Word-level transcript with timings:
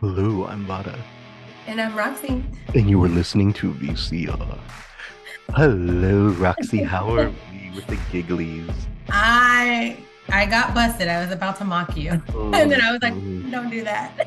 Hello, 0.00 0.46
I'm 0.46 0.64
Vara. 0.64 0.98
And 1.66 1.78
I'm 1.78 1.94
Roxy. 1.94 2.42
And 2.74 2.88
you 2.88 2.98
were 2.98 3.10
listening 3.10 3.52
to 3.52 3.70
VCR. 3.74 4.58
Hello, 5.50 6.28
Roxy. 6.38 6.82
How 6.84 7.14
are 7.14 7.30
we 7.52 7.70
with 7.74 7.86
the 7.86 7.96
gigglies? 8.10 8.74
I 9.10 9.98
I 10.30 10.46
got 10.46 10.74
busted. 10.74 11.08
I 11.08 11.20
was 11.22 11.30
about 11.30 11.58
to 11.58 11.66
mock 11.66 11.98
you. 11.98 12.12
Oh, 12.32 12.50
and 12.54 12.72
then 12.72 12.80
I 12.80 12.92
was 12.92 13.02
like, 13.02 13.12
mm. 13.12 13.50
don't 13.50 13.68
do 13.68 13.84
that. 13.84 14.26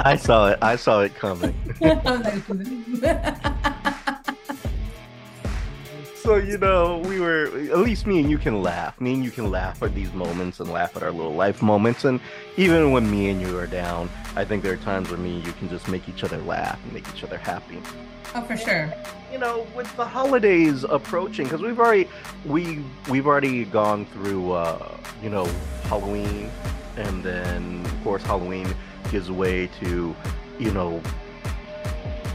I 0.00 0.14
saw 0.16 0.50
it. 0.50 0.58
I 0.60 0.76
saw 0.76 1.00
it 1.00 1.14
coming. 1.14 1.54
I 6.26 6.30
was 6.30 6.42
like, 6.42 6.44
So, 6.44 6.50
you 6.50 6.58
know, 6.58 6.98
we 7.08 7.20
were, 7.20 7.44
at 7.70 7.78
least 7.78 8.06
me 8.06 8.18
and 8.18 8.28
you 8.28 8.38
can 8.38 8.62
laugh. 8.62 9.00
Me 9.00 9.14
and 9.14 9.24
you 9.24 9.30
can 9.30 9.50
laugh 9.50 9.82
at 9.82 9.94
these 9.94 10.12
moments 10.12 10.60
and 10.60 10.70
laugh 10.70 10.96
at 10.96 11.02
our 11.02 11.12
little 11.12 11.34
life 11.34 11.62
moments. 11.62 12.04
And 12.04 12.20
even 12.56 12.90
when 12.90 13.08
me 13.10 13.30
and 13.30 13.40
you 13.40 13.56
are 13.58 13.66
down, 13.66 14.10
I 14.34 14.44
think 14.44 14.62
there 14.62 14.72
are 14.72 14.78
times 14.78 15.08
where 15.10 15.18
me 15.18 15.36
and 15.36 15.46
you 15.46 15.52
can 15.52 15.68
just 15.68 15.88
make 15.88 16.08
each 16.08 16.24
other 16.24 16.38
laugh 16.38 16.82
and 16.84 16.92
make 16.92 17.08
each 17.14 17.22
other 17.22 17.38
happy. 17.38 17.80
oh, 18.34 18.42
for 18.42 18.56
sure. 18.56 18.92
you 19.32 19.38
know 19.38 19.66
with 19.74 19.94
the 19.96 20.04
holidays 20.04 20.84
approaching 20.84 21.44
because 21.44 21.60
we've 21.62 21.78
already 21.78 22.08
we 22.44 22.82
we've 23.08 23.26
already 23.26 23.64
gone 23.64 24.04
through 24.06 24.52
uh 24.52 24.96
you 25.22 25.30
know 25.30 25.44
halloween 25.84 26.50
and 26.96 27.22
then 27.24 27.84
of 27.84 28.04
course 28.04 28.22
halloween 28.22 28.66
gives 29.10 29.30
way 29.30 29.68
to 29.80 30.14
you 30.58 30.70
know 30.72 31.00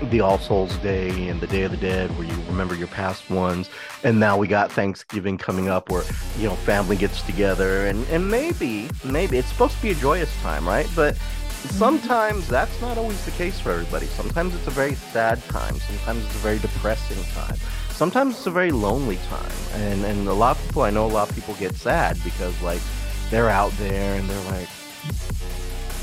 the 0.09 0.21
all 0.21 0.39
souls 0.39 0.75
day 0.77 1.27
and 1.27 1.39
the 1.41 1.47
day 1.47 1.63
of 1.63 1.71
the 1.71 1.77
dead 1.77 2.09
where 2.17 2.27
you 2.27 2.33
remember 2.47 2.75
your 2.75 2.87
past 2.87 3.29
ones 3.29 3.69
and 4.03 4.19
now 4.19 4.37
we 4.37 4.47
got 4.47 4.71
thanksgiving 4.71 5.37
coming 5.37 5.69
up 5.69 5.89
where 5.89 6.03
you 6.37 6.47
know 6.47 6.55
family 6.55 6.95
gets 6.95 7.21
together 7.21 7.85
and 7.87 8.05
and 8.07 8.27
maybe 8.29 8.89
maybe 9.03 9.37
it's 9.37 9.47
supposed 9.49 9.75
to 9.75 9.81
be 9.81 9.91
a 9.91 9.95
joyous 9.95 10.35
time 10.41 10.67
right 10.67 10.89
but 10.95 11.15
mm-hmm. 11.15 11.69
sometimes 11.69 12.47
that's 12.47 12.81
not 12.81 12.97
always 12.97 13.23
the 13.25 13.31
case 13.31 13.59
for 13.59 13.71
everybody. 13.71 14.07
Sometimes 14.07 14.55
it's 14.55 14.67
a 14.67 14.71
very 14.71 14.95
sad 14.95 15.43
time. 15.45 15.75
Sometimes 15.75 16.25
it's 16.25 16.35
a 16.35 16.39
very 16.39 16.59
depressing 16.59 17.23
time. 17.33 17.55
Sometimes 17.89 18.35
it's 18.37 18.47
a 18.47 18.51
very 18.51 18.71
lonely 18.71 19.17
time. 19.29 19.51
And 19.73 20.03
and 20.05 20.27
a 20.27 20.33
lot 20.33 20.57
of 20.57 20.65
people 20.65 20.81
I 20.81 20.89
know 20.89 21.05
a 21.05 21.13
lot 21.13 21.29
of 21.29 21.35
people 21.35 21.53
get 21.55 21.75
sad 21.75 22.17
because 22.23 22.59
like 22.61 22.81
they're 23.29 23.49
out 23.49 23.71
there 23.77 24.19
and 24.19 24.29
they're 24.29 24.51
like, 24.51 24.69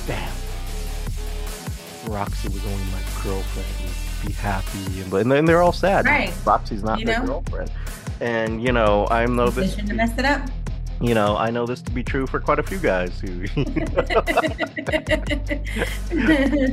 damn, 0.06 0.32
Roxy 2.08 2.48
was 2.48 2.64
only 2.66 2.84
my 2.86 3.00
girlfriend. 3.22 3.68
And 3.80 4.26
be 4.26 4.32
happy 4.32 5.00
and, 5.02 5.12
and 5.12 5.30
then 5.30 5.44
they're 5.44 5.62
all 5.62 5.72
sad. 5.72 6.04
Right. 6.04 6.32
Roxy's 6.44 6.82
not 6.82 6.98
You 6.98 7.06
their 7.06 7.20
know? 7.20 7.26
girlfriend. 7.26 7.70
And 8.20 8.60
you 8.62 8.72
know, 8.72 9.06
I 9.10 9.26
know 9.26 9.48
They 9.50 9.62
this 9.62 9.70
shouldn't 9.76 9.88
have 9.90 9.96
messed 9.96 10.18
it 10.18 10.24
up. 10.24 10.42
you 11.00 11.14
know, 11.14 11.36
I 11.36 11.50
know 11.50 11.66
this 11.66 11.80
to 11.82 11.90
be 11.92 12.02
true 12.02 12.26
for 12.26 12.40
quite 12.40 12.58
a 12.58 12.62
few 12.64 12.78
guys 12.78 13.20
who 13.20 13.46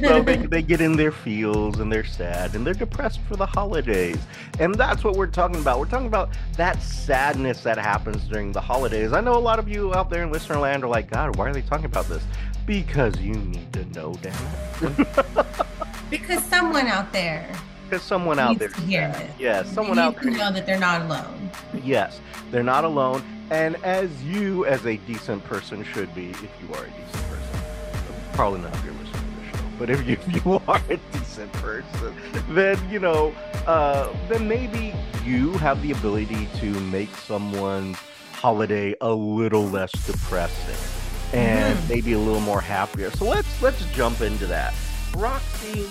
so 0.07 0.21
they, 0.23 0.37
they 0.47 0.61
get 0.61 0.81
in 0.81 0.95
their 0.97 1.11
feels 1.11 1.79
and 1.79 1.91
they're 1.91 2.03
sad 2.03 2.55
and 2.55 2.65
they're 2.65 2.73
depressed 2.73 3.19
for 3.27 3.35
the 3.35 3.45
holidays 3.45 4.17
and 4.59 4.73
that's 4.75 5.03
what 5.03 5.15
we're 5.15 5.27
talking 5.27 5.57
about 5.61 5.79
we're 5.79 5.85
talking 5.85 6.07
about 6.07 6.29
that 6.57 6.81
sadness 6.81 7.61
that 7.63 7.77
happens 7.77 8.23
during 8.27 8.51
the 8.51 8.61
holidays 8.61 9.13
i 9.13 9.21
know 9.21 9.35
a 9.35 9.39
lot 9.39 9.59
of 9.59 9.67
you 9.69 9.93
out 9.93 10.09
there 10.09 10.23
in 10.23 10.31
listener 10.31 10.57
land 10.57 10.83
are 10.83 10.87
like 10.87 11.09
god 11.11 11.35
why 11.35 11.47
are 11.49 11.53
they 11.53 11.61
talking 11.61 11.85
about 11.85 12.07
this 12.07 12.23
because 12.65 13.17
you 13.19 13.33
need 13.35 13.71
to 13.73 13.85
know 13.85 14.15
it 14.23 14.33
because 16.09 16.43
someone 16.45 16.87
out 16.87 17.11
there 17.13 17.49
because 17.85 18.01
someone 18.01 18.39
out 18.39 18.49
needs 18.49 18.59
there 18.59 18.69
to 18.69 18.81
hear 18.81 19.13
it. 19.17 19.29
yes 19.39 19.67
They 19.69 19.75
someone 19.75 19.99
out 19.99 20.17
to 20.17 20.23
there 20.29 20.37
know 20.37 20.51
that 20.51 20.65
they're 20.65 20.79
not 20.79 21.01
alone. 21.03 21.49
yes 21.83 22.19
they're 22.51 22.63
not 22.63 22.83
alone 22.83 23.23
and 23.51 23.75
as 23.83 24.23
you 24.23 24.65
as 24.65 24.85
a 24.85 24.97
decent 24.97 25.43
person 25.43 25.83
should 25.83 26.13
be 26.15 26.29
if 26.31 26.49
you 26.61 26.73
are 26.73 26.83
a 26.85 26.89
decent 26.89 27.29
person 27.29 27.59
probably 28.33 28.61
not 28.61 28.73
if 28.75 28.83
you're 28.85 28.93
listening 28.93 29.21
to 29.21 29.51
the 29.51 29.57
show 29.57 29.63
but 29.77 29.89
if 29.89 30.07
you, 30.07 30.13
if 30.35 30.45
you 30.45 30.61
are 30.67 30.81
a 30.89 30.97
decent 31.13 31.51
person 31.53 32.15
then 32.49 32.77
you 32.89 32.99
know 32.99 33.33
uh, 33.67 34.11
then 34.27 34.47
maybe 34.47 34.93
you 35.23 35.51
have 35.53 35.81
the 35.81 35.91
ability 35.91 36.47
to 36.57 36.65
make 36.81 37.09
someone's 37.15 37.97
holiday 38.33 38.95
a 39.01 39.11
little 39.13 39.65
less 39.67 39.91
depressing 40.05 40.94
and 41.33 41.79
Mhm. 41.79 41.87
maybe 41.87 42.13
a 42.13 42.19
little 42.19 42.41
more 42.41 42.61
happier 42.61 43.11
so 43.11 43.25
let's 43.25 43.61
let's 43.61 43.85
jump 43.87 44.21
into 44.21 44.45
that 44.45 44.73
roxy 45.15 45.89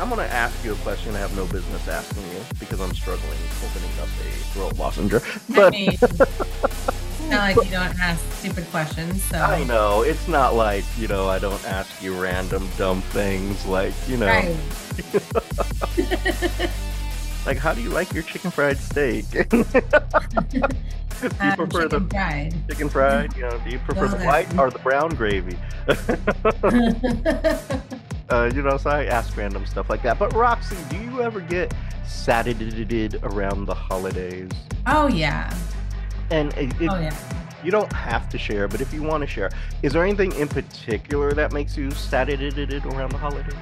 I'm 0.00 0.08
gonna 0.08 0.22
ask 0.24 0.64
you 0.64 0.72
a 0.72 0.76
question 0.76 1.14
I 1.14 1.18
have 1.18 1.36
no 1.36 1.46
business 1.46 1.86
asking 1.88 2.22
you 2.30 2.46
because 2.58 2.80
I'm 2.80 2.94
struggling 2.94 3.38
opening 3.62 3.90
up 4.00 4.08
a 4.20 4.44
throat 4.52 4.78
lozenger. 4.78 5.22
I 5.54 5.54
But 5.54 5.70
mean, 5.70 5.98
it's 7.10 7.28
not 7.28 7.40
like 7.40 7.62
you 7.64 7.70
don't 7.70 7.98
ask 8.00 8.24
stupid 8.32 8.70
questions. 8.70 9.22
So 9.24 9.36
I 9.38 9.64
know 9.64 10.02
it's 10.02 10.28
not 10.28 10.54
like 10.54 10.84
you 10.96 11.08
know 11.08 11.28
I 11.28 11.38
don't 11.38 11.64
ask 11.66 12.02
you 12.02 12.20
random 12.20 12.68
dumb 12.76 13.02
things 13.02 13.64
like 13.66 13.94
you 14.06 14.16
know 14.16 14.26
Right. 14.26 14.56
like 17.46 17.58
how 17.58 17.74
do 17.74 17.80
you 17.82 17.90
like 17.90 18.12
your 18.12 18.22
chicken 18.22 18.50
fried 18.50 18.78
steak? 18.78 19.26
do 21.22 21.46
you 21.46 21.50
Um, 21.50 21.52
prefer 21.52 21.88
the 21.88 22.00
fried. 22.10 22.54
chicken 22.70 22.88
fried? 22.90 23.34
You 23.36 23.42
know, 23.42 23.58
do 23.58 23.70
you 23.70 23.78
prefer 23.80 24.08
the 24.08 24.18
white 24.18 24.56
or 24.58 24.70
the 24.70 24.78
brown 24.80 25.10
gravy? 25.14 25.58
uh, 28.30 28.50
you 28.54 28.62
know, 28.62 28.76
so 28.76 28.90
I 28.90 29.04
ask 29.06 29.36
random 29.36 29.66
stuff 29.66 29.90
like 29.90 30.02
that. 30.02 30.18
But 30.18 30.32
Roxy, 30.34 30.76
do 30.88 30.96
you 30.98 31.20
ever 31.22 31.40
get 31.40 31.74
saddened 32.04 33.18
around 33.22 33.66
the 33.66 33.74
holidays? 33.74 34.50
oh 34.86 35.06
yeah. 35.08 35.54
And 36.30 36.52
it, 36.54 36.72
it- 36.80 36.88
Oh 36.88 36.98
yeah. 36.98 37.14
you 37.62 37.70
don't 37.70 37.92
have 37.92 38.28
to 38.30 38.38
share, 38.38 38.66
but 38.68 38.80
if 38.80 38.92
you 38.92 39.02
want 39.04 39.20
to 39.22 39.26
share, 39.26 39.50
is 39.82 39.92
there 39.92 40.04
anything 40.04 40.32
in 40.32 40.48
particular 40.48 41.32
that 41.34 41.52
makes 41.52 41.76
you 41.76 41.90
saddened 41.92 42.58
around 42.86 43.12
the 43.12 43.18
holidays? 43.18 43.54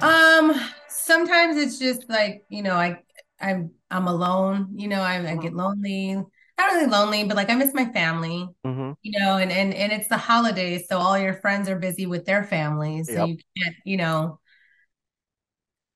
Um, 0.00 0.52
sometimes 0.88 1.56
it's 1.56 1.78
just 1.78 2.08
like, 2.08 2.44
you 2.48 2.62
know, 2.62 2.74
I 2.74 2.98
I'm 3.40 3.72
I'm 3.90 4.06
alone, 4.08 4.74
you 4.78 4.88
know, 4.88 5.00
I, 5.00 5.30
I 5.32 5.36
get 5.36 5.54
lonely. 5.54 6.22
Not 6.62 6.74
really 6.74 6.86
lonely, 6.90 7.24
but 7.24 7.36
like 7.36 7.50
I 7.50 7.54
miss 7.56 7.74
my 7.74 7.86
family, 7.92 8.48
Mm-hmm. 8.64 8.92
you 9.02 9.18
know, 9.20 9.36
and 9.38 9.50
and 9.52 9.74
and 9.74 9.92
it's 9.92 10.08
the 10.08 10.16
holidays, 10.18 10.86
so 10.88 10.98
all 10.98 11.18
your 11.18 11.34
friends 11.34 11.68
are 11.68 11.78
busy 11.78 12.06
with 12.06 12.24
their 12.26 12.44
families, 12.44 13.12
so 13.12 13.18
Yep. 13.18 13.30
you 13.30 13.38
can't, 13.56 13.76
you 13.84 13.96
know. 13.96 14.38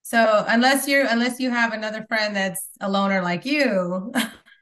So 0.03 0.45
unless 0.47 0.87
you're 0.87 1.07
unless 1.07 1.41
you 1.41 1.51
have 1.51 1.73
another 1.73 2.05
friend 2.09 2.35
that's 2.37 2.69
a 2.81 2.89
loner 2.91 3.23
like 3.23 3.45
you, 3.45 4.13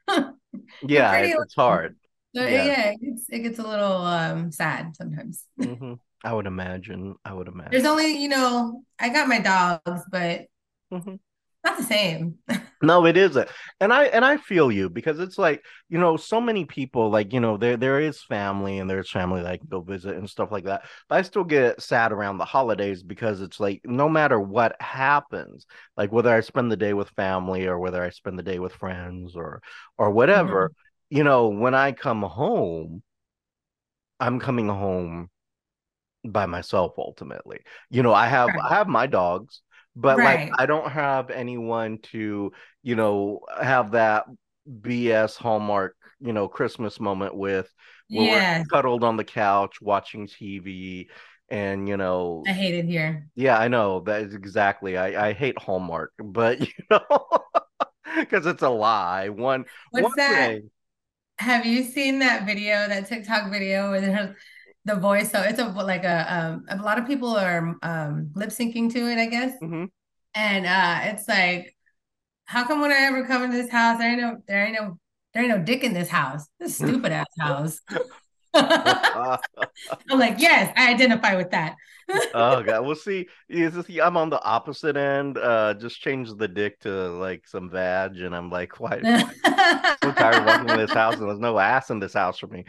Yeah, 0.83 1.13
pretty 1.13 1.33
it- 1.33 1.35
it's 1.39 1.55
hard. 1.55 1.97
so 2.35 2.45
Yeah. 2.45 2.47
yeah, 2.47 2.91
it 2.91 3.01
gets 3.01 3.27
it 3.31 3.41
gets 3.41 3.59
a 3.59 3.63
little 3.67 4.03
um 4.03 4.51
sad 4.53 4.97
sometimes. 4.97 5.47
hmm 5.59 5.95
I 6.25 6.33
would 6.33 6.47
imagine. 6.47 7.17
I 7.25 7.35
would 7.35 7.49
imagine. 7.49 7.71
There's 7.71 7.85
only, 7.85 8.17
you 8.23 8.29
know, 8.29 8.85
I 8.99 9.09
got 9.11 9.29
my 9.29 9.41
dogs, 9.41 10.03
but 10.11 10.47
Mhm. 10.91 11.19
Not 11.65 11.77
the 11.77 11.85
same. 11.85 12.39
No, 12.83 13.07
it 13.07 13.17
isn't. 13.17 13.49
And 13.81 13.93
I 13.93 14.05
and 14.07 14.25
I 14.25 14.37
feel 14.37 14.71
you 14.71 14.91
because 14.91 15.19
it's 15.19 15.39
like, 15.39 15.65
you 15.89 15.99
know, 15.99 16.17
so 16.19 16.41
many 16.41 16.67
people 16.67 17.09
like, 17.11 17.33
you 17.33 17.41
know, 17.41 17.57
there 17.57 17.77
there 17.79 17.99
is 17.99 18.23
family 18.23 18.79
and 18.79 18.91
there's 18.91 19.11
family 19.11 19.43
that 19.43 19.51
I 19.53 19.57
can 19.57 19.69
go 19.69 19.81
visit 19.81 20.17
and 20.17 20.29
stuff 20.29 20.53
like 20.53 20.65
that. 20.65 20.85
But 21.09 21.17
I 21.17 21.23
still 21.23 21.45
get 21.45 21.81
sad 21.81 22.13
around 22.13 22.39
the 22.39 22.45
holidays 22.45 23.03
because 23.03 23.41
it's 23.41 23.59
like 23.59 23.81
no 23.85 24.09
matter 24.09 24.39
what 24.39 24.77
happens, 24.83 25.67
like 25.97 26.13
whether 26.13 26.35
I 26.35 26.41
spend 26.41 26.71
the 26.71 26.77
day 26.77 26.93
with 26.93 27.09
family 27.11 27.67
or 27.67 27.79
whether 27.79 28.03
I 28.03 28.11
spend 28.11 28.39
the 28.39 28.43
day 28.43 28.59
with 28.59 28.75
friends 28.75 29.35
or 29.35 29.63
or 29.97 30.11
whatever, 30.11 30.69
mm-hmm. 30.69 31.17
you 31.17 31.25
know, 31.25 31.49
when 31.49 31.75
I 31.75 31.93
come 31.93 32.23
home, 32.23 33.03
I'm 34.21 34.41
coming 34.41 34.69
home 34.69 35.31
by 36.25 36.47
myself 36.47 36.95
ultimately. 36.99 37.61
You 37.91 38.03
know, 38.03 38.15
I 38.15 38.27
have 38.27 38.49
Right. 38.49 38.61
I 38.71 38.75
have 38.75 38.89
my 38.89 39.07
dogs, 39.07 39.61
but 39.97 40.21
Right. 40.21 40.23
like 40.23 40.49
I 40.59 40.67
don't 40.67 40.91
have 40.91 41.31
anyone 41.31 41.99
to, 42.13 42.53
you 42.83 42.97
know, 42.97 43.41
have 43.63 43.93
that 43.93 44.25
BS 44.81 45.37
Hallmark, 45.37 45.97
you 46.21 46.33
know, 46.33 46.49
Christmas 46.49 47.01
moment 47.01 47.35
with 47.37 47.71
where 48.11 48.27
Yeah, 48.27 48.65
we're 48.71 48.79
cuddled 48.79 49.05
on 49.05 49.17
the 49.17 49.25
couch 49.25 49.81
watching 49.81 50.27
TV 50.29 51.09
and 51.49 51.89
you 51.89 51.97
know, 51.97 52.47
I 52.47 52.53
hate 52.53 52.75
it 52.75 52.87
here. 52.87 53.29
yeah, 53.37 53.59
I 53.59 53.69
know 53.69 54.01
that 54.03 54.23
is 54.23 54.35
exactly. 54.35 54.97
I 54.99 55.29
I 55.31 55.33
hate 55.35 55.59
Hallmark, 55.59 56.13
but 56.19 56.61
you 56.63 56.69
know, 56.91 57.07
because 58.19 58.47
it's 58.47 58.63
a 58.63 58.69
lie. 58.71 59.29
One 59.31 59.65
What's 59.91 60.13
one 60.13 60.15
that? 60.15 60.53
thing. 60.53 60.71
Have 61.39 61.67
you 61.67 61.85
seen 61.85 62.21
that 62.21 62.47
video, 62.47 62.89
that 62.89 63.09
TikTok 63.09 63.51
video 63.53 63.91
where 63.91 64.01
there's 64.01 64.37
the 64.85 64.97
voice? 64.97 65.31
So 65.31 65.41
it's 65.43 65.59
a 65.59 65.67
like 65.67 66.05
a 66.05 66.35
um 66.35 66.65
a 66.69 66.77
lot 66.77 66.99
of 66.99 67.07
people 67.07 67.37
are 67.37 67.77
um 67.83 68.31
lip 68.35 68.51
syncing 68.51 68.93
to 68.93 69.11
it, 69.11 69.19
I 69.19 69.27
guess. 69.27 69.53
Mhm. 69.63 69.89
And 70.35 70.67
uh 70.67 71.01
it's 71.05 71.29
like, 71.29 71.75
how 72.47 72.67
come 72.67 72.81
when 72.81 72.93
I 72.93 73.01
ever 73.07 73.27
come 73.27 73.43
into 73.43 73.57
this 73.57 73.71
house, 73.71 73.99
there 73.99 74.11
ain't 74.11 74.21
no 74.21 74.37
there 74.47 74.65
ain't 74.65 74.75
no 74.75 74.99
there 75.33 75.43
ain't 75.43 75.57
no 75.57 75.63
dick 75.63 75.85
in 75.85 75.95
this 75.95 76.09
house. 76.09 76.47
This 76.61 76.77
stupid 76.77 77.13
ass 77.13 77.27
house. 77.39 77.81
I'm 80.11 80.19
like, 80.19 80.39
yes, 80.39 80.73
I 80.77 80.93
identify 80.93 81.37
with 81.37 81.51
that. 81.51 81.77
oh 82.35 82.63
god 82.63 82.85
we'll 82.85 82.95
see 82.95 83.27
is 83.49 83.75
i'm 84.03 84.19
on 84.19 84.29
the 84.29 84.39
opposite 84.43 84.95
end 84.95 85.39
uh 85.39 85.73
just 85.73 85.99
change 85.99 86.31
the 86.35 86.47
dick 86.47 86.79
to 86.79 86.91
like 87.13 87.49
some 87.49 87.71
vag 87.71 88.19
and 88.19 88.37
i'm 88.37 88.51
like 88.51 88.79
why 88.79 89.01
so 90.03 90.13
tired 90.13 90.35
of 90.35 90.45
walking 90.45 90.69
in 90.69 90.77
this 90.77 90.93
house 90.93 91.15
and 91.15 91.27
there's 91.27 91.39
no 91.39 91.59
ass 91.59 91.89
in 91.89 91.99
this 92.01 92.13
house 92.13 92.39
for 92.39 92.47
me 92.49 92.63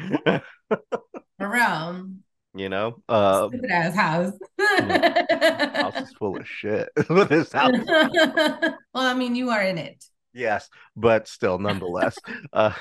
For 1.38 1.50
real. 1.50 2.10
You 2.54 2.70
know, 2.70 3.04
uh, 3.10 3.50
Stupid 3.50 3.70
ass 3.70 3.94
house. 3.94 4.32
house 4.70 5.96
is 5.98 6.14
full 6.18 6.38
of 6.38 6.48
shit. 6.48 6.88
this 6.96 7.52
house. 7.52 7.74
well, 7.86 8.78
I 8.94 9.14
mean, 9.14 9.36
you 9.36 9.50
are 9.50 9.62
in 9.62 9.78
it. 9.78 10.02
Yes, 10.34 10.70
but 10.96 11.28
still, 11.28 11.60
nonetheless. 11.60 12.18
uh, 12.54 12.72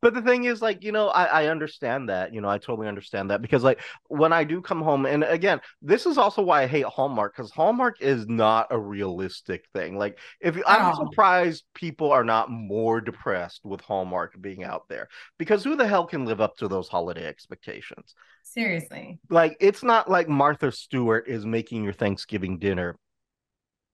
but 0.00 0.14
the 0.14 0.22
thing 0.22 0.44
is, 0.44 0.62
like, 0.62 0.82
you 0.82 0.92
know, 0.92 1.08
I, 1.08 1.24
I 1.24 1.46
understand 1.46 2.08
that. 2.08 2.32
You 2.32 2.40
know, 2.40 2.48
I 2.48 2.58
totally 2.58 2.88
understand 2.88 3.30
that 3.30 3.42
because, 3.42 3.62
like, 3.62 3.80
when 4.08 4.32
I 4.32 4.44
do 4.44 4.60
come 4.60 4.80
home, 4.80 5.06
and 5.06 5.24
again, 5.24 5.60
this 5.82 6.06
is 6.06 6.18
also 6.18 6.42
why 6.42 6.62
I 6.62 6.66
hate 6.66 6.84
Hallmark 6.86 7.36
because 7.36 7.50
Hallmark 7.50 8.00
is 8.00 8.26
not 8.26 8.68
a 8.70 8.78
realistic 8.78 9.66
thing. 9.74 9.96
Like, 9.98 10.18
if 10.40 10.56
I'm 10.66 10.92
Oh, 10.92 10.92
surprised 10.92 11.64
people 11.74 12.10
are 12.12 12.24
not 12.24 12.50
more 12.50 13.00
depressed 13.00 13.60
with 13.64 13.80
Hallmark 13.82 14.40
being 14.40 14.64
out 14.64 14.84
there 14.88 15.08
because 15.38 15.64
who 15.64 15.76
the 15.76 15.86
hell 15.86 16.06
can 16.06 16.24
live 16.24 16.40
up 16.40 16.56
to 16.58 16.68
those 16.68 16.88
holiday 16.88 17.26
expectations? 17.26 18.14
seriously. 18.42 19.18
Like, 19.30 19.56
it's 19.60 19.82
not 19.82 20.10
like 20.10 20.28
Martha 20.28 20.70
Stewart 20.72 21.26
is 21.26 21.46
making 21.46 21.84
your 21.84 21.92
Thanksgiving 21.92 22.58
dinner 22.58 22.98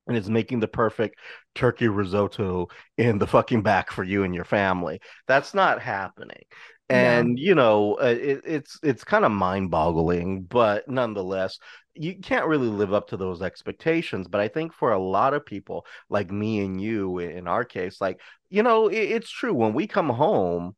and 0.08 0.16
is 0.16 0.28
making 0.28 0.60
the 0.60 0.69
perfect 0.69 1.19
turkey 1.55 1.88
risotto 1.88 2.69
in 2.96 3.19
the 3.19 3.26
fucking 3.26 3.62
back 3.62 3.93
for 3.93 4.02
you 4.02 4.25
and 4.25 4.34
your 4.34 4.44
family. 4.44 5.00
That's 5.26 5.55
not 5.55 5.81
happening. 5.81 6.43
And 6.90 7.38
you 7.38 7.55
know, 7.55 7.94
uh, 8.00 8.16
it, 8.19 8.40
it's 8.46 8.78
it's 8.82 9.05
kind 9.05 9.26
of 9.26 9.31
mind-boggling, 9.31 10.44
but 10.44 10.88
nonetheless, 10.88 11.58
you 11.94 12.19
can't 12.19 12.46
really 12.46 12.69
live 12.69 12.94
up 12.94 13.08
to 13.08 13.19
those 13.19 13.43
expectations. 13.43 14.26
But 14.26 14.40
I 14.40 14.49
think 14.49 14.72
for 14.72 14.93
a 14.93 14.99
lot 14.99 15.34
of 15.34 15.44
people, 15.44 15.84
like 16.08 16.31
me 16.31 16.61
and 16.61 16.81
you, 16.81 17.19
in 17.19 17.46
our 17.46 17.64
case, 17.64 18.00
like 18.00 18.20
you 18.49 18.62
know, 18.62 18.88
it, 18.88 18.96
it's 18.96 19.31
true 19.31 19.52
when 19.52 19.75
we 19.75 19.87
come 19.87 20.08
home 20.08 20.75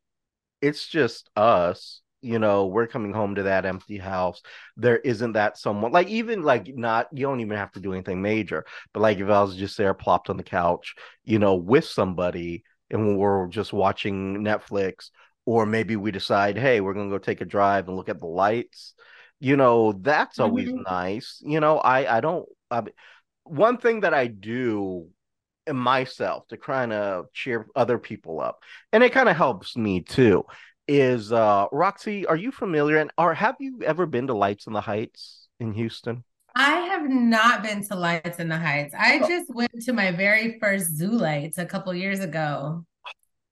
it's 0.61 0.87
just 0.87 1.29
us 1.35 2.00
you 2.21 2.39
know 2.39 2.67
we're 2.67 2.87
coming 2.87 3.13
home 3.13 3.35
to 3.35 3.43
that 3.43 3.65
empty 3.65 3.97
house 3.97 4.41
there 4.77 4.97
isn't 4.99 5.33
that 5.33 5.57
someone 5.57 5.91
like 5.91 6.07
even 6.07 6.43
like 6.43 6.67
not 6.75 7.07
you 7.13 7.25
don't 7.25 7.39
even 7.39 7.57
have 7.57 7.71
to 7.71 7.79
do 7.79 7.93
anything 7.93 8.21
major 8.21 8.65
but 8.93 8.99
like 9.01 9.17
if 9.19 9.27
i 9.29 9.41
was 9.41 9.55
just 9.55 9.77
there 9.77 9.93
plopped 9.93 10.29
on 10.29 10.37
the 10.37 10.43
couch 10.43 10.95
you 11.23 11.39
know 11.39 11.55
with 11.55 11.85
somebody 11.85 12.63
and 12.89 13.17
we're 13.17 13.47
just 13.47 13.73
watching 13.73 14.37
netflix 14.43 15.09
or 15.45 15.65
maybe 15.65 15.95
we 15.95 16.11
decide 16.11 16.57
hey 16.57 16.81
we're 16.81 16.93
gonna 16.93 17.09
go 17.09 17.17
take 17.17 17.41
a 17.41 17.45
drive 17.45 17.87
and 17.87 17.97
look 17.97 18.09
at 18.09 18.19
the 18.19 18.27
lights 18.27 18.93
you 19.39 19.57
know 19.57 19.91
that's 19.93 20.39
always 20.39 20.71
Mhm. 20.71 20.83
nice 20.87 21.41
you 21.43 21.59
know 21.59 21.77
i 21.79 22.17
i 22.17 22.21
don't 22.21 22.47
I, 22.69 22.83
one 23.43 23.77
thing 23.77 24.01
that 24.01 24.13
i 24.13 24.27
do 24.27 25.07
myself 25.71 26.47
to 26.47 26.57
kind 26.57 26.91
of 26.91 27.31
cheer 27.33 27.67
other 27.75 27.97
people 27.99 28.41
up. 28.41 28.59
And 28.91 29.03
it 29.03 29.11
kind 29.13 29.29
of 29.29 29.35
helps 29.37 29.77
me 29.77 30.01
too. 30.01 30.43
Is 30.87 31.31
uh 31.31 31.67
Roxy, 31.71 32.25
are 32.25 32.35
you 32.35 32.51
familiar 32.51 32.97
and 32.97 33.11
or 33.17 33.33
have 33.33 33.55
you 33.59 33.81
ever 33.83 34.05
been 34.05 34.27
to 34.27 34.33
Lights 34.33 34.67
in 34.67 34.73
the 34.73 34.81
Heights 34.81 35.47
in 35.59 35.73
Houston? 35.73 36.23
I 36.55 36.71
have 36.91 37.09
not 37.09 37.63
been 37.63 37.83
to 37.87 37.95
Lights 37.95 38.39
in 38.39 38.49
the 38.49 38.57
Heights. 38.57 38.93
I 38.97 39.19
Oh, 39.19 39.27
just 39.27 39.53
went 39.53 39.71
to 39.83 39.93
my 39.93 40.11
very 40.11 40.59
first 40.59 40.95
Zoo 40.97 41.11
Lights 41.11 41.57
a 41.57 41.65
couple 41.65 41.93
years 41.93 42.19
ago 42.19 42.85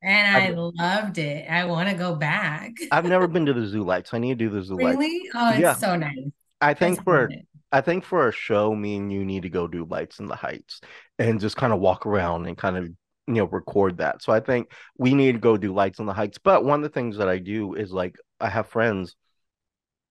and 0.03 0.27
I've 0.27 0.49
I 0.49 0.55
loved 0.55 1.17
it. 1.17 1.49
I 1.49 1.65
want 1.65 1.89
to 1.89 1.95
go 1.95 2.15
back. 2.15 2.73
I've 2.91 3.05
never 3.05 3.27
been 3.27 3.45
to 3.45 3.53
the 3.53 3.67
Zoo 3.67 3.83
Lights. 3.83 4.13
I 4.13 4.19
need 4.19 4.39
to 4.39 4.45
do 4.45 4.49
the 4.49 4.63
Zoo 4.63 4.79
Lights. 4.79 4.97
Really? 4.97 5.29
Oh, 5.35 5.51
Yeah, 5.51 5.71
it's 5.71 5.79
so 5.79 5.95
nice. 5.95 6.31
I 6.61 6.71
I 6.71 6.73
think 6.73 7.03
for. 7.03 7.37
I 7.71 7.81
think 7.81 8.05
for 8.05 8.27
a 8.29 8.31
show, 8.33 8.75
me 8.75 8.97
and 8.97 9.11
you 9.13 9.25
need 9.25 9.43
to 9.43 9.49
go 9.49 9.67
do 9.67 9.85
Lights 9.85 10.19
in 10.19 10.27
the 10.27 10.35
Heights 10.35 10.81
and 11.19 11.39
just 11.39 11.57
kind 11.57 11.73
of 11.73 11.79
walk 11.81 12.05
around 12.05 12.47
and 12.47 12.57
kind 12.57 12.77
of 12.77 12.89
you 13.29 13.35
know 13.35 13.45
record 13.45 13.97
that. 13.97 14.21
So 14.23 14.33
I 14.33 14.39
think 14.39 14.71
we 14.97 15.13
need 15.13 15.33
to 15.33 15.39
go 15.39 15.55
do 15.55 15.73
Lights 15.73 15.99
on 15.99 16.07
the 16.07 16.13
Heights. 16.13 16.39
But 16.39 16.65
one 16.65 16.79
of 16.79 16.83
the 16.83 16.93
things 16.93 17.17
that 17.17 17.29
I 17.29 17.37
do 17.37 17.75
is 17.75 17.91
like 17.91 18.17
I 18.39 18.49
have 18.49 18.67
friends 18.67 19.15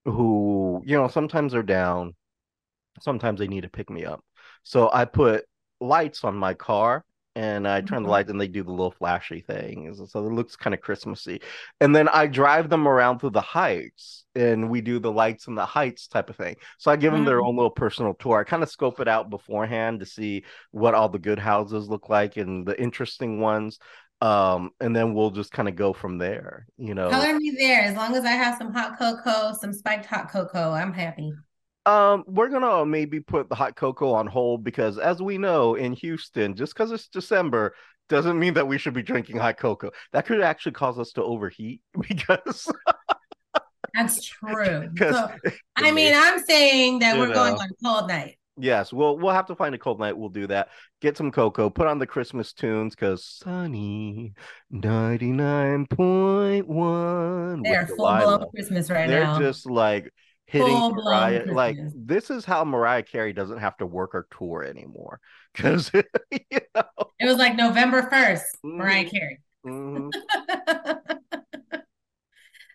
who, 0.04 0.82
you 0.86 0.96
know, 0.96 1.08
sometimes 1.08 1.52
they're 1.52 1.62
down, 1.62 2.14
sometimes 3.00 3.40
they 3.40 3.48
need 3.48 3.62
to 3.62 3.68
pick 3.68 3.90
me 3.90 4.04
up. 4.04 4.24
So 4.62 4.90
I 4.92 5.04
put 5.04 5.44
lights 5.80 6.24
on 6.24 6.36
my 6.36 6.54
car 6.54 7.04
and 7.38 7.68
I 7.68 7.80
turn 7.82 8.02
the 8.02 8.08
Mhm. 8.08 8.10
lights 8.10 8.30
and 8.30 8.40
they 8.40 8.48
do 8.48 8.64
the 8.64 8.72
little 8.72 8.90
flashy 8.90 9.40
things. 9.40 10.00
So 10.10 10.26
it 10.26 10.32
looks 10.32 10.56
kind 10.56 10.74
of 10.74 10.80
Christmassy. 10.80 11.40
And 11.80 11.94
then 11.94 12.08
I 12.08 12.26
drive 12.26 12.68
them 12.68 12.88
around 12.88 13.20
through 13.20 13.30
the 13.30 13.40
heights 13.40 14.24
and 14.34 14.68
we 14.68 14.80
do 14.80 14.98
the 14.98 15.12
lights 15.12 15.46
in 15.46 15.54
the 15.54 15.64
heights 15.64 16.08
type 16.08 16.30
of 16.30 16.36
thing. 16.36 16.56
So 16.78 16.90
I 16.90 16.96
give 16.96 17.12
them 17.12 17.24
their 17.24 17.40
Mhm. 17.40 17.46
own 17.46 17.54
little 17.56 17.70
personal 17.70 18.14
tour. 18.14 18.40
I 18.40 18.44
kind 18.44 18.62
of 18.64 18.70
scope 18.70 18.98
it 18.98 19.06
out 19.06 19.30
beforehand 19.30 20.00
to 20.00 20.06
see 20.06 20.44
what 20.72 20.94
all 20.94 21.08
the 21.08 21.18
good 21.20 21.38
houses 21.38 21.88
look 21.88 22.08
like 22.08 22.36
and 22.36 22.66
the 22.66 22.80
interesting 22.80 23.40
ones. 23.40 23.78
Um, 24.20 24.70
and 24.80 24.94
then 24.96 25.14
we'll 25.14 25.30
just 25.30 25.52
kind 25.52 25.68
of 25.68 25.76
go 25.76 25.92
from 25.92 26.18
there, 26.18 26.66
you 26.76 26.94
know. 26.94 27.08
Color 27.10 27.34
me 27.34 27.56
there. 27.58 27.82
As 27.82 27.96
long 27.96 28.14
as 28.16 28.24
I 28.24 28.32
have 28.32 28.58
some 28.58 28.72
hot 28.72 28.98
cocoa, 28.98 29.52
some 29.60 29.72
spiked 29.72 30.06
hot 30.06 30.30
cocoa, 30.30 30.72
I'm 30.72 30.92
happy. 30.92 31.32
Um, 31.88 32.24
we're 32.26 32.48
gonna 32.48 32.84
maybe 32.84 33.20
put 33.20 33.48
the 33.48 33.54
hot 33.54 33.76
cocoa 33.76 34.12
on 34.12 34.26
hold 34.26 34.62
because, 34.64 34.98
as 34.98 35.22
we 35.22 35.38
know, 35.38 35.74
in 35.74 35.92
Houston, 35.94 36.54
just 36.54 36.74
because 36.74 36.92
it's 36.92 37.08
December 37.08 37.74
doesn't 38.08 38.38
mean 38.38 38.54
that 38.54 38.66
we 38.68 38.78
should 38.78 38.94
be 38.94 39.02
drinking 39.02 39.36
hot 39.38 39.58
cocoa. 39.58 39.90
That 40.12 40.26
could 40.26 40.40
actually 40.40 40.72
cause 40.72 40.98
us 40.98 41.12
to 41.12 41.22
overheat 41.22 41.80
because, 42.08 42.70
That's 43.94 44.22
true. 44.24 44.90
So, 44.98 45.30
I 45.76 45.90
mean, 45.92 46.12
I'm 46.14 46.40
saying 46.44 46.98
that 47.00 47.18
we're 47.18 47.32
going 47.32 47.54
on 47.54 47.68
a 47.70 47.84
cold 47.84 48.08
night. 48.08 48.38
yes, 48.58 48.92
we'll 48.92 49.16
we'll 49.18 49.32
have 49.32 49.46
to 49.46 49.54
find 49.54 49.74
a 49.74 49.78
cold 49.78 49.98
night. 50.00 50.16
We'll 50.16 50.28
do 50.28 50.46
that. 50.48 50.68
Get 51.00 51.16
some 51.16 51.30
cocoa, 51.30 51.70
put 51.70 51.86
on 51.86 51.98
the 51.98 52.06
Christmas 52.06 52.52
tunes 52.52 52.94
because 52.94 53.24
Sunny 53.24 54.34
99.1 54.72 57.64
They're 57.64 57.86
full 57.86 57.96
blown 57.96 58.44
Christmas 58.54 58.90
right 58.90 59.08
They're 59.08 59.24
now. 59.24 59.38
just 59.38 59.64
like 59.66 60.12
hitting 60.48 60.82
Full 60.82 60.92
Mariah. 60.92 61.46
Like 61.50 61.76
this 61.94 62.30
is 62.30 62.44
how 62.44 62.64
Mariah 62.64 63.02
Carey 63.02 63.32
doesn't 63.32 63.58
have 63.58 63.76
to 63.78 63.86
work 63.86 64.12
her 64.12 64.26
tour 64.36 64.64
anymore. 64.64 65.20
Because 65.54 65.90
you 65.94 66.00
know, 66.74 66.82
It 67.20 67.26
was 67.26 67.36
like 67.36 67.56
November 67.56 68.08
1st, 68.10 68.44
Mariah 68.76 69.04
mhm, 69.04 69.10
Carey. 69.10 69.40
mhm. 69.64 70.10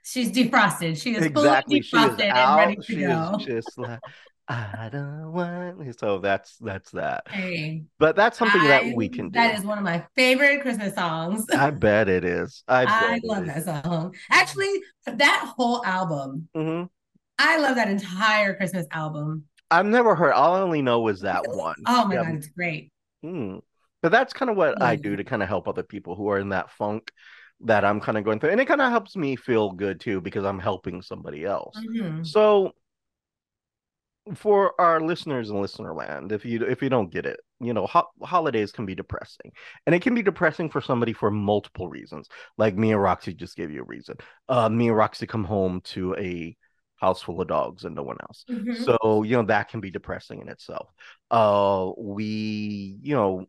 She's 0.06 0.31
defrosted. 0.31 1.02
She 1.02 1.16
is 1.16 1.25
exactly. 1.25 1.80
Is 1.80 1.94
defrosted 1.94 2.36
and 2.36 2.56
ready 2.56 2.75
to 2.75 2.84
She 2.86 3.02
is 3.02 3.30
go. 3.30 3.38
just 3.38 3.78
like 3.78 4.02
I 4.48 4.90
don't 4.92 5.31
want. 5.31 6.00
So 6.00 6.20
that's 6.20 6.58
that's 6.58 6.92
that. 6.92 7.28
Hey, 7.28 7.84
But 8.00 8.16
that's 8.16 8.38
something 8.38 8.64
that 8.66 8.92
we 8.92 9.10
can 9.10 9.30
that 9.30 9.30
do. 9.30 9.40
is 9.58 9.66
one 9.66 9.78
of 9.78 9.84
my 9.84 10.06
favorite 10.16 10.62
Christmas 10.62 10.94
songs. 10.94 11.46
I 11.53 11.72
bet 11.72 12.10
it 12.10 12.25
is. 12.25 12.63
I 12.68 12.84
I 12.88 13.20
love 13.24 13.46
is. 13.46 13.48
that 13.48 13.86
song. 13.86 14.13
Actually, 14.30 14.82
that 15.08 15.53
whole 15.56 15.86
album, 15.86 16.50
hmm 16.53 16.84
I 17.40 17.58
love 17.58 17.75
that 17.75 17.90
entire 17.90 18.56
Christmas 18.56 18.86
album. 18.92 19.46
I've 19.72 19.86
never 19.86 20.16
heard. 20.16 20.34
All 20.34 20.56
I 20.56 20.62
only 20.62 20.82
know 20.82 21.02
was 21.02 21.22
that 21.22 21.48
one. 21.48 21.75
Oh 21.88 22.06
my 22.06 22.16
Yeah. 22.16 22.24
God, 22.24 22.36
it's 22.36 22.48
great. 22.48 22.92
Hmm. 23.24 23.58
But 24.02 24.12
that's 24.12 24.34
kind 24.34 24.52
of 24.52 24.58
what 24.58 24.82
I 24.82 24.96
do 24.98 25.16
to 25.16 25.24
kind 25.24 25.42
of 25.42 25.48
help 25.48 25.68
other 25.68 25.84
people 25.84 26.16
who 26.16 26.28
are 26.28 26.38
in 26.40 26.50
that 26.50 26.72
funk 26.72 27.12
that 27.62 27.86
I'm 27.86 28.02
kind 28.02 28.18
of 28.18 28.25
going 28.25 28.40
through. 28.40 28.50
And 28.52 28.60
it 28.60 28.66
kind 28.66 28.82
of 28.82 28.92
helps 28.92 29.16
me 29.16 29.36
feel 29.38 29.72
good 29.72 30.02
too 30.02 30.20
because 30.20 30.44
I'm 30.44 30.60
helping 30.60 31.02
somebody 31.02 31.46
else. 31.46 31.78
Mhm. 31.78 32.28
So 32.28 32.74
for 34.36 34.80
our 34.80 35.02
listeners 35.02 35.50
in 35.50 35.62
listener 35.62 35.94
land, 35.94 36.32
if 36.32 36.46
you 36.46 36.63
if 36.66 36.82
you 36.82 36.90
don't 36.90 37.12
get 37.12 37.25
it, 37.25 37.40
you 37.60 37.74
know, 37.74 37.86
ho- 37.88 38.10
holidays 38.22 38.72
can 38.72 38.86
be 38.86 38.96
depressing. 38.96 39.52
And 39.86 39.94
it 39.94 40.02
can 40.02 40.16
be 40.16 40.22
depressing 40.24 40.70
for 40.70 40.82
somebody 40.82 41.13
for 41.13 41.30
multiple 41.32 41.88
reasons. 41.90 42.28
Like 42.58 42.75
me 42.75 42.92
and 42.92 43.02
Roxy 43.02 43.34
just 43.34 43.56
gave 43.56 43.72
you 43.72 43.82
a 43.82 43.86
reason. 43.86 44.16
Uh 44.48 44.70
me 44.70 44.88
and 44.90 44.98
Roxy 44.98 45.28
come 45.28 45.44
home 45.44 45.82
to 45.86 46.16
a 46.16 46.56
house 47.03 47.22
full 47.22 47.41
of 47.41 47.48
dogs 47.48 47.83
and 47.86 47.95
no 47.95 48.03
one 48.03 48.17
else. 48.29 48.45
Mhm. 48.48 48.95
So, 49.03 49.24
you 49.24 49.36
know, 49.38 49.43
that 49.43 49.69
can 49.69 49.81
be 49.81 49.91
depressing 49.91 50.41
in 50.41 50.50
itself. 50.50 50.89
Uh 51.31 51.91
we, 51.98 52.98
you 53.01 53.15
know, 53.15 53.45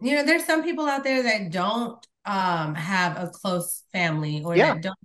You 0.00 0.14
know, 0.14 0.24
there's 0.24 0.44
some 0.44 0.62
people 0.62 0.86
out 0.86 1.04
there 1.04 1.22
that 1.22 1.50
don't 1.50 2.04
um 2.24 2.74
have 2.74 3.16
a 3.16 3.28
close 3.30 3.84
family 3.92 4.42
or 4.44 4.56
yeah, 4.56 4.74
that 4.74 4.80
don't 4.80 4.98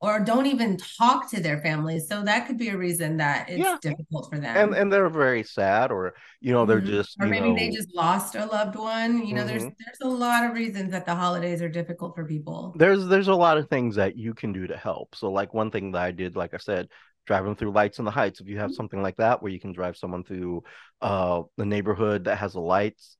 or 0.00 0.20
don't 0.20 0.46
even 0.46 0.76
talk 0.98 1.30
to 1.30 1.40
their 1.40 1.60
families. 1.60 2.08
So 2.08 2.22
that 2.22 2.46
could 2.46 2.56
be 2.58 2.68
a 2.68 2.76
reason 2.76 3.16
that 3.18 3.48
it's 3.48 3.62
yeah. 3.62 3.78
difficult 3.80 4.28
for 4.30 4.38
them. 4.38 4.56
and 4.60 4.74
and 4.74 4.92
they're 4.92 5.08
very 5.10 5.42
sad 5.42 5.90
or 5.90 6.14
you 6.40 6.52
know 6.52 6.64
they're 6.66 6.80
Mhm. 6.80 6.86
just 6.86 7.18
Or 7.20 7.26
maybe 7.26 7.52
they 7.52 7.70
just 7.70 7.94
lost 7.94 8.34
a 8.34 8.46
loved 8.46 8.76
one. 8.76 9.26
You 9.26 9.34
know, 9.34 9.44
there's 9.44 9.64
mhm. 9.64 9.74
there's 9.78 10.00
a 10.02 10.08
lot 10.08 10.44
of 10.44 10.52
reasons 10.54 10.90
that 10.92 11.06
the 11.06 11.14
holidays 11.14 11.60
are 11.62 11.68
difficult 11.68 12.14
for 12.14 12.24
people. 12.24 12.72
there's 12.74 13.06
there's 13.06 13.28
a 13.28 13.34
lot 13.34 13.58
of 13.58 13.68
things 13.68 13.96
that 13.96 14.16
you 14.16 14.34
can 14.34 14.52
do 14.52 14.66
to 14.66 14.76
help 14.76 15.14
so 15.14 15.30
like 15.30 15.54
one 15.54 15.70
thing 15.70 15.92
that 15.92 16.02
i 16.02 16.10
did 16.10 16.36
like 16.36 16.54
i 16.54 16.58
said 16.58 16.88
driving 17.26 17.54
through 17.54 17.72
lights 17.72 17.98
in 17.98 18.04
the 18.04 18.10
heights 18.10 18.40
if 18.40 18.48
you 18.48 18.58
have 18.58 18.72
something 18.72 19.02
like 19.02 19.16
that 19.16 19.42
where 19.42 19.52
you 19.52 19.60
can 19.60 19.72
drive 19.72 19.96
someone 19.96 20.24
through 20.24 20.62
uh 21.00 21.42
the 21.56 21.64
neighborhood 21.64 22.24
that 22.24 22.38
has 22.38 22.52
the 22.52 22.60
lights 22.60 23.16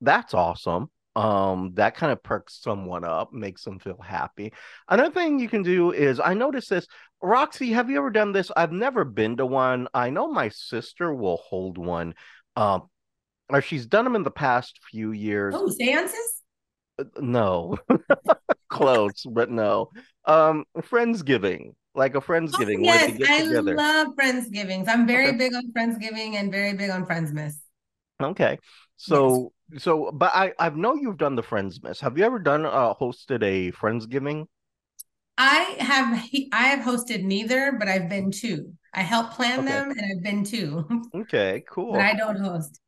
that's 0.00 0.34
awesome 0.34 0.90
um 1.16 1.72
that 1.74 1.96
kind 1.96 2.12
of 2.12 2.22
perks 2.22 2.60
someone 2.62 3.04
up 3.04 3.32
makes 3.32 3.64
them 3.64 3.78
feel 3.78 4.00
happy 4.00 4.52
another 4.88 5.10
thing 5.10 5.38
you 5.40 5.48
can 5.48 5.62
do 5.62 5.92
is 5.92 6.20
i 6.20 6.34
noticed 6.34 6.70
this 6.70 6.86
roxy 7.20 7.72
have 7.72 7.90
you 7.90 7.96
ever 7.98 8.10
done 8.10 8.32
this 8.32 8.50
i've 8.56 8.72
never 8.72 9.04
been 9.04 9.36
to 9.36 9.44
one 9.44 9.88
i 9.92 10.08
know 10.08 10.30
my 10.32 10.48
sister 10.48 11.12
will 11.12 11.38
hold 11.38 11.78
one 11.78 12.14
um 12.56 12.88
or 13.50 13.60
she's 13.62 13.86
done 13.86 14.04
them 14.04 14.16
in 14.16 14.22
the 14.22 14.30
past 14.30 14.80
few 14.90 15.12
years 15.12 15.56
Oh, 15.56 15.68
seances? 15.68 16.42
No, 17.20 17.76
close, 18.68 19.24
but 19.24 19.50
no. 19.50 19.90
Um, 20.24 20.64
Friendsgiving. 20.78 21.74
like 21.94 22.14
a 22.14 22.20
Oh, 22.54 22.64
Friendsgiving 22.64 22.84
they 22.86 22.98
yes, 23.00 23.20
I 23.24 23.42
together. 23.42 23.74
love 23.74 24.08
Friendsgivings. 24.16 24.88
I'm 24.88 25.06
very 25.06 25.32
Okay. 25.32 25.38
big 25.38 25.54
on 25.54 25.72
Friendsgiving 25.72 26.34
and 26.34 26.50
very 26.50 26.72
big 26.74 26.90
on 26.90 27.06
Friendsmas. 27.06 27.54
Okay. 28.22 28.58
So 28.96 29.52
so 29.78 30.10
but 30.12 30.32
I 30.34 30.52
I 30.58 30.70
know 30.70 30.94
you've 30.94 31.18
done 31.18 31.36
the 31.36 31.42
Friendsmas. 31.42 32.00
Have 32.00 32.18
you 32.18 32.24
ever 32.24 32.38
done 32.38 32.64
uh 32.66 32.94
hosted 32.94 33.42
a 33.42 33.72
Friendsgiving? 33.72 34.46
I 35.38 35.76
have 35.80 36.28
I 36.52 36.68
have 36.68 36.80
hosted 36.84 37.24
neither, 37.24 37.72
but 37.72 37.88
I've 37.88 38.08
been 38.08 38.30
to. 38.42 38.72
I 38.94 39.02
help 39.02 39.32
plan 39.32 39.64
Okay. 39.64 39.82
them 39.84 39.90
and 39.90 40.00
I've 40.00 40.22
been 40.22 40.44
to, 40.46 41.10
Okay, 41.14 41.64
cool. 41.68 42.00
but. 42.00 42.00
I 42.00 42.14
don't 42.14 42.38
host. 42.40 42.80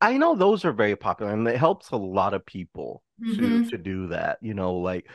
I 0.00 0.16
know 0.18 0.34
those 0.34 0.64
are 0.64 0.72
very 0.72 0.96
popular 0.96 1.32
and 1.32 1.46
it 1.48 1.56
helps 1.56 1.90
a 1.90 1.96
lot 1.96 2.34
of 2.34 2.44
people 2.46 3.02
to 3.30 3.60
hmm 3.60 3.68
to 3.68 3.78
do 3.78 4.08
that. 4.08 4.38
You 4.42 4.54
know, 4.54 4.74
like 4.76 5.08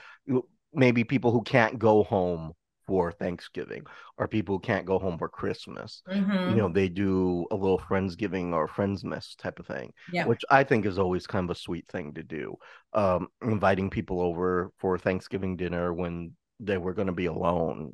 maybe 0.74 1.04
people 1.04 1.32
who 1.32 1.44
can't 1.44 1.80
go 1.80 2.04
home 2.04 2.54
for 2.92 3.12
Thanksgiving 3.14 3.84
or 4.18 4.28
people 4.28 4.56
who 4.56 4.60
can't 4.60 4.86
go 4.86 5.00
home 5.00 5.18
for 5.18 5.30
Christmas. 5.30 6.04
You 6.44 6.56
hmm 6.56 6.58
know, 6.58 6.70
they 6.70 6.90
do 6.90 7.46
a 7.52 7.56
little 7.56 7.80
Friendsgiving 7.80 8.54
or 8.54 8.68
Friendsmas 8.68 9.38
type 9.38 9.60
of 9.60 9.68
thing, 9.68 9.94
Yep. 10.08 10.34
which 10.34 10.42
I 10.50 10.64
think 10.66 10.86
is 10.86 11.00
always 11.00 11.26
kind 11.28 11.46
of 11.50 11.56
a 11.56 11.60
sweet 11.60 11.88
thing 11.88 12.14
to 12.16 12.24
do. 12.24 12.56
Um, 12.94 13.30
inviting 13.42 13.90
people 13.90 14.20
over 14.22 14.72
for 14.80 14.98
Thanksgiving 14.98 15.56
dinner 15.56 15.94
when 15.94 16.36
they 16.60 16.78
were 16.78 16.94
going 16.94 17.08
to 17.08 17.14
be 17.14 17.28
alone 17.28 17.94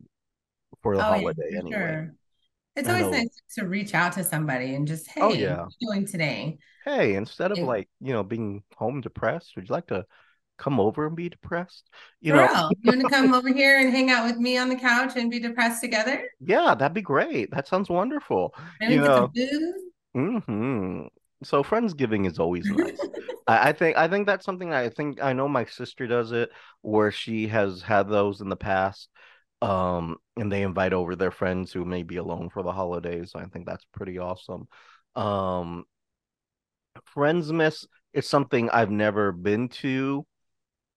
for 0.83 0.97
the 0.97 1.03
Oh 1.03 1.03
holiday 1.03 1.51
for 1.51 1.57
anyway. 1.59 1.97
sure. 1.97 2.13
It's 2.75 2.89
always 2.89 3.11
nice 3.11 3.29
to 3.57 3.65
reach 3.67 3.93
out 3.95 4.13
to 4.13 4.23
somebody 4.23 4.75
and 4.75 4.87
just, 4.87 5.07
hey, 5.09 5.21
Oh 5.21 5.33
hey, 5.33 5.43
yeah. 5.43 5.65
what 5.65 5.67
are 5.67 5.75
you 5.81 5.87
doing 5.93 6.07
today? 6.07 6.59
Hey, 6.85 7.15
instead 7.15 7.51
of 7.51 7.61
like, 7.61 7.89
you 7.99 8.13
know, 8.13 8.23
being 8.23 8.63
home 8.77 9.01
depressed, 9.01 9.55
would 9.55 9.67
you 9.67 9.73
like 9.73 9.87
to 9.87 10.05
come 10.57 10.79
over 10.79 11.07
and 11.07 11.15
be 11.15 11.29
depressed? 11.29 11.89
You 12.21 12.31
For 12.31 12.33
know. 12.33 12.49
You 12.81 12.91
want 12.91 13.01
to 13.01 13.07
come 13.07 13.33
over 13.33 13.51
here 13.51 13.79
and 13.79 13.89
hang 13.91 14.11
out 14.11 14.25
with 14.25 14.37
me 14.37 14.57
on 14.57 14.69
the 14.69 14.75
couch 14.75 15.13
and 15.15 15.31
be 15.31 15.39
depressed 15.39 15.81
together? 15.81 16.23
yeah, 16.39 16.75
that'd 16.75 16.93
be 16.93 17.01
great. 17.01 17.51
That 17.51 17.67
sounds 17.67 17.89
wonderful. 17.89 18.53
Maybe 18.79 18.87
You 18.87 18.99
know, 18.99 19.33
food. 19.35 19.73
hmm 20.15 21.03
So 21.43 21.63
Friendsgiving 21.63 22.27
is 22.27 22.39
always 22.39 22.69
nice. 22.71 23.09
I, 23.47 23.69
I 23.69 23.73
think 23.73 23.97
I 23.97 24.07
think 24.09 24.27
that's 24.27 24.45
something 24.45 24.73
I 24.73 24.89
think 24.89 25.21
I 25.23 25.33
know 25.33 25.49
my 25.49 25.65
sister 25.65 26.07
does 26.07 26.31
it 26.33 26.51
where 26.81 27.11
she 27.11 27.47
has 27.49 27.81
had 27.83 28.09
those 28.09 28.41
in 28.41 28.49
the 28.49 28.57
past. 28.57 29.09
Um, 29.61 30.17
and 30.37 30.51
they 30.51 30.63
invite 30.63 30.93
over 30.93 31.15
their 31.15 31.31
friends 31.31 31.73
who 31.73 31.85
may 31.85 32.03
be 32.03 32.17
alone 32.17 32.49
for 32.49 32.63
the 32.63 32.73
holidays. 32.73 33.33
I 33.35 33.45
think 33.47 33.65
that's 33.67 33.85
pretty 33.93 34.19
awesome. 34.19 34.67
Um, 35.15 35.85
Friendsmas 37.15 37.85
is 38.13 38.27
something 38.27 38.69
I've 38.69 38.91
never 38.91 39.31
been 39.31 39.69
to, 39.69 40.25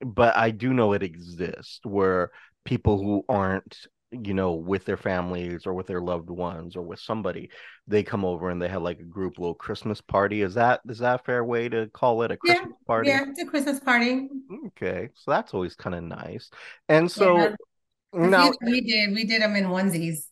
but 0.04 0.36
I 0.36 0.50
do 0.50 0.72
know 0.72 0.92
it 0.92 1.02
exists 1.02 1.80
where 1.84 2.30
people 2.64 2.98
who 2.98 3.24
aren't, 3.28 3.76
you 4.10 4.34
know, 4.34 4.52
with 4.54 4.84
their 4.84 4.96
families 4.96 5.66
or 5.66 5.74
with 5.74 5.86
their 5.86 6.00
loved 6.00 6.30
ones 6.30 6.76
or 6.76 6.82
with 6.82 7.00
somebody, 7.00 7.50
they 7.86 8.02
come 8.02 8.24
over 8.24 8.50
and 8.50 8.60
they 8.60 8.68
have 8.68 8.82
like 8.82 8.98
a 9.00 9.04
group 9.04 9.38
little 9.38 9.54
Christmas 9.54 10.00
party. 10.00 10.42
Is 10.42 10.54
that 10.54 10.80
is 10.88 10.98
that 10.98 11.20
a 11.20 11.24
fair 11.24 11.44
way 11.44 11.68
to 11.68 11.88
call 11.88 12.22
it 12.22 12.30
a 12.30 12.36
Yeah, 12.44 12.54
Christmas 12.56 12.76
party? 12.86 13.10
yeah, 13.10 13.24
it's 13.28 13.40
a 13.42 13.46
Christmas 13.46 13.80
party. 13.80 14.28
Okay, 14.66 15.08
so 15.14 15.30
that's 15.30 15.54
always 15.54 15.76
kind 15.76 15.94
of 15.94 16.02
nice. 16.02 16.50
And 16.88 17.10
so 17.10 17.54
few 18.12 18.30
now 18.30 18.52
we 18.62 18.80
did, 18.80 19.14
we 19.14 19.24
did 19.24 19.42
them 19.42 19.56
in 19.56 19.64
onesies. 19.64 20.26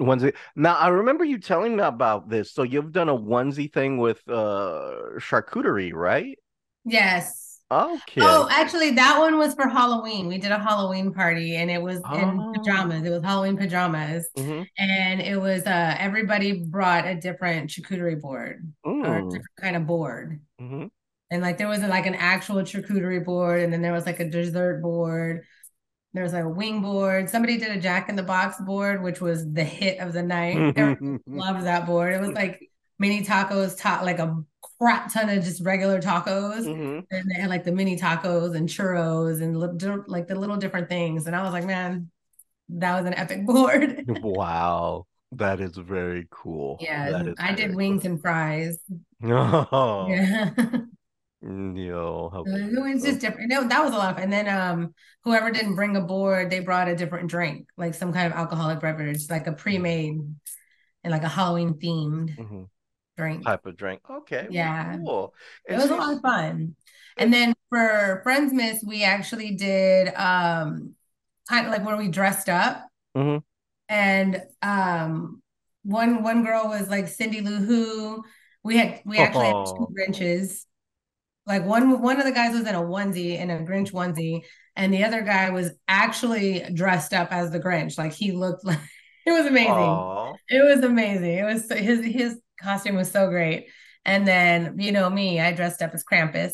onesie. 0.00 0.34
Now 0.56 0.74
I 0.76 0.88
remember 0.88 1.24
you 1.24 1.38
telling 1.38 1.76
me 1.76 1.82
about 1.82 2.28
this. 2.28 2.52
So 2.52 2.62
you've 2.62 2.92
done 2.92 3.08
a 3.08 3.16
onesie 3.16 3.72
thing 3.72 3.98
with 3.98 4.20
uh 4.28 5.18
charcuterie, 5.18 5.92
right? 5.94 6.38
Yes. 6.84 7.49
Okay. 7.70 8.22
Oh, 8.22 8.48
actually, 8.50 8.90
that 8.92 9.18
one 9.18 9.38
was 9.38 9.54
for 9.54 9.68
Halloween. 9.68 10.26
We 10.26 10.38
did 10.38 10.50
a 10.52 10.58
Halloween 10.58 11.12
party 11.12 11.56
and 11.56 11.70
it 11.70 11.80
was 11.80 11.98
in 12.12 12.40
Oh. 12.40 12.52
pajamas. 12.52 13.04
It 13.04 13.10
was 13.10 13.22
Halloween 13.22 13.56
pajamas. 13.56 14.28
hmm 14.36 14.62
And 14.78 15.20
it 15.20 15.40
was 15.40 15.64
uh 15.66 15.94
everybody 15.98 16.64
brought 16.64 17.06
a 17.06 17.14
different 17.14 17.70
charcuterie 17.70 18.20
board 18.20 18.72
or 18.84 19.18
a 19.18 19.22
different 19.22 19.56
kind 19.60 19.76
of 19.76 19.86
board. 19.86 20.40
hmm 20.58 20.86
And 21.30 21.42
like 21.42 21.58
there 21.58 21.68
was 21.68 21.80
like 21.80 22.06
an 22.06 22.14
actual 22.16 22.56
charcuterie 22.62 23.24
board, 23.24 23.60
and 23.62 23.72
then 23.72 23.82
there 23.82 23.92
was 23.92 24.06
like 24.06 24.20
a 24.20 24.28
dessert 24.28 24.82
board. 24.82 25.44
There 26.12 26.24
was 26.24 26.32
like 26.32 26.44
a 26.44 26.48
wing 26.48 26.82
board. 26.82 27.30
Somebody 27.30 27.56
did 27.58 27.70
a 27.70 27.80
Jack 27.80 28.08
in 28.08 28.16
the 28.16 28.22
Box 28.24 28.60
board, 28.60 29.02
which 29.02 29.20
was 29.20 29.50
the 29.52 29.62
hit 29.64 30.00
of 30.00 30.12
the 30.12 30.22
night. 30.22 30.70
Everyone 30.74 30.98
loved 31.32 31.64
that 31.66 31.86
board. 31.86 32.14
It 32.14 32.20
was 32.20 32.32
like 32.32 32.60
mini 32.98 33.24
tacos, 33.24 33.78
top 33.78 34.02
like 34.02 34.18
a 34.18 34.42
crap 34.80 35.12
ton 35.12 35.28
of 35.28 35.44
just 35.44 35.62
regular 35.64 36.00
tacos. 36.00 36.64
hmm 36.64 37.00
And 37.10 37.30
they 37.30 37.40
had 37.40 37.50
like 37.50 37.64
the 37.64 37.72
mini 37.72 37.98
tacos 37.98 38.54
and 38.56 38.68
churros 38.68 39.42
and 39.42 39.58
li- 39.58 40.02
like 40.06 40.26
the 40.28 40.34
little 40.34 40.56
different 40.56 40.88
things. 40.88 41.26
And 41.26 41.36
I 41.36 41.42
was 41.42 41.52
like, 41.52 41.64
man, 41.66 42.10
that 42.70 42.96
was 42.96 43.06
an 43.06 43.14
epic 43.14 43.46
board. 43.46 44.04
Wow, 44.22 45.06
that 45.32 45.60
is 45.60 45.76
very 45.76 46.26
cool. 46.30 46.78
Yeah, 46.80 47.10
That 47.10 47.26
is 47.28 47.34
I 47.38 47.52
did 47.52 47.66
very 47.66 47.76
wings 47.76 48.04
and 48.04 48.20
fries. 48.20 48.78
cool. 49.22 49.68
Oh, 49.72 50.06
Yeah. 50.10 50.50
yo, 51.74 52.30
how 52.32 52.42
It 52.44 52.80
was 52.94 53.02
just 53.04 53.20
different. 53.20 53.50
No, 53.50 53.66
that 53.68 53.84
was 53.84 53.92
a 53.92 53.96
lot 53.96 54.10
of 54.10 54.16
fun. 54.16 54.24
And 54.24 54.32
then 54.32 54.48
um 54.48 54.94
whoever 55.24 55.50
didn't 55.50 55.74
bring 55.76 55.96
a 55.96 56.00
board, 56.00 56.50
they 56.50 56.60
brought 56.60 56.88
a 56.88 56.96
different 56.96 57.28
drink, 57.30 57.68
like 57.76 57.94
some 57.94 58.12
kind 58.12 58.32
of 58.32 58.38
alcoholic 58.38 58.80
beverage, 58.80 59.28
like 59.28 59.46
a 59.46 59.52
pre-made 59.52 60.20
and 61.04 61.10
like 61.12 61.22
a 61.22 61.28
Halloween 61.28 61.74
themed 61.74 62.36
Mhm. 62.36 62.68
Drink. 63.20 63.44
Type 63.44 63.66
of 63.66 63.76
drink. 63.76 64.00
Okay, 64.08 64.46
Yeah. 64.50 64.96
cool. 65.04 65.34
It 65.68 65.76
was 65.76 65.90
a 65.90 65.96
lot 65.96 66.14
of 66.14 66.20
fun. 66.20 66.74
And 67.16 67.32
then 67.32 67.54
for 67.68 68.22
Friendsmas, 68.26 68.78
we 68.86 69.04
actually 69.04 69.54
did 69.56 70.08
um 70.14 70.94
kind 71.48 71.66
of 71.66 71.72
like 71.72 71.84
where 71.84 71.96
we 71.96 72.08
dressed 72.08 72.48
up 72.48 72.86
Mhm. 73.16 73.42
and 73.88 74.42
um 74.62 75.42
one 75.82 76.22
one 76.22 76.44
girl 76.44 76.68
was 76.68 76.88
like 76.88 77.08
Cindy 77.08 77.40
Lou 77.40 77.58
Who. 77.58 78.24
We 78.62 78.76
had 78.76 79.00
we 79.04 79.18
actually 79.18 79.46
had 79.46 79.66
two 79.66 79.88
Grinches. 79.96 80.64
Like 81.46 81.64
one 81.64 82.00
one 82.00 82.18
of 82.20 82.26
the 82.26 82.32
guys 82.32 82.52
was 82.54 82.66
in 82.68 82.74
a 82.74 82.82
onesie 82.82 83.38
in 83.38 83.50
a 83.50 83.58
Grinch 83.58 83.92
onesie, 83.92 84.42
and 84.76 84.92
the 84.94 85.04
other 85.04 85.22
guy 85.22 85.50
was 85.50 85.70
actually 85.88 86.60
dressed 86.74 87.12
up 87.12 87.32
as 87.32 87.50
the 87.50 87.60
Grinch. 87.60 87.98
Like 87.98 88.12
he 88.12 88.32
looked 88.32 88.64
like 88.64 88.78
it 89.26 89.32
was 89.32 89.46
amazing. 89.46 89.72
oh. 89.74 90.36
It 90.48 90.62
was 90.62 90.84
amazing. 90.84 91.38
It 91.38 91.44
was 91.44 91.70
his 91.70 92.04
his 92.04 92.38
costume 92.62 92.96
was 92.96 93.10
so 93.10 93.28
great. 93.28 93.68
And 94.04 94.26
then 94.26 94.78
you 94.78 94.92
know 94.92 95.08
me, 95.10 95.40
I 95.40 95.52
dressed 95.52 95.82
up 95.82 95.94
as 95.94 96.04
Krampus. 96.04 96.52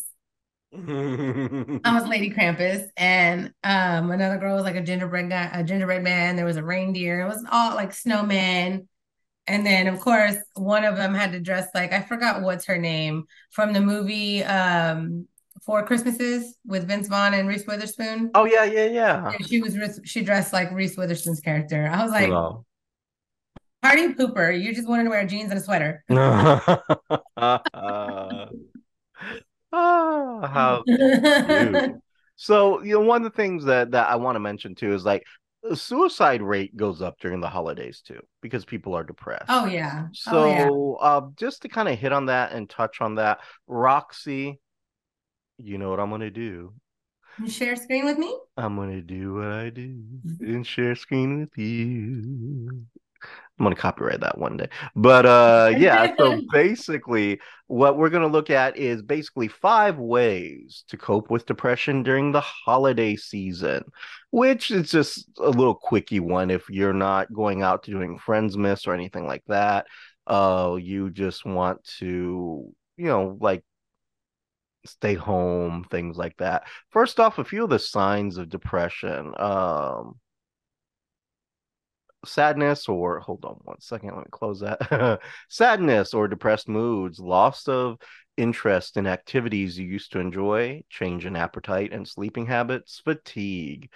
I 0.73 1.93
was 1.93 2.07
Lady 2.07 2.29
Krampus, 2.29 2.87
and 2.97 3.53
um 3.63 4.11
another 4.11 4.37
girl 4.37 4.55
was 4.55 4.65
like 4.65 4.75
a 4.75 4.81
gingerbread 4.81 5.29
guy, 5.29 5.49
a 5.53 5.63
gingerbread 5.63 6.03
man. 6.03 6.35
There 6.35 6.45
was 6.45 6.57
a 6.57 6.63
reindeer. 6.63 7.21
It 7.21 7.27
was 7.27 7.45
all 7.51 7.75
like 7.75 7.91
snowmen. 7.91 8.87
And 9.47 9.65
then 9.65 9.87
of 9.87 9.99
course 10.01 10.35
one 10.55 10.83
of 10.83 10.97
them 10.97 11.13
had 11.13 11.31
to 11.31 11.39
dress 11.39 11.69
like 11.73 11.93
I 11.93 12.01
forgot 12.01 12.41
what's 12.41 12.65
her 12.65 12.77
name 12.77 13.25
from 13.51 13.73
the 13.73 13.81
movie 13.81 14.43
um 14.43 15.27
Four 15.65 15.85
Christmases 15.85 16.55
with 16.65 16.87
Vince 16.87 17.07
Vaughn 17.07 17.33
and 17.33 17.47
Reese 17.47 17.65
Witherspoon. 17.65 18.31
Oh 18.33 18.45
yeah, 18.45 18.63
yeah, 18.63 18.85
yeah. 18.85 19.31
And 19.31 19.47
she 19.47 19.61
was 19.61 19.99
she 20.05 20.23
dressed 20.23 20.53
like 20.53 20.71
Reese 20.71 20.95
Witherspoon's 20.95 21.41
character. 21.41 21.89
I 21.91 22.03
was 22.03 22.11
like. 22.11 22.29
Party 23.87 24.13
pooper, 24.13 24.61
you 24.61 24.73
just 24.73 24.87
wanted 24.87 25.05
to 25.05 25.09
wear 25.09 25.25
jeans 25.25 25.51
and 25.51 25.59
a 25.59 25.63
sweater. 25.63 26.03
Ah, 29.73 30.47
how. 30.47 30.83
So, 32.37 32.81
you 32.81 32.93
know, 32.93 33.01
one 33.01 33.25
of 33.25 33.31
the 33.31 33.35
things 33.35 33.65
that 33.65 33.91
that 33.91 34.09
I 34.09 34.15
want 34.15 34.35
to 34.35 34.39
mention 34.39 34.75
too 34.75 34.93
is 34.93 35.03
like 35.03 35.23
the 35.61 35.75
suicide 35.75 36.41
rate 36.41 36.77
goes 36.77 37.01
up 37.01 37.19
during 37.19 37.41
the 37.41 37.49
holidays 37.49 38.01
too 38.01 38.21
because 38.41 38.63
people 38.63 38.93
are 38.93 39.03
depressed. 39.03 39.45
Oh 39.49 39.65
yeah. 39.65 40.07
Oh 40.27 40.45
yeah. 40.45 40.67
So, 40.67 40.97
uh, 41.01 41.21
just 41.35 41.63
to 41.63 41.69
kind 41.69 41.89
of 41.89 41.99
hit 41.99 42.13
on 42.13 42.27
that 42.27 42.53
and 42.53 42.69
touch 42.69 43.01
on 43.01 43.15
that, 43.15 43.39
Roxy, 43.67 44.59
you 45.57 45.77
know 45.77 45.89
what 45.89 45.99
I'm 45.99 46.09
gonna 46.09 46.31
do? 46.31 46.73
You 47.41 47.49
share 47.49 47.75
screen 47.75 48.05
with 48.05 48.17
me? 48.17 48.35
I'm 48.55 48.75
gonna 48.75 49.01
do 49.01 49.35
what 49.35 49.47
I 49.47 49.69
do 49.69 49.99
and 50.39 50.65
share 50.65 50.95
screen 50.95 51.41
with 51.41 51.57
you. 51.57 52.85
I'm 53.59 53.65
gonna 53.65 53.75
copyright 53.75 54.19
that 54.21 54.37
one 54.37 54.57
day. 54.57 54.69
But 54.95 55.25
uh 55.25 55.73
yeah, 55.77 56.13
so 56.17 56.41
basically 56.51 57.39
what 57.67 57.97
we're 57.97 58.09
gonna 58.09 58.27
look 58.27 58.49
at 58.49 58.77
is 58.77 59.01
basically 59.01 59.47
five 59.47 59.97
ways 59.97 60.83
to 60.89 60.97
cope 60.97 61.31
with 61.31 61.45
depression 61.47 62.03
during 62.03 62.31
the 62.31 62.41
holiday 62.41 63.15
season, 63.15 63.83
which 64.31 64.69
is 64.69 64.91
just 64.91 65.27
a 65.39 65.49
little 65.49 65.73
quickie 65.75 66.19
one 66.19 66.51
if 66.51 66.69
you're 66.69 66.93
not 66.93 67.33
going 67.33 67.63
out 67.63 67.83
to 67.83 67.91
doing 67.91 68.19
Friendsmas 68.19 68.87
or 68.87 68.93
anything 68.93 69.25
like 69.25 69.43
that. 69.47 69.87
Uh 70.27 70.77
you 70.79 71.09
just 71.09 71.45
want 71.45 71.83
to, 71.99 72.71
you 72.97 73.05
know, 73.05 73.37
like 73.41 73.63
stay 74.85 75.15
home, 75.15 75.85
things 75.89 76.15
like 76.17 76.37
that. 76.37 76.63
First 76.91 77.19
off, 77.19 77.39
a 77.39 77.43
few 77.43 77.63
of 77.63 77.69
the 77.69 77.79
signs 77.79 78.37
of 78.37 78.49
depression. 78.49 79.33
Um 79.37 80.19
sadness 82.27 82.87
or 82.87 83.19
hold 83.19 83.45
on 83.45 83.59
one 83.63 83.79
second 83.79 84.09
let 84.09 84.19
me 84.19 84.25
close 84.31 84.59
that. 84.59 85.19
Sadness 85.49 86.13
or 86.13 86.27
depressed 86.27 86.67
moods 86.67 87.19
loss 87.19 87.67
of 87.67 87.97
interest 88.37 88.97
in 88.97 89.07
activities 89.07 89.79
you 89.79 89.87
used 89.87 90.11
to 90.11 90.19
enjoy 90.19 90.83
change 90.89 91.25
in 91.25 91.35
appetite 91.35 91.91
and 91.91 92.07
sleeping 92.07 92.45
habits 92.45 93.01
fatigue 93.03 93.89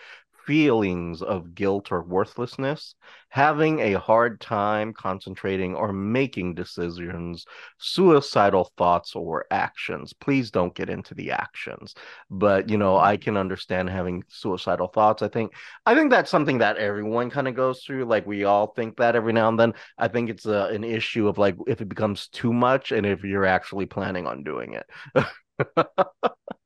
feelings 0.51 1.21
of 1.21 1.55
guilt 1.55 1.93
or 1.93 2.01
worthlessness, 2.01 2.93
having 3.29 3.79
a 3.79 3.93
hard 3.93 4.41
time 4.41 4.91
concentrating 4.91 5.73
or 5.73 5.93
making 5.93 6.53
decisions, 6.53 7.45
suicidal 7.77 8.69
thoughts 8.77 9.15
or 9.15 9.45
actions. 9.49 10.11
Please 10.11 10.51
don't 10.51 10.75
get 10.75 10.89
into 10.89 11.13
the 11.13 11.31
actions. 11.31 11.95
But, 12.29 12.67
you 12.67 12.77
know, 12.77 12.97
I 12.97 13.15
mm-hmm. 13.15 13.23
can 13.23 13.37
understand 13.37 13.89
having 13.89 14.25
suicidal 14.27 14.87
thoughts. 14.87 15.21
I 15.21 15.29
think 15.29 15.53
I 15.85 15.95
think 15.95 16.11
that's 16.11 16.29
something 16.29 16.57
that 16.57 16.75
everyone 16.75 17.29
kind 17.29 17.47
of 17.47 17.55
goes 17.55 17.83
through. 17.83 18.03
Like 18.03 18.27
we 18.27 18.43
all 18.43 18.67
think 18.67 18.97
that 18.97 19.15
every 19.15 19.31
now 19.31 19.47
and 19.47 19.57
then. 19.57 19.73
I 19.97 20.09
think 20.09 20.29
it's 20.29 20.45
a, 20.45 20.65
an 20.65 20.83
issue 20.83 21.29
of 21.29 21.37
like 21.37 21.55
if 21.65 21.79
it 21.79 21.87
becomes 21.87 22.27
too 22.27 22.51
much 22.51 22.91
and 22.91 23.05
if 23.05 23.23
you're 23.23 23.45
actually 23.45 23.85
planning 23.85 24.27
on 24.27 24.43
doing 24.43 24.73
it. 24.73 25.25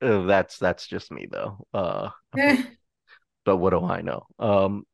That's 0.00 0.58
that's 0.58 0.86
just 0.86 1.10
me 1.10 1.26
though. 1.30 1.66
Uh, 1.74 2.10
but 3.44 3.56
what 3.56 3.70
do 3.70 3.84
I 3.84 4.00
know? 4.00 4.26
Um, 4.38 4.84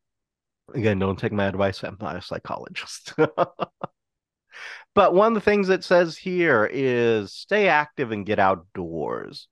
again, 0.75 0.99
don't 0.99 1.19
take 1.19 1.33
my 1.33 1.47
advice. 1.47 1.83
I'm 1.83 1.97
not 2.01 2.17
a 2.17 2.23
psychologist. 2.23 3.15
but 4.95 5.15
one 5.15 5.29
of 5.29 5.35
the 5.35 5.41
things 5.41 5.69
it 5.69 5.85
says 5.85 6.17
here 6.17 6.69
is 6.71 7.33
stay 7.33 7.69
active 7.69 8.13
and 8.13 8.27
get 8.27 8.39
outdoors. 8.39 9.49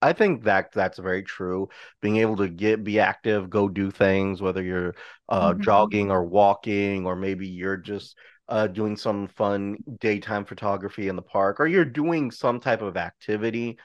I 0.00 0.12
think 0.12 0.44
that 0.44 0.72
that's 0.72 0.98
very 0.98 1.22
true. 1.22 1.70
Being 2.00 2.18
able 2.18 2.36
to 2.36 2.48
get 2.48 2.84
be 2.84 3.00
active, 3.00 3.50
go 3.50 3.68
do 3.68 3.90
things, 3.90 4.40
whether 4.40 4.62
you're 4.62 4.94
uh, 5.28 5.52
mm-hmm. 5.52 5.62
jogging 5.62 6.10
or 6.10 6.24
walking, 6.24 7.06
or 7.06 7.16
maybe 7.16 7.48
you're 7.48 7.76
just 7.76 8.16
uh, 8.48 8.68
doing 8.68 8.96
some 8.96 9.26
fun 9.28 9.78
daytime 10.00 10.44
photography 10.44 11.08
in 11.08 11.16
the 11.16 11.22
park, 11.22 11.58
or 11.58 11.66
you're 11.66 11.84
doing 11.84 12.30
some 12.30 12.60
type 12.60 12.82
of 12.82 12.96
activity 12.96 13.78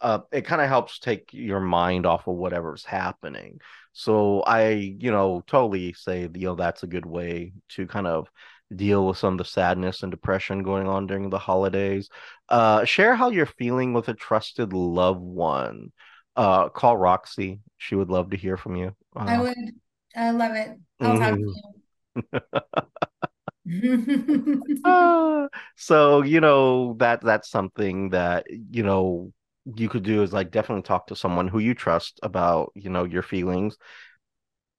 uh, 0.00 0.20
it 0.32 0.44
kind 0.44 0.62
of 0.62 0.68
helps 0.68 0.98
take 0.98 1.30
your 1.32 1.60
mind 1.60 2.06
off 2.06 2.26
of 2.26 2.36
whatever's 2.36 2.84
happening. 2.84 3.60
So 3.92 4.42
I, 4.42 4.70
you 4.70 5.10
know, 5.10 5.42
totally 5.46 5.92
say, 5.92 6.28
you 6.34 6.46
know, 6.46 6.54
that's 6.54 6.82
a 6.82 6.88
good 6.88 7.06
way 7.06 7.52
to 7.70 7.86
kind 7.86 8.06
of 8.06 8.28
deal 8.74 9.06
with 9.06 9.18
some 9.18 9.34
of 9.34 9.38
the 9.38 9.44
sadness 9.44 10.02
and 10.02 10.10
depression 10.10 10.62
going 10.62 10.86
on 10.86 11.06
during 11.06 11.30
the 11.30 11.38
holidays. 11.38 12.08
Uh, 12.48 12.84
share 12.84 13.14
how 13.14 13.30
you're 13.30 13.46
feeling 13.46 13.92
with 13.92 14.08
a 14.08 14.14
trusted 14.14 14.72
loved 14.72 15.20
one. 15.20 15.92
Uh, 16.36 16.68
call 16.68 16.96
Roxy. 16.96 17.60
She 17.78 17.94
would 17.94 18.10
love 18.10 18.30
to 18.30 18.36
hear 18.36 18.56
from 18.56 18.76
you. 18.76 18.94
Uh, 19.16 19.24
I 19.26 19.40
would. 19.40 19.56
I 20.14 20.30
love 20.30 20.54
it. 20.54 20.78
I'll 21.00 21.16
mm-hmm. 21.16 22.30
talk 22.32 22.42
to 22.42 22.70
you. 24.62 24.84
uh, 24.84 25.48
so 25.76 26.22
you 26.22 26.40
know 26.40 26.94
that 26.94 27.20
that's 27.20 27.50
something 27.50 28.10
that 28.10 28.46
you 28.48 28.82
know 28.82 29.32
you 29.76 29.88
could 29.88 30.02
do 30.02 30.22
is 30.22 30.32
like 30.32 30.50
definitely 30.50 30.82
talk 30.82 31.08
to 31.08 31.16
someone 31.16 31.48
who 31.48 31.58
you 31.58 31.74
trust 31.74 32.20
about 32.22 32.72
you 32.74 32.90
know 32.90 33.04
your 33.04 33.22
feelings. 33.22 33.76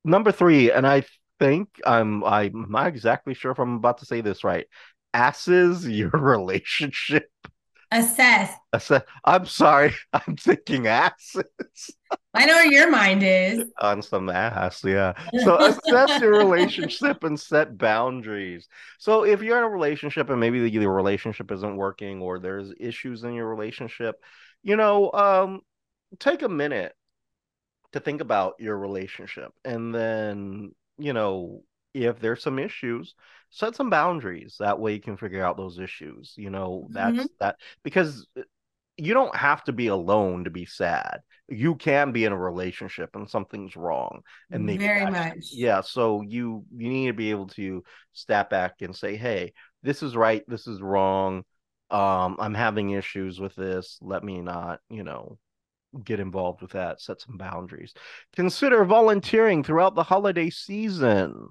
Number 0.04 0.32
three 0.32 0.72
and 0.72 0.88
i 0.88 1.04
think 1.40 1.70
i'm 1.86 2.24
i'm 2.24 2.68
not 2.70 2.88
exactly 2.88 3.34
sure 3.34 3.52
if 3.52 3.60
i'm 3.60 3.76
about 3.76 4.00
to 4.00 4.06
say 4.06 4.22
this 4.22 4.44
right 4.44 4.68
asses 5.14 5.88
your 5.88 6.10
relationship 6.14 7.30
assess. 7.92 8.54
Assess 8.74 9.04
i'm 9.26 9.46
sorry 9.46 9.94
i'm 10.14 10.36
thinking 10.36 10.88
asses 10.88 11.44
i 12.34 12.46
know 12.46 12.54
where 12.54 12.72
your 12.72 12.90
mind 12.92 13.24
is. 13.24 13.66
On 13.82 14.02
some 14.02 14.30
ass 14.30 14.84
yeah. 14.84 15.14
So 15.44 15.58
assess 15.58 16.22
your 16.22 16.38
relationship 16.38 17.24
and 17.24 17.40
set 17.40 17.78
boundaries. 17.78 18.68
So 19.00 19.24
if 19.26 19.42
you're 19.42 19.58
in 19.58 19.64
a 19.64 19.70
relationship 19.70 20.30
and 20.30 20.40
maybe 20.40 20.70
the, 20.70 20.78
the 20.78 20.90
relationship 20.90 21.52
isn't 21.52 21.76
working 21.76 22.22
or 22.22 22.40
there's 22.40 22.72
issues 22.80 23.24
in 23.24 23.34
your 23.34 23.48
relationship 23.48 24.16
you 24.64 24.76
know, 24.76 25.12
um, 25.12 25.62
take 26.20 26.42
a 26.42 26.50
minute 26.50 26.94
to 27.94 28.00
think 28.00 28.22
about 28.22 28.56
your 28.60 28.78
relationship 28.78 29.52
and 29.66 29.94
then, 29.94 30.74
you 30.98 31.14
know, 31.14 31.64
if 31.94 32.20
there's 32.20 32.44
some 32.44 32.60
issues, 32.60 33.16
set 33.50 33.76
some 33.76 33.90
boundaries. 33.90 34.58
That 34.60 34.80
way 34.80 34.94
you 34.94 35.02
can 35.02 35.18
figure 35.18 35.44
out 35.44 35.58
those 35.58 35.80
issues. 35.80 36.34
You 36.38 36.50
know, 36.50 36.88
that's 36.92 37.18
mm-hmm. 37.18 37.26
that 37.40 37.58
because 37.84 38.28
uh, 38.38 38.42
you 38.98 39.14
don't 39.14 39.36
have 39.36 39.64
to 39.64 39.72
be 39.72 39.88
alone 39.88 40.44
to 40.44 40.50
be 40.50 40.66
sad. 40.66 41.22
You 41.48 41.76
can 41.76 42.12
be 42.12 42.26
in 42.26 42.34
a 42.34 42.38
relationship 42.38 43.16
and 43.16 43.30
something's 43.30 43.76
wrong. 43.76 44.22
And 44.52 44.66
maybe 44.66 44.86
very 44.86 45.10
much. 45.10 45.52
Yeah. 45.52 45.82
So 45.82 46.22
you 46.22 46.66
you 46.76 46.90
need 46.90 47.08
to 47.08 47.14
be 47.14 47.32
able 47.32 47.48
to 47.50 47.84
step 48.14 48.50
back 48.50 48.82
and 48.82 48.96
say, 48.96 49.16
hey, 49.16 49.54
this 49.84 50.04
is 50.04 50.16
right, 50.16 50.44
this 50.48 50.68
is 50.68 50.82
wrong 50.82 51.44
um 51.92 52.36
i'm 52.40 52.54
having 52.54 52.92
issues 52.92 53.40
with 53.40 53.56
this 53.56 53.98
let 54.02 54.24
me 54.24 54.42
not 54.42 54.80
you 54.90 55.04
know 55.04 55.38
get 56.04 56.20
involved 56.20 56.62
with 56.62 56.72
that 56.72 57.02
set 57.02 57.20
some 57.20 57.38
boundaries 57.38 57.94
consider 58.36 58.86
volunteering 58.86 59.64
throughout 59.64 59.96
the 59.96 60.04
holiday 60.04 60.50
season 60.52 61.48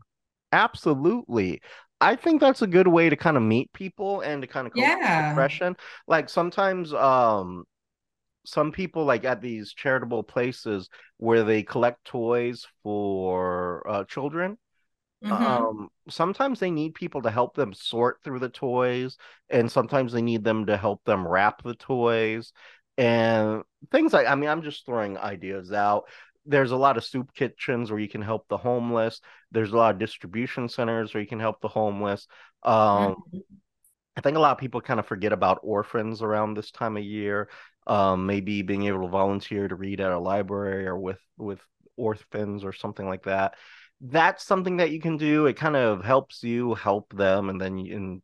absolutely 0.53 1.61
i 2.01 2.15
think 2.15 2.41
that's 2.41 2.63
a 2.63 2.67
good 2.67 2.89
way 2.89 3.09
to 3.09 3.17
kind 3.17 3.37
of 3.37 3.43
meet 3.43 3.73
people 3.73 4.21
and 4.21 4.43
to 4.43 4.49
kind 4.49 4.67
of 4.67 4.73
yeah. 4.75 5.31
depression 5.31 5.77
like 6.07 6.29
sometimes 6.29 6.93
um 6.95 7.65
some 8.45 8.73
people 8.73 9.05
like 9.05 9.25
at 9.25 9.43
these 9.43 9.73
charitable 9.75 10.23
places 10.23 10.89
where 11.19 11.45
they 11.45 11.63
collect 11.63 12.03
toys 12.05 12.67
for 12.83 13.89
uh, 13.89 14.05
children 14.05 14.57
Mm-hmm. 15.25 15.33
Um, 15.33 15.89
sometimes 16.09 16.61
they 16.61 16.71
need 16.71 16.95
people 16.95 17.23
to 17.23 17.31
help 17.31 17.57
them 17.57 17.75
sort 17.75 18.23
through 18.23 18.39
the 18.39 18.49
toys, 18.49 19.17
and 19.51 19.71
sometimes 19.71 20.13
they 20.13 20.23
need 20.23 20.45
them 20.45 20.67
to 20.67 20.77
help 20.77 21.03
them 21.05 21.27
wrap 21.27 21.63
the 21.63 21.75
toys 21.75 22.53
and 22.97 23.63
things 23.93 24.13
like 24.13 24.27
I 24.27 24.35
mean, 24.35 24.51
I'm 24.51 24.63
just 24.63 24.85
throwing 24.85 25.19
ideas 25.19 25.73
out. 25.73 26.05
There's 26.49 26.73
a 26.73 26.77
lot 26.77 26.97
of 26.97 27.05
soup 27.05 27.33
kitchens 27.35 27.91
where 27.91 28.01
you 28.01 28.09
can 28.09 28.23
help 28.23 28.49
the 28.49 28.57
homeless. 28.57 29.21
There's 29.53 29.73
a 29.73 29.77
lot 29.77 29.95
of 29.95 30.01
distribution 30.01 30.69
centers 30.69 31.15
where 31.15 31.21
you 31.21 31.29
can 31.29 31.41
help 31.41 31.61
the 31.61 31.69
homeless. 31.69 32.27
Um, 32.63 32.75
mm-hmm. 32.75 33.39
I 34.17 34.21
think 34.21 34.37
a 34.37 34.41
lot 34.41 34.53
of 34.53 34.59
people 34.59 34.81
kind 34.81 34.99
of 34.99 35.07
forget 35.07 35.33
about 35.33 35.61
orphans 35.63 36.23
around 36.23 36.55
this 36.55 36.71
time 36.71 36.97
of 36.97 37.05
year. 37.05 37.49
Um, 37.87 38.27
maybe 38.27 38.63
being 38.63 38.85
able 38.85 39.03
to 39.03 39.09
volunteer 39.09 39.69
to 39.69 39.75
read 39.75 40.01
at 40.01 40.13
a 40.13 40.19
library 40.19 40.87
or 40.87 40.99
with 40.99 41.21
with 41.39 41.61
orphans 41.97 42.65
or 42.65 42.73
something 42.73 43.07
like 43.07 43.25
that 43.25 43.55
that's 44.01 44.45
something 44.45 44.77
that 44.77 44.91
you 44.91 45.01
can 45.01 45.17
do. 45.17 45.47
It 45.47 45.57
kind 45.57 45.77
of 45.77 46.05
helps 46.05 46.43
you 46.43 46.75
help 46.75 47.15
them, 47.17 47.49
and 47.51 47.61
then 47.61 47.79
in 47.79 48.23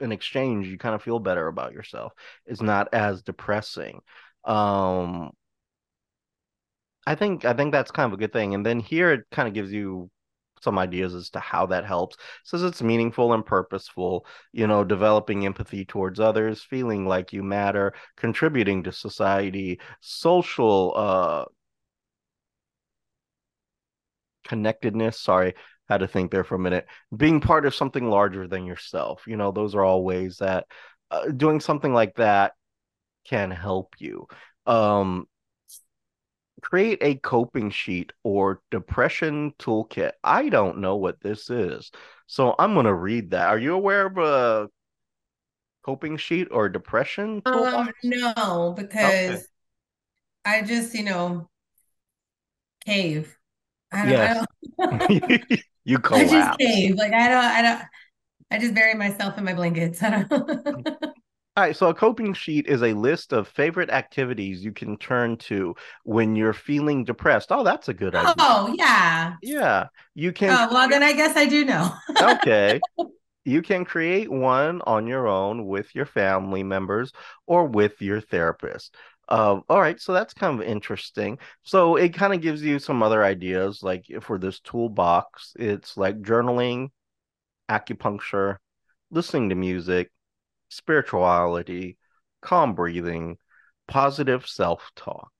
in 0.00 0.12
exchange, 0.12 0.66
you 0.66 0.78
kind 0.78 0.94
of 0.94 1.02
feel 1.02 1.18
better 1.18 1.46
about 1.46 1.72
yourself. 1.72 2.12
It's 2.46 2.60
not 2.60 2.92
as 2.92 3.22
depressing. 3.22 4.00
Um, 4.44 5.30
I 7.06 7.14
think 7.14 7.44
I 7.44 7.52
think 7.54 7.72
that's 7.72 7.90
kind 7.90 8.06
of 8.12 8.14
a 8.14 8.20
good 8.20 8.32
thing. 8.32 8.54
And 8.54 8.64
then 8.64 8.80
here 8.80 9.12
it 9.12 9.24
kind 9.30 9.48
of 9.48 9.54
gives 9.54 9.72
you 9.72 10.10
some 10.62 10.78
ideas 10.78 11.14
as 11.14 11.30
to 11.30 11.40
how 11.40 11.66
that 11.66 11.84
helps. 11.84 12.16
Says 12.44 12.62
it's 12.62 12.82
meaningful 12.82 13.32
and 13.34 13.44
purposeful, 13.44 14.26
you 14.52 14.66
know, 14.66 14.82
developing 14.84 15.44
empathy 15.46 15.84
towards 15.84 16.20
others, 16.20 16.62
feeling 16.62 17.06
like 17.06 17.32
you 17.32 17.42
matter, 17.42 17.92
contributing 18.16 18.82
to 18.84 18.92
society, 18.92 19.80
social 20.00 20.94
uh 20.96 21.44
connectedness. 24.46 25.20
Sorry, 25.20 25.54
had 25.88 25.98
to 25.98 26.08
think 26.08 26.30
there 26.30 26.44
for 26.44 26.54
a 26.54 26.58
minute. 26.58 26.86
Being 27.16 27.40
part 27.40 27.66
of 27.66 27.74
something 27.74 28.08
larger 28.08 28.46
than 28.48 28.66
yourself. 28.66 29.24
You 29.26 29.36
know, 29.36 29.52
those 29.52 29.74
are 29.74 29.84
all 29.84 30.04
ways 30.04 30.38
that 30.38 30.66
uh, 31.10 31.28
doing 31.28 31.60
something 31.60 31.92
like 31.92 32.14
that 32.16 32.52
can 33.24 33.50
help 33.50 33.94
you. 33.98 34.26
Um, 34.66 35.26
create 36.64 36.98
a 37.02 37.14
coping 37.16 37.70
sheet 37.70 38.12
or 38.22 38.62
depression 38.70 39.52
toolkit. 39.58 40.12
I 40.24 40.48
don't 40.48 40.78
know 40.78 40.96
what 40.96 41.20
this 41.20 41.50
is. 41.50 41.90
So 42.26 42.54
I'm 42.58 42.72
going 42.72 42.86
to 42.86 42.94
read 42.94 43.30
that. 43.30 43.48
Are 43.48 43.58
you 43.58 43.74
aware 43.74 44.06
of 44.06 44.18
a 44.18 44.68
coping 45.84 46.16
sheet 46.16 46.48
or 46.50 46.68
depression 46.68 47.42
Um, 47.44 47.90
no, 48.02 48.74
because 48.76 48.94
okay. 48.96 49.38
I 50.46 50.62
just, 50.62 50.94
you 50.94 51.04
know, 51.04 51.48
cave. 52.86 53.36
I 53.92 54.06
don't, 54.06 54.46
yes. 54.80 55.58
you 55.84 55.98
collapse. 55.98 56.32
I 56.32 56.46
just 56.46 56.58
cave. 56.58 56.96
Like 56.96 57.12
I 57.12 57.28
don't 57.28 57.44
I 57.44 57.62
don't 57.62 57.82
I 58.50 58.58
just 58.58 58.74
bury 58.74 58.94
myself 58.94 59.38
in 59.38 59.44
my 59.44 59.54
blankets. 59.54 60.02
I 60.02 60.22
don't 60.22 60.88
All 61.56 61.62
right, 61.64 61.76
so 61.76 61.88
a 61.88 61.94
coping 61.94 62.34
sheet 62.34 62.66
is 62.66 62.82
a 62.82 62.92
list 62.94 63.32
of 63.32 63.46
favorite 63.48 63.90
activities 63.90 64.64
you 64.64 64.72
can 64.72 64.96
turn 64.96 65.36
to 65.38 65.74
when 66.02 66.34
you're 66.34 66.52
feeling 66.52 67.04
depressed. 67.04 67.52
Oh, 67.52 67.62
that's 67.62 67.88
a 67.88 67.94
good 67.94 68.14
idea. 68.14 68.34
Oh, 68.38 68.74
yeah. 68.76 69.36
Yeah. 69.42 69.88
You 70.14 70.32
can 70.32 70.60
Oh, 70.60 70.68
well 70.72 70.88
then 70.88 71.02
I 71.02 71.12
guess 71.12 71.36
I 71.36 71.46
do 71.46 71.64
know. 71.64 71.92
okay. 72.20 72.82
You 73.44 73.62
can 73.62 73.84
create 73.84 74.30
one 74.30 74.82
on 74.86 75.06
your 75.06 75.28
own 75.28 75.66
with 75.66 75.94
your 75.94 76.06
family 76.06 76.62
members 76.62 77.12
or 77.46 77.66
with 77.66 78.00
your 78.02 78.20
therapist. 78.20 78.94
Uh, 79.28 79.60
all 79.68 79.80
right, 79.80 80.00
so 80.00 80.12
that's 80.12 80.34
kind 80.34 80.60
of 80.60 80.66
interesting. 80.66 81.38
So 81.64 81.96
it 81.96 82.14
kind 82.14 82.34
of 82.34 82.42
gives 82.42 82.62
you 82.62 82.78
some 82.78 83.02
other 83.02 83.24
ideas, 83.24 83.82
like 83.82 84.06
for 84.22 84.38
this 84.38 84.60
toolbox, 84.60 85.54
it's 85.58 85.96
like 85.96 86.22
journaling, 86.22 86.90
acupuncture, 87.70 88.58
listening 89.10 89.50
to 89.50 89.54
music, 89.54 90.10
spirituality, 90.68 91.98
calm 92.42 92.74
breathing, 92.74 93.38
positive 93.88 94.46
self 94.46 94.90
talk. 94.96 95.32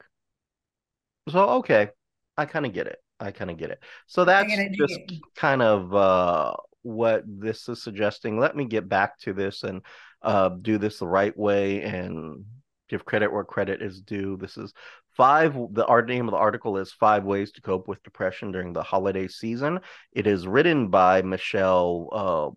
So, 1.29 1.49
okay, 1.57 1.89
I 2.37 2.47
kind 2.47 2.67
of 2.67 2.73
get 2.73 2.87
it. 2.87 2.99
I 3.21 3.31
kind 3.31 3.51
of 3.51 3.57
get 3.57 3.71
it. 3.71 3.83
So 4.07 4.25
that's 4.25 4.53
just 4.77 5.01
kind 5.37 5.63
of 5.63 5.95
uh, 5.95 6.55
what 6.83 7.23
this 7.27 7.69
is 7.69 7.83
suggesting. 7.83 8.39
Let 8.39 8.57
me 8.57 8.65
get 8.67 8.89
back 8.89 9.19
to 9.21 9.33
this 9.33 9.63
and 9.63 9.83
uh, 10.23 10.51
do 10.61 10.79
this 10.79 10.99
the 10.99 11.07
right 11.07 11.37
way 11.37 11.83
and 11.83 12.45
give 12.89 13.05
credit 13.05 13.33
where 13.33 13.45
credit 13.45 13.83
is 13.83 14.01
due. 14.01 14.37
This 14.37 14.57
is 14.57 14.73
five. 15.17 15.57
The 15.73 15.87
art 15.87 16.09
name 16.09 16.29
of 16.29 16.33
the 16.33 16.39
article 16.39 16.77
is 16.77 16.93
Five 16.93 17.25
Ways 17.25 17.53
to 17.53 17.63
Cope 17.63 17.89
with 17.89 18.03
Depression 18.03 18.53
During 18.53 18.73
the 18.73 18.83
Holiday 18.83 19.29
Season. 19.29 19.81
It 20.13 20.27
is 20.27 20.47
written 20.47 20.89
by 20.89 21.23
Michelle 21.23 22.09
uh, 22.13 22.51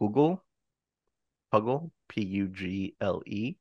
Pugle, 0.00 0.42
Pugle, 1.54 1.90
P 2.08 2.24
U 2.24 2.48
G 2.48 2.96
L 3.00 3.22
E. 3.26 3.56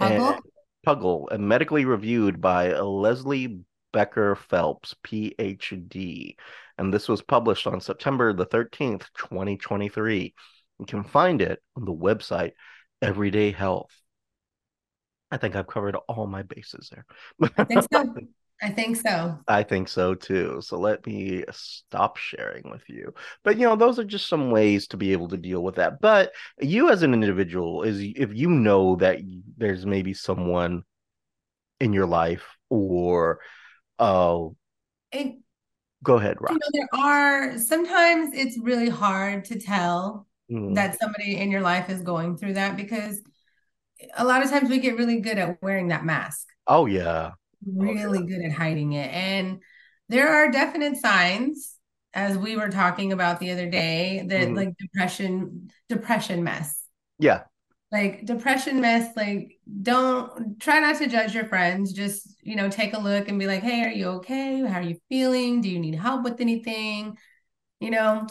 Pugle? 0.00 0.28
And 0.28 0.40
Pugle, 0.84 1.28
and 1.30 1.48
medically 1.48 1.84
reviewed 1.84 2.40
by 2.40 2.72
Leslie 2.72 3.60
Becker 3.92 4.34
Phelps, 4.34 4.94
PhD. 5.04 6.36
And 6.78 6.92
this 6.92 7.08
was 7.08 7.22
published 7.22 7.66
on 7.66 7.80
September 7.80 8.32
the 8.32 8.46
13th, 8.46 9.06
2023. 9.16 10.34
You 10.78 10.86
can 10.86 11.04
find 11.04 11.42
it 11.42 11.62
on 11.76 11.84
the 11.84 11.94
website 11.94 12.52
Everyday 13.02 13.52
Health. 13.52 13.92
I 15.30 15.36
think 15.36 15.54
I've 15.54 15.66
covered 15.68 15.96
all 16.08 16.26
my 16.26 16.42
bases 16.42 16.90
there. 16.90 17.04
I 17.56 17.64
think 17.64 17.84
so. 17.92 18.14
I 18.62 18.70
think 18.70 18.96
so. 18.96 19.38
I 19.48 19.62
think 19.62 19.88
so 19.88 20.14
too. 20.14 20.60
So 20.60 20.78
let 20.78 21.06
me 21.06 21.44
stop 21.50 22.18
sharing 22.18 22.68
with 22.70 22.82
you. 22.88 23.14
But 23.42 23.56
you 23.56 23.66
know, 23.66 23.76
those 23.76 23.98
are 23.98 24.04
just 24.04 24.28
some 24.28 24.50
ways 24.50 24.86
to 24.88 24.96
be 24.96 25.12
able 25.12 25.28
to 25.28 25.36
deal 25.36 25.62
with 25.62 25.76
that. 25.76 26.00
But 26.00 26.32
you 26.60 26.90
as 26.90 27.02
an 27.02 27.14
individual 27.14 27.82
is 27.82 28.00
if 28.00 28.34
you 28.34 28.50
know 28.50 28.96
that 28.96 29.20
there's 29.56 29.86
maybe 29.86 30.12
someone 30.12 30.82
in 31.80 31.94
your 31.94 32.06
life 32.06 32.44
or 32.68 33.40
oh 33.98 34.56
uh, 35.14 35.24
go 36.02 36.18
ahead, 36.18 36.36
Rob. 36.40 36.50
You 36.50 36.58
know, 36.58 36.70
there 36.72 37.00
are 37.00 37.58
sometimes 37.58 38.30
it's 38.34 38.58
really 38.58 38.90
hard 38.90 39.44
to 39.46 39.58
tell 39.58 40.26
mm. 40.50 40.74
that 40.74 40.98
somebody 41.00 41.38
in 41.38 41.50
your 41.50 41.62
life 41.62 41.88
is 41.88 42.02
going 42.02 42.36
through 42.36 42.54
that 42.54 42.76
because 42.76 43.20
a 44.16 44.24
lot 44.24 44.42
of 44.42 44.50
times 44.50 44.68
we 44.68 44.78
get 44.78 44.98
really 44.98 45.20
good 45.20 45.38
at 45.38 45.62
wearing 45.62 45.88
that 45.88 46.04
mask. 46.04 46.46
Oh 46.66 46.84
yeah. 46.86 47.32
Really 47.66 48.18
oh, 48.18 48.22
yeah. 48.22 48.26
good 48.26 48.44
at 48.44 48.52
hiding 48.52 48.92
it. 48.92 49.10
And 49.12 49.60
there 50.08 50.28
are 50.28 50.50
definite 50.50 50.96
signs, 50.96 51.76
as 52.14 52.36
we 52.36 52.56
were 52.56 52.68
talking 52.68 53.12
about 53.12 53.38
the 53.38 53.50
other 53.50 53.68
day, 53.68 54.24
that 54.26 54.48
mm. 54.48 54.56
like 54.56 54.76
depression, 54.78 55.70
depression 55.88 56.42
mess. 56.42 56.82
Yeah. 57.18 57.42
Like 57.92 58.24
depression 58.24 58.80
mess, 58.80 59.14
like 59.16 59.58
don't 59.82 60.60
try 60.60 60.78
not 60.78 60.96
to 60.98 61.06
judge 61.06 61.34
your 61.34 61.44
friends. 61.46 61.92
Just, 61.92 62.36
you 62.42 62.56
know, 62.56 62.68
take 62.68 62.94
a 62.94 63.00
look 63.00 63.28
and 63.28 63.38
be 63.38 63.46
like, 63.46 63.62
hey, 63.62 63.82
are 63.84 63.92
you 63.92 64.06
okay? 64.08 64.60
How 64.64 64.78
are 64.78 64.82
you 64.82 64.98
feeling? 65.08 65.60
Do 65.60 65.68
you 65.68 65.78
need 65.78 65.96
help 65.96 66.22
with 66.22 66.40
anything? 66.40 67.16
You 67.80 67.90
know, 67.90 68.26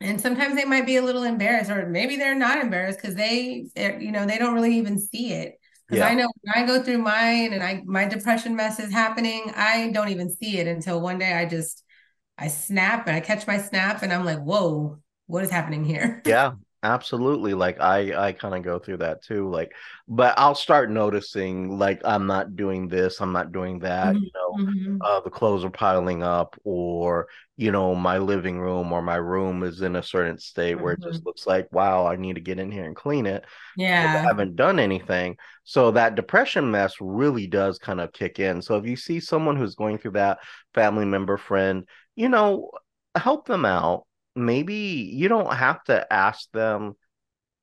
and 0.00 0.20
sometimes 0.20 0.54
they 0.54 0.64
might 0.64 0.86
be 0.86 0.96
a 0.96 1.02
little 1.02 1.24
embarrassed 1.24 1.70
or 1.70 1.88
maybe 1.88 2.16
they're 2.16 2.34
not 2.34 2.58
embarrassed 2.58 3.00
because 3.00 3.14
they 3.14 3.66
you 3.76 4.12
know 4.12 4.26
they 4.26 4.38
don't 4.38 4.54
really 4.54 4.76
even 4.76 4.98
see 4.98 5.32
it 5.32 5.58
because 5.88 6.00
yeah. 6.00 6.08
i 6.08 6.14
know 6.14 6.28
when 6.42 6.64
i 6.64 6.66
go 6.66 6.82
through 6.82 6.98
mine 6.98 7.52
and 7.52 7.62
i 7.62 7.82
my 7.86 8.04
depression 8.04 8.54
mess 8.54 8.78
is 8.78 8.92
happening 8.92 9.50
i 9.56 9.90
don't 9.92 10.10
even 10.10 10.30
see 10.30 10.58
it 10.58 10.66
until 10.66 11.00
one 11.00 11.18
day 11.18 11.32
i 11.32 11.44
just 11.44 11.82
i 12.36 12.48
snap 12.48 13.06
and 13.06 13.16
i 13.16 13.20
catch 13.20 13.46
my 13.46 13.58
snap 13.58 14.02
and 14.02 14.12
i'm 14.12 14.24
like 14.24 14.40
whoa 14.40 14.98
what 15.26 15.42
is 15.42 15.50
happening 15.50 15.84
here 15.84 16.22
yeah 16.26 16.52
absolutely 16.84 17.54
like 17.54 17.80
i 17.80 18.28
i 18.28 18.32
kind 18.32 18.54
of 18.54 18.62
go 18.62 18.78
through 18.78 18.96
that 18.96 19.20
too 19.20 19.50
like 19.50 19.72
but 20.06 20.32
i'll 20.38 20.54
start 20.54 20.88
noticing 20.90 21.76
like 21.76 22.00
i'm 22.04 22.26
not 22.28 22.54
doing 22.54 22.86
this 22.86 23.20
i'm 23.20 23.32
not 23.32 23.50
doing 23.50 23.80
that 23.80 24.14
mm-hmm. 24.14 24.22
you 24.22 24.30
know 24.32 24.64
mm-hmm. 24.64 24.96
uh, 25.02 25.18
the 25.20 25.30
clothes 25.30 25.64
are 25.64 25.70
piling 25.70 26.22
up 26.22 26.56
or 26.62 27.26
you 27.56 27.72
know 27.72 27.96
my 27.96 28.18
living 28.18 28.60
room 28.60 28.92
or 28.92 29.02
my 29.02 29.16
room 29.16 29.64
is 29.64 29.82
in 29.82 29.96
a 29.96 30.02
certain 30.02 30.38
state 30.38 30.76
mm-hmm. 30.76 30.84
where 30.84 30.92
it 30.92 31.02
just 31.02 31.18
mm-hmm. 31.18 31.26
looks 31.26 31.48
like 31.48 31.66
wow 31.72 32.06
i 32.06 32.14
need 32.14 32.34
to 32.34 32.40
get 32.40 32.60
in 32.60 32.70
here 32.70 32.84
and 32.84 32.94
clean 32.94 33.26
it 33.26 33.44
yeah 33.76 34.14
i 34.16 34.26
haven't 34.26 34.54
done 34.54 34.78
anything 34.78 35.36
so 35.64 35.90
that 35.90 36.14
depression 36.14 36.70
mess 36.70 36.94
really 37.00 37.48
does 37.48 37.78
kind 37.78 38.00
of 38.00 38.12
kick 38.12 38.38
in 38.38 38.62
so 38.62 38.76
if 38.76 38.86
you 38.86 38.94
see 38.94 39.18
someone 39.18 39.56
who's 39.56 39.74
going 39.74 39.98
through 39.98 40.12
that 40.12 40.38
family 40.74 41.04
member 41.04 41.36
friend 41.36 41.88
you 42.14 42.28
know 42.28 42.70
help 43.16 43.46
them 43.48 43.64
out 43.64 44.04
maybe 44.34 44.74
you 44.74 45.28
don't 45.28 45.52
have 45.52 45.82
to 45.84 46.10
ask 46.12 46.50
them. 46.52 46.94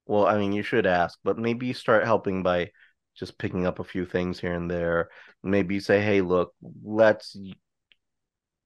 Well, 0.06 0.28
I 0.28 0.38
mean, 0.38 0.54
you 0.54 0.63
should 0.63 0.86
ask, 0.86 1.17
but 1.23 1.38
maybe 1.38 1.67
you 1.67 1.73
start 1.73 2.06
helping 2.06 2.43
by 2.43 2.71
just 3.15 3.38
picking 3.38 3.65
up 3.65 3.80
a 3.80 3.84
few 3.84 4.06
things 4.06 4.39
here 4.39 4.54
and 4.54 4.69
there. 4.69 5.10
Maybe 5.43 5.80
say, 5.80 6.01
"Hey, 6.01 6.21
look, 6.21 6.54
let's 6.84 7.36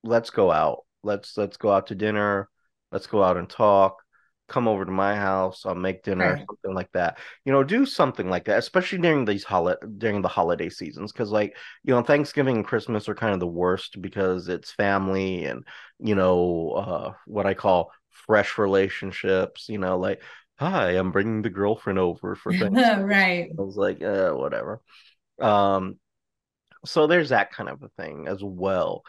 let's 0.03 0.29
go 0.29 0.51
out. 0.51 0.85
Let's 1.03 1.37
let's 1.37 1.57
go 1.57 1.71
out 1.71 1.87
to 1.87 1.95
dinner. 1.95 2.49
Let's 2.91 3.07
go 3.07 3.23
out 3.23 3.37
and 3.37 3.49
talk 3.49 3.97
come 4.49 4.67
over 4.67 4.85
to 4.85 4.91
my 4.91 5.15
house 5.15 5.65
i'll 5.65 5.75
make 5.75 6.03
dinner 6.03 6.33
right. 6.33 6.45
something 6.47 6.73
like 6.73 6.91
that. 6.93 7.17
You 7.45 7.51
know 7.51 7.63
do 7.63 7.85
something 7.85 8.29
like 8.29 8.45
that 8.45 8.59
especially 8.59 8.99
during 8.99 9.25
these 9.25 9.43
holiday 9.43 9.79
during 9.97 10.21
the 10.21 10.27
holiday 10.27 10.69
seasons 10.69 11.11
because 11.11 11.31
like 11.31 11.55
you 11.83 11.93
know 11.93 12.01
thanksgiving 12.01 12.57
and 12.57 12.65
christmas 12.65 13.07
are 13.07 13.15
kind 13.15 13.33
of 13.33 13.39
the 13.39 13.47
worst 13.47 14.01
because 14.01 14.47
it's 14.47 14.71
family 14.71 15.45
and 15.45 15.65
you 15.99 16.15
know 16.15 16.71
uh, 16.71 17.13
what 17.25 17.45
i 17.45 17.53
call 17.53 17.91
fresh 18.09 18.57
relationships 18.57 19.67
you 19.69 19.77
know 19.77 19.97
like 19.97 20.21
hi 20.57 20.91
i'm 20.91 21.11
bringing 21.11 21.41
the 21.41 21.49
girlfriend 21.49 21.99
over 21.99 22.35
for 22.35 22.51
things 22.57 22.77
right. 22.99 23.49
I 23.57 23.61
was 23.61 23.77
like 23.77 24.01
uh, 24.03 24.31
whatever. 24.31 24.81
Um 25.39 25.97
so 26.85 27.07
there's 27.07 27.29
that 27.29 27.51
kind 27.51 27.69
of 27.69 27.83
a 27.83 27.89
thing 27.89 28.27
as 28.27 28.43
well 28.43 29.03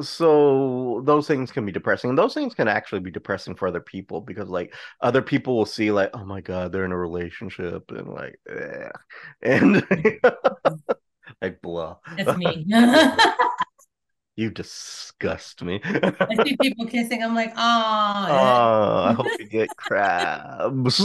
so 0.00 1.02
those 1.04 1.26
things 1.26 1.50
can 1.50 1.64
be 1.64 1.72
depressing 1.72 2.14
those 2.14 2.34
things 2.34 2.54
can 2.54 2.68
actually 2.68 3.00
be 3.00 3.10
depressing 3.10 3.54
for 3.54 3.68
other 3.68 3.80
people 3.80 4.20
because 4.20 4.48
like 4.48 4.74
other 5.00 5.22
people 5.22 5.56
will 5.56 5.66
see 5.66 5.90
like 5.90 6.10
oh 6.14 6.24
my 6.24 6.40
god 6.40 6.72
they're 6.72 6.84
in 6.84 6.92
a 6.92 6.98
relationship 6.98 7.90
and 7.90 8.08
like 8.08 8.38
eh. 8.48 8.88
and 9.42 9.86
like 11.42 11.60
blah. 11.62 11.96
That's 12.16 12.36
me. 12.38 12.66
You 14.38 14.50
disgust 14.50 15.62
me. 15.62 15.80
I 15.82 16.44
see 16.44 16.58
people 16.60 16.84
kissing 16.84 17.22
i'm 17.22 17.34
like 17.34 17.54
oh 17.56 18.26
oh 18.28 19.04
i 19.04 19.14
hope 19.16 19.28
you 19.38 19.46
get 19.46 19.74
crabs. 19.78 21.00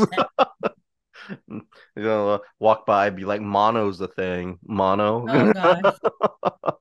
You 1.48 1.64
know 1.96 2.42
walk 2.60 2.86
by 2.86 3.10
be 3.10 3.24
like 3.24 3.40
mono's 3.40 3.98
the 3.98 4.10
thing. 4.10 4.60
Mono? 4.66 5.26
Oh 5.30 6.74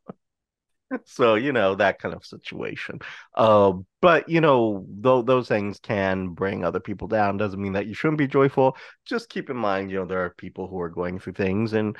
so 1.06 1.34
you 1.34 1.52
know 1.52 1.74
that 1.74 1.98
kind 1.98 2.14
of 2.14 2.24
situation. 2.24 3.00
Uh, 3.34 3.72
but 4.00 4.28
you 4.28 4.40
know 4.40 4.86
th- 5.02 5.26
those 5.26 5.48
things 5.48 5.78
can 5.80 6.28
bring 6.28 6.64
other 6.64 6.80
people 6.80 7.08
down. 7.08 7.36
Doesn't 7.36 7.60
mean 7.60 7.72
that 7.74 7.86
you 7.86 7.94
shouldn't 7.94 8.18
be 8.18 8.28
joyful. 8.28 8.76
Just 9.04 9.28
keep 9.28 9.50
in 9.50 9.56
mind 9.56 9.90
you 9.90 9.98
know 9.98 10.06
there 10.06 10.24
are 10.24 10.30
people 10.30 10.66
who 10.66 10.80
are 10.80 10.88
going 10.90 11.18
through 11.18 11.34
things 11.34 11.72
and 11.72 11.96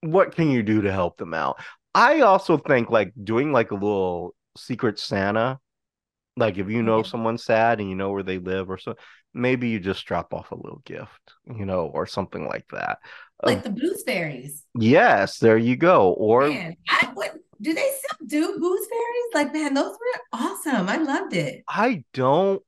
what 0.00 0.34
can 0.34 0.50
you 0.50 0.62
do 0.62 0.82
to 0.82 0.92
help 0.92 1.16
them 1.16 1.34
out? 1.34 1.58
I 1.94 2.20
also 2.20 2.58
think 2.58 2.90
like 2.90 3.12
doing 3.22 3.52
like 3.52 3.70
a 3.70 3.74
little 3.74 4.34
secret 4.56 4.98
santa 4.98 5.58
like 6.36 6.58
if 6.58 6.68
you 6.68 6.82
know 6.82 7.02
someone's 7.02 7.44
sad 7.44 7.80
and 7.80 7.88
you 7.88 7.94
know 7.94 8.10
where 8.10 8.22
they 8.22 8.38
live 8.38 8.70
or 8.70 8.78
so 8.78 8.94
maybe 9.34 9.68
you 9.68 9.78
just 9.78 10.04
drop 10.06 10.32
off 10.32 10.50
a 10.50 10.54
little 10.54 10.80
gift 10.84 11.34
you 11.46 11.64
know 11.64 11.90
or 11.92 12.06
something 12.06 12.46
like 12.46 12.66
that. 12.72 12.98
Like 13.42 13.58
uh, 13.58 13.62
the 13.62 13.70
blues 13.70 14.02
fairies 14.04 14.64
yes 14.78 15.38
there 15.38 15.58
you 15.58 15.76
go. 15.76 16.12
Or 16.12 16.48
Man, 16.48 16.76
i 16.88 17.12
would 17.16 17.32
do 17.60 17.72
they 17.72 17.90
do 18.26 18.58
gooseberries? 18.58 19.34
Like, 19.34 19.52
man, 19.52 19.74
those 19.74 19.92
were 19.92 20.20
awesome. 20.32 20.88
I 20.88 20.96
loved 20.96 21.34
it. 21.34 21.64
I 21.68 22.04
don't 22.12 22.62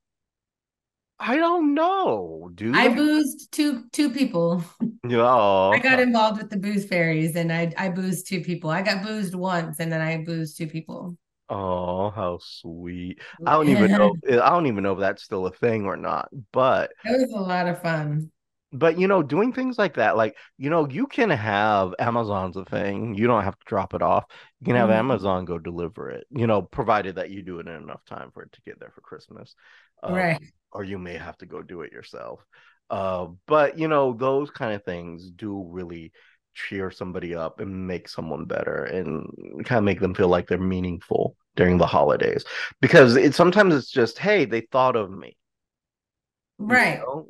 I 1.20 1.36
don't 1.36 1.74
know, 1.74 2.50
dude. 2.54 2.76
I 2.76 2.94
boozed 2.94 3.50
two 3.52 3.84
two 3.92 4.10
people. 4.10 4.64
Oh, 5.10 5.70
I 5.70 5.78
got 5.78 6.00
involved 6.00 6.36
with 6.36 6.50
the 6.50 6.58
booze 6.58 6.84
fairies 6.84 7.34
and 7.34 7.50
I 7.50 7.72
I 7.78 7.88
boozed 7.88 8.26
two 8.26 8.42
people. 8.42 8.68
I 8.68 8.82
got 8.82 9.02
boozed 9.02 9.34
once 9.34 9.80
and 9.80 9.90
then 9.90 10.02
I 10.02 10.22
boozed 10.22 10.58
two 10.58 10.66
people. 10.66 11.16
Oh, 11.48 12.10
how 12.10 12.38
sweet. 12.42 13.22
I 13.46 13.52
don't 13.52 13.70
even 13.70 13.92
know 13.92 14.14
I 14.28 14.50
don't 14.50 14.66
even 14.66 14.82
know 14.82 14.92
if 14.92 14.98
that's 14.98 15.22
still 15.22 15.46
a 15.46 15.50
thing 15.50 15.86
or 15.86 15.96
not, 15.96 16.28
but 16.52 16.90
it 17.04 17.18
was 17.18 17.32
a 17.32 17.40
lot 17.40 17.68
of 17.68 17.80
fun 17.80 18.30
but 18.72 18.98
you 18.98 19.08
know 19.08 19.22
doing 19.22 19.52
things 19.52 19.78
like 19.78 19.94
that 19.94 20.16
like 20.16 20.36
you 20.58 20.68
know 20.68 20.88
you 20.88 21.06
can 21.06 21.30
have 21.30 21.94
amazon's 21.98 22.56
a 22.56 22.64
thing 22.64 23.14
you 23.14 23.26
don't 23.26 23.44
have 23.44 23.58
to 23.58 23.64
drop 23.66 23.94
it 23.94 24.02
off 24.02 24.24
you 24.60 24.64
can 24.64 24.76
have 24.76 24.88
mm-hmm. 24.88 24.98
amazon 24.98 25.44
go 25.44 25.58
deliver 25.58 26.10
it 26.10 26.26
you 26.30 26.46
know 26.46 26.62
provided 26.62 27.16
that 27.16 27.30
you 27.30 27.42
do 27.42 27.60
it 27.60 27.68
in 27.68 27.74
enough 27.74 28.04
time 28.04 28.30
for 28.32 28.42
it 28.42 28.52
to 28.52 28.60
get 28.62 28.78
there 28.80 28.92
for 28.94 29.00
christmas. 29.00 29.54
Um, 30.02 30.14
right. 30.14 30.40
or 30.72 30.84
you 30.84 30.98
may 30.98 31.16
have 31.16 31.36
to 31.38 31.46
go 31.46 31.62
do 31.62 31.82
it 31.82 31.92
yourself. 31.92 32.44
Uh, 32.90 33.28
but 33.46 33.78
you 33.78 33.88
know 33.88 34.12
those 34.12 34.50
kind 34.50 34.74
of 34.74 34.84
things 34.84 35.30
do 35.30 35.64
really 35.68 36.12
cheer 36.54 36.90
somebody 36.90 37.34
up 37.34 37.60
and 37.60 37.86
make 37.86 38.08
someone 38.08 38.44
better 38.46 38.84
and 38.84 39.26
kind 39.64 39.78
of 39.78 39.84
make 39.84 40.00
them 40.00 40.14
feel 40.14 40.28
like 40.28 40.48
they're 40.48 40.58
meaningful 40.58 41.36
during 41.56 41.78
the 41.78 41.86
holidays. 41.86 42.44
Because 42.80 43.16
it 43.16 43.34
sometimes 43.34 43.74
it's 43.74 43.90
just 43.90 44.18
hey 44.18 44.44
they 44.44 44.62
thought 44.62 44.96
of 44.96 45.10
me. 45.10 45.36
Right. 46.58 46.98
you 46.98 47.00
know? 47.00 47.28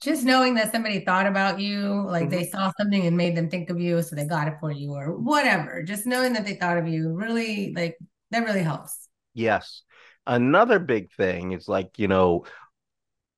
Just 0.00 0.24
knowing 0.24 0.54
that 0.54 0.72
somebody 0.72 1.04
thought 1.04 1.26
about 1.26 1.60
you, 1.60 2.02
like 2.06 2.28
Mhm. 2.28 2.30
they 2.30 2.46
saw 2.46 2.72
something 2.78 3.06
and 3.06 3.16
made 3.16 3.36
them 3.36 3.50
think 3.50 3.70
of 3.70 3.78
you, 3.80 4.02
so 4.02 4.16
they 4.16 4.24
got 4.24 4.48
it 4.48 4.54
for 4.60 4.70
you 4.70 4.92
or 4.94 5.16
whatever. 5.18 5.82
Just 5.82 6.06
knowing 6.06 6.32
that 6.34 6.44
they 6.44 6.54
thought 6.54 6.78
of 6.78 6.88
you 6.88 7.12
really 7.14 7.72
like 7.74 7.98
that 8.30 8.44
really 8.44 8.62
helps. 8.62 9.08
Yes. 9.34 9.82
Another 10.26 10.78
big 10.78 11.10
thing 11.12 11.52
is 11.52 11.68
like, 11.68 11.98
you 11.98 12.08
know, 12.08 12.44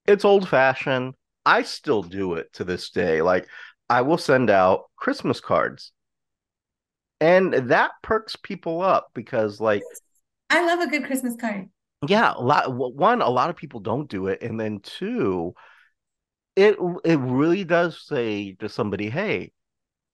it's 0.07 0.25
old 0.25 0.49
fashioned. 0.49 1.14
I 1.47 1.62
still 1.62 2.03
do 2.03 2.35
it 2.35 2.53
to 2.55 2.64
this 2.64 2.90
day. 2.90 3.23
Like, 3.23 3.49
I 3.88 4.03
will 4.03 4.19
send 4.19 4.51
out 4.51 4.90
Christmas 4.97 5.40
cards, 5.40 5.93
and 7.21 7.53
that 7.71 7.93
perks 8.03 8.37
people 8.37 8.83
up 8.83 9.11
because, 9.14 9.61
like, 9.61 9.83
I 10.49 10.64
love 10.66 10.81
a 10.81 10.87
good 10.90 11.05
Christmas 11.05 11.37
card. 11.37 11.69
yeah, 12.07 12.33
a 12.35 12.40
lot. 12.40 12.73
One, 12.75 13.21
a 13.21 13.29
lot 13.29 13.51
of 13.51 13.57
people 13.57 13.81
don't 13.81 14.09
do 14.09 14.27
it, 14.29 14.43
and 14.43 14.59
then 14.59 14.81
two, 14.81 15.55
it 16.57 16.77
it 17.05 17.19
really 17.19 17.65
does 17.65 18.01
say 18.07 18.55
to 18.61 18.69
somebody, 18.69 19.11
"Hey, 19.11 19.53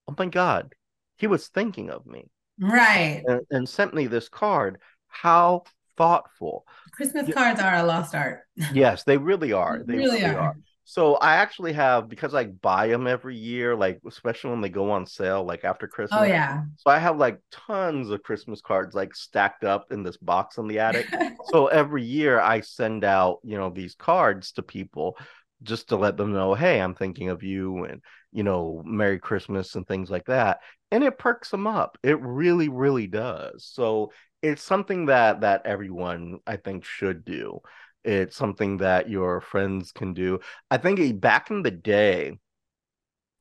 oh 0.07 0.15
my 0.17 0.27
God, 0.27 0.73
he 1.17 1.27
was 1.27 1.47
thinking 1.47 1.89
of 1.89 2.05
me 2.05 2.29
Right. 2.59 3.23
and, 3.27 3.41
and 3.51 3.69
sent 3.69 3.93
me 3.93 4.07
this 4.07 4.29
card. 4.29 4.79
How 5.07 5.63
thoughtful." 5.97 6.65
Christmas 6.91 7.31
cards 7.33 7.59
are 7.59 7.75
a 7.75 7.83
lost 7.83 8.15
art. 8.15 8.41
Yes, 8.73 9.03
they 9.03 9.17
really 9.17 9.53
are. 9.53 9.79
They 9.79 9.93
They 9.93 9.99
really 9.99 10.21
really 10.21 10.35
are. 10.35 10.39
are. 10.39 10.55
So 10.85 11.15
I 11.15 11.35
actually 11.35 11.73
have 11.73 12.07
because 12.07 12.33
I 12.33 12.45
buy 12.45 12.87
them 12.87 13.07
every 13.07 13.35
year, 13.35 13.75
like 13.75 13.99
especially 14.07 14.51
when 14.51 14.61
they 14.61 14.69
go 14.69 14.89
on 14.91 15.05
sale, 15.05 15.43
like 15.43 15.65
after 15.65 15.85
oh, 15.85 15.89
Christmas. 15.93 16.21
Oh 16.21 16.23
yeah. 16.23 16.63
So 16.77 16.91
I 16.91 16.97
have 16.97 17.17
like 17.17 17.39
tons 17.51 18.09
of 18.09 18.23
Christmas 18.23 18.61
cards 18.61 18.95
like 18.95 19.13
stacked 19.13 19.65
up 19.65 19.91
in 19.91 20.03
this 20.03 20.17
box 20.17 20.57
in 20.57 20.67
the 20.67 20.79
attic. 20.79 21.07
So 21.51 21.67
every 21.67 22.03
year 22.03 22.39
I 22.41 22.59
send 22.59 23.03
out, 23.05 23.39
you 23.43 23.57
know, 23.57 23.69
these 23.69 23.95
cards 23.95 24.51
to 24.53 24.61
people 24.61 25.17
just 25.63 25.89
to 25.89 25.95
let 25.95 26.17
them 26.17 26.33
know, 26.33 26.53
hey, 26.53 26.79
I'm 26.79 26.95
thinking 26.95 27.29
of 27.29 27.43
you 27.43 27.85
and, 27.85 28.01
you 28.31 28.43
know, 28.43 28.83
Merry 28.85 29.19
Christmas 29.19 29.75
and 29.75 29.87
things 29.87 30.09
like 30.09 30.25
that. 30.25 30.59
And 30.91 31.03
it 31.03 31.17
perks 31.17 31.49
them 31.51 31.67
up. 31.67 31.97
It 32.03 32.21
really, 32.21 32.69
really 32.69 33.07
does. 33.07 33.65
So 33.65 34.11
it's 34.41 34.61
something 34.61 35.07
that 35.07 35.41
that 35.41 35.65
everyone 35.65 36.39
I 36.45 36.57
think 36.57 36.85
should 36.85 37.25
do. 37.25 37.59
It's 38.03 38.35
something 38.37 38.77
that 38.77 39.09
your 39.09 39.41
friends 39.41 39.91
can 39.91 40.13
do. 40.13 40.39
I 40.71 40.77
think 40.77 40.99
eh, 40.99 41.11
back 41.11 41.49
in 41.49 41.63
the 41.63 41.71
day, 41.71 42.37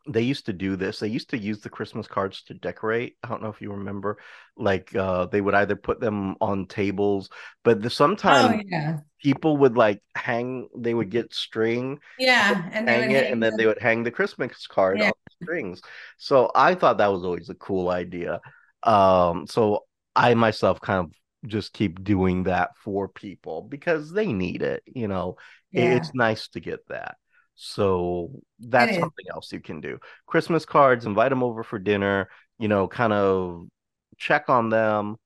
they 0.08 0.22
used 0.22 0.46
to 0.46 0.52
do 0.52 0.76
this. 0.76 0.98
They 1.00 1.08
used 1.08 1.30
to 1.30 1.38
use 1.38 1.60
the 1.60 1.70
Christmas 1.70 2.06
cards 2.06 2.42
to 2.44 2.54
decorate. 2.54 3.16
I 3.22 3.28
don't 3.28 3.42
know 3.42 3.48
if 3.50 3.60
you 3.60 3.72
remember. 3.72 4.18
Like 4.56 4.94
uh 4.94 5.26
they 5.26 5.40
would 5.40 5.54
either 5.54 5.76
put 5.76 6.00
them 6.00 6.36
on 6.40 6.66
tables, 6.66 7.30
but 7.64 7.82
the, 7.82 7.90
Oh 8.28 8.50
sometimes 8.50 8.62
yeah. 8.66 9.00
people 9.22 9.58
would 9.58 9.76
like 9.76 10.02
hang, 10.16 10.68
they 10.76 10.94
would 10.94 11.10
get 11.10 11.34
string, 11.34 12.00
Yeah. 12.16 12.68
And 12.72 12.88
hang 12.88 13.10
it, 13.10 13.28
hang 13.28 13.32
and 13.32 13.42
then 13.42 13.56
they 13.56 13.66
would 13.66 13.80
hang 13.80 14.02
the 14.04 14.10
Christmas 14.10 14.66
card 14.66 15.00
Yeah. 15.00 15.02
on 15.02 15.12
the 15.26 15.44
strings. 15.44 15.80
So 16.18 16.50
I 16.54 16.74
thought 16.74 16.98
that 16.98 17.12
was 17.12 17.24
always 17.24 17.48
a 17.50 17.54
cool 17.54 17.88
idea. 17.90 18.40
Um, 18.82 19.46
so 19.46 19.84
I 20.14 20.34
myself 20.34 20.80
kind 20.80 21.00
of 21.00 21.12
just 21.50 21.72
keep 21.72 22.02
doing 22.04 22.44
that 22.44 22.76
for 22.78 23.08
people 23.08 23.62
because 23.62 24.12
they 24.12 24.32
need 24.32 24.62
it, 24.62 24.82
you 24.86 25.08
know. 25.08 25.36
Yeah. 25.72 25.98
It's 25.98 26.14
nice 26.14 26.48
to 26.48 26.60
get 26.60 26.86
that. 26.88 27.16
So 27.56 28.30
that's 28.60 28.98
something 28.98 29.24
else 29.32 29.52
you 29.52 29.60
can 29.60 29.80
do. 29.80 29.98
Christmas 30.26 30.64
cards, 30.64 31.06
invite 31.06 31.30
them 31.30 31.42
over 31.42 31.62
for 31.62 31.78
dinner, 31.78 32.28
you 32.58 32.68
know, 32.68 32.86
kind 32.86 33.12
of 33.12 33.66
check 34.18 34.48
on 34.48 34.68
them, 34.68 35.16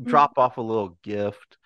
Mm. 0.00 0.06
drop 0.06 0.38
off 0.38 0.56
a 0.56 0.60
little 0.60 0.98
gift. 1.02 1.56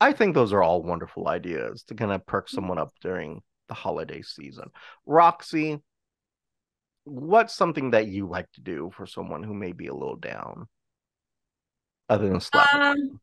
I 0.00 0.12
think 0.12 0.34
those 0.34 0.52
are 0.52 0.62
all 0.62 0.82
wonderful 0.82 1.28
ideas 1.28 1.84
to 1.84 1.94
kind 1.94 2.10
of 2.10 2.26
perk 2.26 2.48
someone 2.48 2.78
up 2.78 2.90
during 3.00 3.42
the 3.68 3.74
holiday 3.74 4.22
season. 4.22 4.70
Roxy, 5.06 5.80
what's 7.04 7.54
something 7.54 7.90
that 7.90 8.06
you 8.06 8.26
like 8.26 8.50
to 8.52 8.60
do 8.62 8.90
for 8.96 9.06
someone 9.06 9.42
who 9.42 9.54
may 9.54 9.72
be 9.72 9.86
a 9.86 9.94
little 9.94 10.16
down, 10.16 10.66
other 12.08 12.28
than 12.28 12.40
slap, 12.40 12.74
Um, 12.74 13.20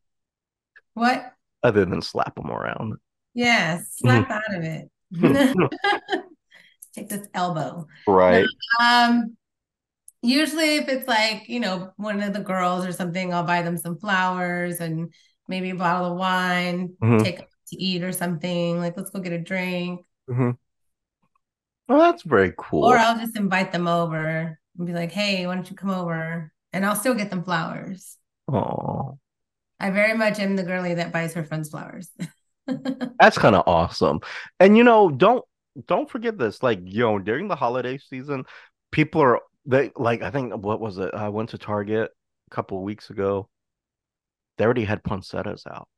what? 0.93 1.33
other 1.63 1.85
than 1.85 2.01
slap 2.01 2.35
them 2.35 2.51
around? 2.51 2.97
Yeah, 3.33 3.81
slap 3.89 4.29
out 4.29 4.53
of 4.53 4.63
it. 4.63 4.89
Take 6.93 7.09
this 7.09 7.27
elbow. 7.33 7.87
Right. 8.07 8.45
um, 8.81 9.35
usually 10.21 10.77
if 10.77 10.89
it's 10.89 11.07
like, 11.07 11.49
you 11.49 11.59
know, 11.59 11.91
one 11.97 12.21
of 12.21 12.33
the 12.33 12.39
girls 12.41 12.85
or 12.85 12.91
something, 12.91 13.33
I'll 13.33 13.43
buy 13.43 13.61
them 13.61 13.77
some 13.77 13.97
flowers 13.97 14.79
and 14.79 15.13
maybe 15.47 15.71
a 15.71 15.75
bottle 15.75 16.13
of 16.13 16.17
wine, 16.17 16.95
hmm 17.01 17.23
take 17.23 17.37
them 17.37 17.47
to 17.69 17.77
eat 17.77 18.03
or 18.03 18.11
something. 18.11 18.79
Like, 18.79 18.97
let's 18.97 19.09
go 19.11 19.19
get 19.19 19.33
a 19.33 19.39
drink. 19.39 20.01
hmm 20.27 20.51
Well, 21.87 21.99
that's 21.99 22.23
very 22.23 22.53
cool. 22.57 22.85
Or. 22.85 22.97
I'll 22.97 23.19
just 23.19 23.37
invite 23.37 23.71
them 23.71 23.87
over 23.87 24.59
and 24.77 24.87
be 24.87 24.93
like, 24.93 25.11
hey, 25.11 25.45
why 25.47 25.55
don't 25.55 25.69
you 25.69 25.75
come 25.75 25.91
over? 25.91 26.51
And 26.73 26.85
I'll 26.85 26.95
still 26.95 27.15
get 27.15 27.29
them 27.29 27.43
flowers. 27.43 28.17
Oh, 28.47 29.19
I 29.79 29.91
very 29.91 30.17
much 30.17 30.39
am 30.39 30.55
the 30.55 30.63
girly 30.63 30.95
that 30.95 31.11
buys 31.11 31.33
her 31.33 31.43
friends 31.43 31.69
flowers. 31.69 32.09
that's 33.19 33.37
kind 33.37 33.55
of 33.55 33.63
awesome. 33.67 34.19
And 34.59 34.77
you 34.77 34.83
know, 34.83 35.09
don't 35.09 35.43
don't 35.87 36.09
forget 36.09 36.37
this. 36.37 36.63
Like, 36.63 36.79
yo, 36.83 37.19
during 37.19 37.47
the 37.47 37.55
holiday 37.55 37.97
season, 37.97 38.45
people 38.91 39.21
are 39.21 39.41
they 39.65 39.91
like 39.95 40.21
I 40.21 40.31
think 40.31 40.53
what 40.55 40.79
was 40.79 40.97
it? 40.97 41.13
I 41.13 41.29
went 41.29 41.49
to 41.49 41.57
Target 41.57 42.11
a 42.51 42.55
couple 42.55 42.77
of 42.77 42.83
weeks 42.83 43.09
ago. 43.09 43.49
They 44.57 44.65
already 44.65 44.85
had 44.85 45.03
poinsettias 45.03 45.65
out. 45.69 45.89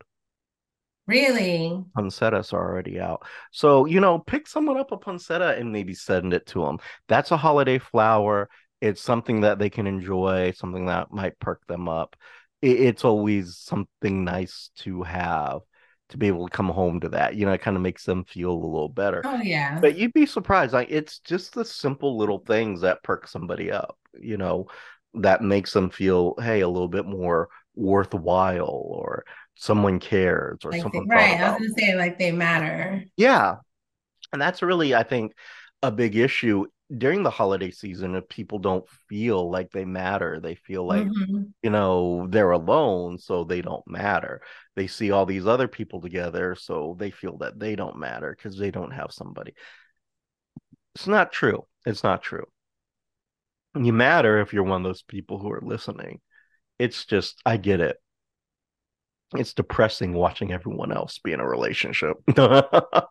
Really? 1.06 1.86
Poinsettias 1.95 2.51
are 2.51 2.69
already 2.69 2.99
out. 2.99 3.25
So, 3.51 3.86
you 3.86 4.01
know, 4.01 4.19
pick 4.19 4.45
someone 4.45 4.77
up 4.77 4.91
a 4.91 4.97
poinsettia 4.97 5.56
and 5.58 5.71
maybe 5.71 5.93
send 5.93 6.34
it 6.34 6.45
to 6.47 6.63
them. 6.65 6.80
That's 7.08 7.32
a 7.32 7.38
holiday 7.38 7.80
flower. 7.80 8.49
It's 8.82 9.01
something 9.01 9.41
that 9.41 9.58
they 9.58 9.69
can 9.69 9.88
enjoy, 9.88 10.51
something 10.51 10.88
that 10.88 11.12
might 11.12 11.39
perk 11.39 11.65
them 11.67 11.88
up. 11.88 12.15
It's 12.62 13.06
always 13.06 13.58
something 13.58 14.25
nice 14.25 14.71
to 14.77 15.03
have 15.03 15.62
to 16.10 16.17
be 16.17 16.28
able 16.28 16.48
to 16.48 16.56
come 16.56 16.70
home 16.70 17.00
to 17.02 17.10
that. 17.10 17.36
You 17.36 17.46
know, 17.46 17.52
it 17.54 17.62
kind 17.62 17.76
of 17.78 17.84
makes 17.84 18.06
them 18.06 18.24
feel 18.26 18.52
a 18.52 18.54
little 18.54 18.89
better. 18.89 19.22
Oh, 19.26 19.41
yeah. 19.41 19.80
But 19.80 19.98
you'd 19.98 20.13
be 20.13 20.26
surprised. 20.26 20.74
Like 20.74 20.89
it's 20.91 21.20
just 21.20 21.54
the 21.54 21.65
simple 21.65 22.17
little 22.17 22.39
things 22.39 22.82
that 22.82 23.04
perk 23.04 23.28
somebody 23.28 23.72
up, 23.72 23.98
you 24.20 24.38
know, 24.38 24.67
that 25.15 25.41
makes 25.41 25.74
them 25.74 25.89
feel, 25.89 26.36
hey, 26.39 26.62
a 26.62 26.67
little 26.70 26.88
bit 26.88 27.06
more 27.06 27.50
worthwhile 27.76 28.65
or 28.89 29.26
someone 29.56 30.00
cares 30.00 30.60
or 30.63 30.72
Like 30.72 30.82
someone 30.82 31.08
right. 31.08 31.39
I 31.39 31.50
was 31.52 31.60
gonna 31.60 31.74
say 31.78 31.96
like 31.96 32.17
they 32.20 32.32
matter. 32.32 33.04
yeah, 33.17 33.58
and 34.34 34.41
that's 34.41 34.62
really, 34.62 34.96
I 34.96 35.04
think, 35.04 35.34
a 35.84 35.91
big 35.91 36.15
issue 36.15 36.65
during 36.95 37.23
the 37.23 37.30
holiday 37.30 37.71
season 37.71 38.15
if 38.15 38.28
people 38.30 38.60
don't 38.60 38.88
feel 39.10 39.50
like 39.50 39.71
they 39.71 39.86
matter. 39.86 40.39
They 40.39 40.56
feel 40.56 40.86
like, 40.86 41.08
Mhm. 41.08 41.54
you 41.62 41.69
know, 41.69 42.28
they're 42.28 42.52
alone, 42.52 43.17
so 43.17 43.43
they 43.43 43.62
don't 43.62 43.86
matter. 43.88 44.41
They 44.76 44.88
see 44.88 45.12
all 45.12 45.26
these 45.26 45.45
other 45.47 45.67
people 45.67 46.00
together, 46.02 46.56
so 46.56 46.95
they 46.97 47.12
feel 47.12 47.38
that 47.39 47.60
they 47.60 47.76
don't 47.76 47.97
matter 47.97 48.34
because 48.36 48.58
they 48.58 48.71
don't 48.71 48.91
have 48.91 49.12
somebody. 49.12 49.54
It's 50.95 51.08
not 51.08 51.32
true. 51.32 51.65
It's 51.86 52.04
not 52.04 52.21
true. 52.21 52.45
You 53.76 53.93
matter 53.93 54.39
if 54.39 54.54
you're 54.54 54.63
one 54.63 54.82
of 54.82 54.89
those 54.89 55.04
people 55.04 55.39
who 55.39 55.52
are 55.52 55.62
listening. 55.62 56.21
It's 56.80 57.06
just, 57.06 57.41
I 57.45 57.58
get 57.58 57.80
it. 57.80 57.97
It's 59.36 59.54
depressing 59.54 60.13
watching 60.13 60.54
everyone 60.54 60.91
else 60.91 61.19
be 61.19 61.34
in 61.34 61.39
a 61.39 61.47
relationship. 61.47 62.17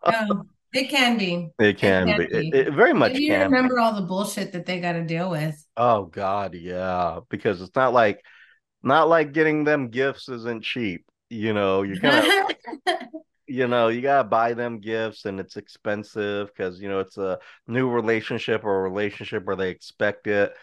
Oh, 0.09 0.45
it 0.73 0.89
can 0.89 1.17
be. 1.17 1.51
It 1.59 1.77
It 1.81 2.03
can 2.03 2.05
can 2.05 2.17
be. 2.17 2.25
It, 2.25 2.47
it 2.51 2.73
very 2.73 2.93
much 2.93 3.13
Maybe 3.13 3.23
you 3.23 3.35
can 3.35 3.55
be. 3.57 3.57
remember 3.57 3.79
all 3.79 3.95
the 3.95 4.01
bullshit 4.07 4.53
that 4.53 4.65
they 4.65 4.79
got 4.79 4.93
to 4.93 5.03
deal 5.05 5.29
with. 5.29 5.65
Oh 5.75 6.05
God, 6.05 6.55
yeah. 6.55 7.19
Because 7.29 7.61
it's 7.61 7.75
not 7.75 7.93
like 7.93 8.23
not 8.83 9.09
like 9.09 9.33
getting 9.33 9.63
them 9.63 9.89
gifts 9.89 10.29
isn't 10.29 10.63
cheap. 10.63 11.05
You 11.29 11.53
know, 11.53 11.83
you 11.83 11.97
kind 11.97 12.17
of 12.17 12.25
you 13.47 13.67
know, 13.67 13.87
you 13.87 14.01
gotta 14.01 14.27
buy 14.27 14.53
them 14.53 14.79
gifts 14.79 15.25
and 15.25 15.39
it's 15.39 15.55
expensive 15.57 16.47
because 16.47 16.81
you 16.81 16.89
know 16.89 16.99
it's 16.99 17.17
a 17.17 17.39
new 17.67 17.89
relationship 17.89 18.63
or 18.63 18.77
a 18.79 18.89
relationship 18.89 19.45
where 19.45 19.55
they 19.55 19.69
expect 19.69 20.27
it. 20.27 20.53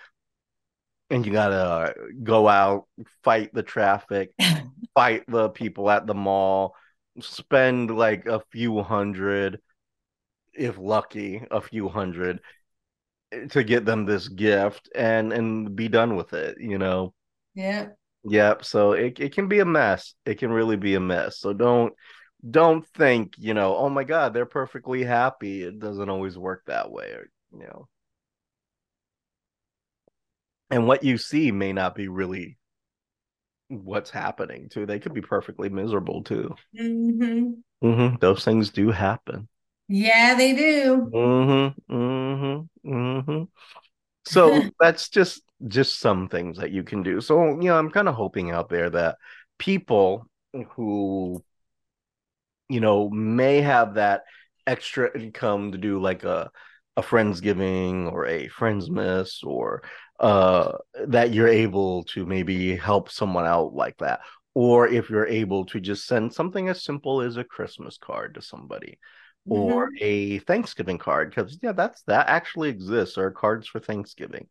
And 1.10 1.24
you 1.24 1.32
gotta 1.32 1.94
go 2.22 2.48
out, 2.48 2.86
fight 3.22 3.52
the 3.52 3.62
traffic, 3.62 4.32
fight 4.94 5.24
the 5.28 5.50
people 5.50 5.90
at 5.90 6.06
the 6.06 6.14
mall, 6.14 6.74
spend 7.20 7.90
like 7.90 8.26
a 8.26 8.40
few 8.50 8.82
hundred, 8.82 9.60
if 10.56 10.78
lucky, 10.78 11.44
a 11.50 11.60
few 11.60 11.88
hundred 11.88 12.40
to 13.50 13.64
get 13.64 13.84
them 13.84 14.06
this 14.06 14.28
gift 14.28 14.88
and 14.94 15.32
and 15.32 15.74
be 15.74 15.88
done 15.88 16.16
with 16.16 16.32
it, 16.32 16.58
you 16.60 16.78
know. 16.78 17.14
Yeah. 17.54 17.90
Yep, 18.24 18.64
so 18.64 18.92
it 18.92 19.20
it 19.20 19.34
can 19.34 19.48
be 19.48 19.60
a 19.60 19.64
mess. 19.64 20.14
It 20.24 20.36
can 20.38 20.50
really 20.50 20.76
be 20.76 20.94
a 20.94 21.00
mess. 21.00 21.38
So 21.38 21.52
don't 21.52 21.94
don't 22.50 22.86
think, 22.88 23.34
you 23.38 23.54
know, 23.54 23.76
oh 23.76 23.88
my 23.90 24.04
God, 24.04 24.34
they're 24.34 24.46
perfectly 24.46 25.04
happy. 25.04 25.62
It 25.62 25.78
doesn't 25.78 26.08
always 26.08 26.38
work 26.38 26.64
that 26.66 26.90
way, 26.90 27.10
or, 27.12 27.30
you 27.52 27.66
know. 27.66 27.88
And 30.70 30.86
what 30.86 31.02
you 31.04 31.16
see 31.16 31.50
may 31.52 31.72
not 31.72 31.94
be 31.94 32.08
really 32.08 32.58
what's 33.68 34.10
happening 34.10 34.68
too. 34.68 34.86
They 34.86 34.98
could 34.98 35.14
be 35.14 35.20
perfectly 35.22 35.68
miserable 35.68 36.22
too. 36.22 36.54
hmm 36.76 37.62
hmm 37.82 38.16
Those 38.20 38.44
things 38.44 38.70
do 38.70 38.90
happen. 38.90 39.48
Yeah, 39.88 40.34
they 40.34 40.54
do. 40.54 41.10
Mm-hmm. 41.12 41.94
Mm-hmm. 41.94 42.90
Mm-hmm. 42.92 43.42
So 44.26 44.70
that's 44.80 45.08
just 45.08 45.42
just 45.68 46.00
some 46.00 46.28
things 46.28 46.58
that 46.58 46.72
you 46.72 46.82
can 46.84 47.02
do. 47.02 47.20
So, 47.20 47.46
you 47.60 47.68
know, 47.68 47.78
I'm 47.78 47.90
kind 47.90 48.08
of 48.08 48.14
hoping 48.14 48.50
out 48.50 48.68
there 48.68 48.90
that 48.90 49.18
people 49.58 50.28
who, 50.76 51.42
you 52.68 52.80
know, 52.80 53.08
may 53.10 53.60
have 53.60 53.94
that 53.94 54.24
extra 54.66 55.16
income 55.18 55.72
to 55.72 55.78
do 55.78 56.00
like 56.00 56.24
a 56.24 56.50
a 56.96 57.02
friendsgiving 57.02 58.10
or 58.10 58.24
a 58.26 58.48
friendsmas 58.48 59.44
or 59.44 59.82
uh 60.20 60.72
that 61.08 61.32
you're 61.32 61.48
able 61.48 62.04
to 62.04 62.24
maybe 62.24 62.76
help 62.76 63.10
someone 63.10 63.44
out 63.44 63.74
like 63.74 63.96
that 63.98 64.20
or 64.54 64.86
if 64.86 65.10
you're 65.10 65.26
able 65.26 65.66
to 65.66 65.80
just 65.80 66.06
send 66.06 66.32
something 66.32 66.68
as 66.68 66.84
simple 66.84 67.20
as 67.20 67.36
a 67.36 67.42
christmas 67.42 67.98
card 67.98 68.32
to 68.34 68.40
somebody 68.40 68.96
or 69.48 69.90
Mhm. 69.90 69.98
a 70.00 70.38
thanksgiving 70.40 70.98
card 70.98 71.30
because 71.30 71.58
yeah 71.62 71.72
that's 71.72 72.02
that 72.02 72.28
actually 72.28 72.70
exists 72.70 73.16
there 73.16 73.26
are 73.26 73.30
cards 73.30 73.66
for 73.68 73.78
thanksgiving 73.80 74.46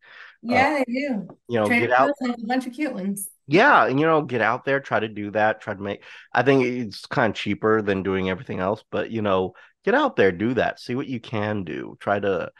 uh, 0.48 0.54
Yeah, 0.54 0.74
they 0.78 0.84
do. 0.92 1.28
you 1.48 1.58
know 1.58 1.68
get 1.68 1.90
out 1.90 2.10
a 2.20 2.46
bunch 2.46 2.66
of 2.66 2.72
cute 2.72 2.94
ones. 2.94 3.28
yeah 3.46 3.86
and 3.86 3.98
you 3.98 4.06
know 4.06 4.22
get 4.22 4.40
out 4.40 4.64
there 4.64 4.80
try 4.80 5.00
to 5.00 5.08
do 5.08 5.30
that 5.32 5.60
try 5.60 5.74
to 5.74 5.80
make 5.82 6.02
i 6.32 6.42
think 6.42 6.64
it's 6.64 7.06
kind 7.06 7.30
of 7.30 7.36
cheaper 7.36 7.82
than 7.82 8.02
doing 8.02 8.30
everything 8.30 8.60
else 8.60 8.84
but 8.90 9.10
you 9.10 9.20
know 9.22 9.52
get 9.84 9.94
out 9.94 10.16
there 10.16 10.32
do 10.32 10.54
that 10.54 10.80
see 10.80 10.94
what 10.94 11.06
you 11.08 11.20
can 11.20 11.64
do 11.64 11.96
try 12.00 12.18
to 12.20 12.50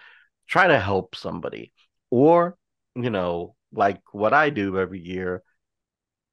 try 0.46 0.66
to 0.66 0.78
help 0.78 1.14
somebody 1.16 1.72
or 2.10 2.56
you 2.96 3.10
know 3.10 3.54
like 3.72 4.00
what 4.12 4.34
i 4.34 4.50
do 4.50 4.78
every 4.78 5.00
year 5.00 5.42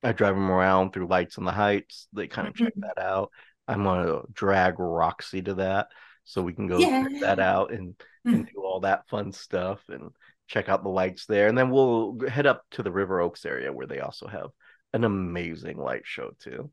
i 0.04 0.12
drive 0.12 0.36
them 0.36 0.52
around 0.52 0.92
through 0.92 1.08
lights 1.08 1.38
in 1.38 1.46
the 1.46 1.52
heights 1.52 2.08
they 2.14 2.28
kind 2.28 2.48
of 2.48 2.56
check 2.56 2.74
Mhm. 2.76 2.82
that 2.82 3.00
out 3.02 3.32
i'm 3.72 3.84
going 3.84 4.06
to 4.06 4.22
drag 4.34 4.80
roxy 4.80 5.42
to 5.42 5.56
that 5.56 5.88
so 6.24 6.42
we 6.42 6.54
can 6.54 6.68
go 6.68 6.80
Yeah. 6.80 7.04
check 7.04 7.20
that 7.22 7.40
out 7.40 7.72
and 7.72 7.96
and 8.26 8.46
do 8.46 8.62
all 8.64 8.82
that 8.82 9.08
fun 9.10 9.32
stuff 9.32 9.82
and 9.90 10.12
check 10.48 10.70
out 10.70 10.84
the 10.84 10.90
lights 10.90 11.26
there 11.26 11.48
and 11.48 11.58
then 11.58 11.72
we'll 11.72 12.20
head 12.28 12.46
up 12.46 12.64
to 12.72 12.84
the 12.84 12.92
river 12.92 13.20
oaks 13.22 13.46
area 13.46 13.72
where 13.74 13.88
they 13.88 14.00
also 14.00 14.28
have 14.28 14.50
an 14.94 15.04
amazing 15.04 15.78
light 15.78 16.04
show 16.06 16.32
too 16.40 16.70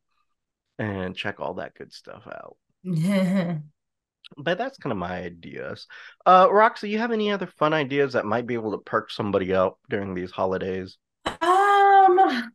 and 0.78 1.16
check 1.16 1.40
all 1.40 1.54
that 1.54 1.74
good 1.74 1.92
stuff 1.92 2.26
out 2.26 2.56
but 4.36 4.58
that's 4.58 4.76
kind 4.78 4.92
of 4.92 4.98
my 4.98 5.22
ideas. 5.22 5.86
Uh, 6.26 6.48
Roxy, 6.50 6.90
you 6.90 6.98
have 6.98 7.12
any 7.12 7.30
other 7.30 7.46
fun 7.46 7.72
ideas 7.72 8.12
that 8.12 8.26
might 8.26 8.46
be 8.46 8.54
able 8.54 8.72
to 8.72 8.78
perk 8.78 9.10
somebody 9.10 9.54
up 9.54 9.78
during 9.88 10.14
these 10.14 10.30
holidays? 10.30 10.98
Um, 11.24 12.52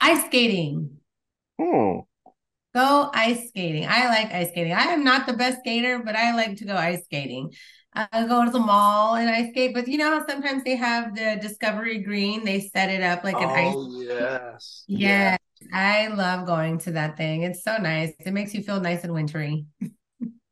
ice 0.00 0.24
skating. 0.26 0.98
Hmm. 1.58 2.00
Go 2.74 3.10
ice 3.14 3.48
skating. 3.48 3.86
I 3.88 4.08
like 4.08 4.32
ice 4.32 4.50
skating. 4.50 4.72
I 4.72 4.84
am 4.84 5.02
not 5.02 5.26
the 5.26 5.32
best 5.32 5.60
skater, 5.60 6.00
but 6.04 6.14
I 6.14 6.34
like 6.34 6.56
to 6.58 6.64
go 6.64 6.76
ice 6.76 7.02
skating. 7.04 7.52
I 7.94 8.26
go 8.26 8.44
to 8.44 8.50
the 8.50 8.58
mall 8.58 9.16
and 9.16 9.28
ice 9.28 9.48
skate, 9.50 9.74
but 9.74 9.88
you 9.88 9.98
know 9.98 10.18
how 10.18 10.26
sometimes 10.26 10.62
they 10.62 10.76
have 10.76 11.14
the 11.16 11.38
Discovery 11.40 11.98
Green, 11.98 12.44
they 12.44 12.60
set 12.60 12.90
it 12.90 13.02
up 13.02 13.24
like 13.24 13.40
an 13.40 13.50
ice. 13.50 13.74
Oh, 13.74 14.02
yes. 14.02 14.84
Yes, 14.86 15.38
I 15.72 16.08
love 16.08 16.46
going 16.46 16.78
to 16.80 16.92
that 16.92 17.16
thing. 17.16 17.42
It's 17.42 17.64
so 17.64 17.78
nice. 17.78 18.12
It 18.20 18.32
makes 18.32 18.54
you 18.54 18.62
feel 18.62 18.80
nice 18.80 19.02
and 19.04 19.12
wintry. 19.12 19.66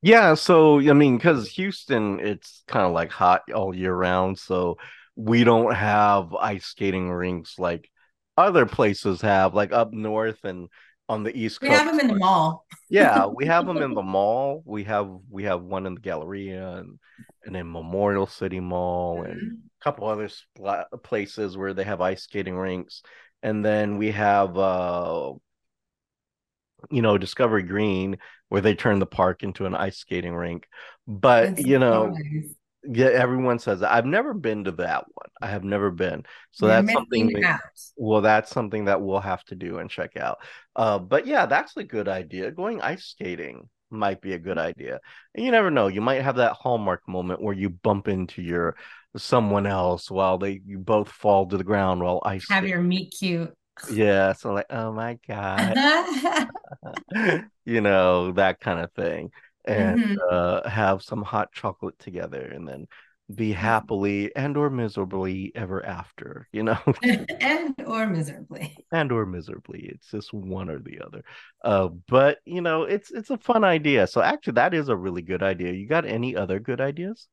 Yeah, 0.03 0.35
so 0.35 0.79
I 0.81 0.93
mean, 0.93 1.17
because 1.17 1.49
Houston, 1.51 2.21
it's 2.21 2.63
kind 2.67 2.87
of 2.87 2.93
like 2.93 3.11
hot 3.11 3.51
all 3.53 3.75
year 3.75 3.95
round, 3.95 4.39
so 4.39 4.79
we 5.15 5.45
don't 5.45 5.75
have 5.75 6.35
ice 6.35 6.67
skating 6.67 7.11
rinks 7.11 7.59
like 7.59 7.91
other 8.37 8.67
places 8.67 9.21
have, 9.21 9.55
like 9.55 9.73
up 9.73 9.93
north 9.93 10.45
and 10.45 10.69
on 11.09 11.23
the 11.23 11.37
East 11.37 11.61
Coast. 11.61 11.71
We 11.71 11.77
have 11.77 11.87
them 11.87 12.01
in 12.01 12.09
the 12.09 12.15
mall. 12.15 12.67
Yeah, 12.89 13.27
we 13.27 13.47
have 13.47 13.67
them 13.67 13.79
in 13.79 13.95
the 13.95 14.03
mall. 14.03 14.63
We 14.65 14.85
have 14.85 15.09
we 15.29 15.43
have 15.45 15.63
one 15.63 15.87
in 15.87 15.95
the 15.95 16.01
Galleria 16.01 16.77
and 16.77 16.99
and 17.45 17.57
in 17.57 17.71
Memorial 17.71 18.27
City 18.27 18.61
Mall 18.61 19.23
and 19.23 19.41
Mhm. 19.41 19.57
a 19.81 19.85
couple 19.85 20.07
other 20.09 20.29
spla- 20.29 20.87
places 21.03 21.57
where 21.57 21.75
they 21.75 21.83
have 21.85 22.01
ice 22.01 22.23
skating 22.23 22.57
rinks. 22.57 23.03
And 23.43 23.65
then 23.65 23.99
we 23.99 24.13
have 24.13 24.57
uh 24.57 25.35
you 26.91 27.03
know 27.03 27.19
Discovery 27.19 27.63
Green 27.63 28.19
where 28.49 28.61
they 28.61 28.75
turn 28.75 29.01
the 29.01 29.07
park 29.07 29.43
into 29.43 29.67
an 29.67 29.75
ice 29.75 29.99
skating 29.99 30.35
rink. 30.35 30.69
But 31.07 31.51
It's 31.51 31.63
you 31.63 31.79
know, 31.79 32.09
nice. 32.09 32.55
Yeah, 32.89 33.07
everyone 33.07 33.59
says 33.59 33.81
that. 33.81 33.93
I've 33.93 34.07
never 34.07 34.35
been 34.35 34.65
to 34.65 34.73
that 34.73 35.05
one. 35.13 35.29
I 35.41 35.47
have 35.49 35.65
never 35.65 35.91
been. 35.91 36.25
So 36.53 36.67
You're 36.67 36.77
that's 36.77 36.93
something 36.93 37.29
that 37.29 37.61
well, 37.97 38.21
that's 38.21 38.51
something 38.51 38.87
that 38.87 39.01
we'll 39.01 39.21
have 39.21 39.45
to 39.47 39.55
do 39.55 39.79
and 39.79 39.91
check 39.91 40.17
out. 40.17 40.39
Uh, 40.75 40.99
but 40.99 41.27
yeah, 41.27 41.47
that's 41.47 41.77
a 41.77 41.85
good 41.85 42.09
idea. 42.09 42.51
Going 42.51 42.81
ice 42.81 43.05
skating 43.05 43.69
might 43.91 44.21
be 44.21 44.33
a 44.33 44.39
good 44.39 44.59
idea. 44.59 45.01
And 45.35 45.45
you 45.45 45.51
never 45.51 45.71
know, 45.71 45.89
you 45.89 46.01
might 46.01 46.23
have 46.23 46.37
that 46.37 46.53
hallmark 46.53 47.07
moment 47.09 47.43
where 47.43 47.55
you 47.55 47.71
bump 47.71 48.09
into 48.09 48.43
your 48.43 48.77
someone 49.17 49.67
else 49.67 50.11
while 50.11 50.39
they 50.39 50.61
you 50.67 50.79
both 50.79 51.09
fall 51.09 51.47
to 51.47 51.57
the 51.57 51.65
ground 51.65 52.03
while 52.03 52.21
ice 52.25 52.47
Have 52.49 52.59
skating. 52.59 52.71
your 52.71 52.83
meet 52.83 53.15
cute. 53.19 53.55
Yeah, 53.91 54.33
so 54.33 54.53
like, 54.53 54.67
oh 54.71 54.93
my 54.93 55.19
God, 55.29 55.77
you 57.65 57.81
know, 57.81 58.33
that 58.33 58.61
kind 58.61 58.81
of 58.81 58.93
thing. 58.93 59.31
And 59.67 59.97
Mhm. 59.97 60.17
uh 60.31 60.69
have 60.69 61.03
some 61.03 61.23
hot 61.23 61.53
chocolate 61.53 61.99
together 61.99 62.43
and 62.43 62.69
then 62.69 62.87
be 63.35 63.53
happily 63.53 64.35
and 64.37 64.57
or 64.57 64.71
miserably 64.71 65.53
ever 65.57 65.85
after, 65.85 66.49
you 66.53 66.63
know. 66.63 66.79
and 67.41 67.75
or 67.87 68.07
miserably. 68.07 68.87
and 68.93 69.11
or 69.11 69.27
miserably 69.27 69.81
it's 69.93 70.11
just 70.11 70.33
one 70.33 70.71
or 70.71 70.79
the 70.79 71.01
other 71.01 71.23
uh 71.65 71.89
but 72.09 72.39
you 72.45 72.61
know 72.61 72.85
it's 72.85 73.11
it's 73.11 73.31
a 73.31 73.39
fun 73.39 73.65
idea 73.65 74.07
so 74.07 74.21
actually 74.23 74.53
that 74.53 74.75
is 74.75 74.89
a 74.89 74.97
really 74.97 75.23
good 75.23 75.43
idea 75.43 75.73
you 75.73 75.87
got 75.89 76.05
any 76.07 76.37
other 76.37 76.61
good 76.61 76.81
ideas 76.81 77.27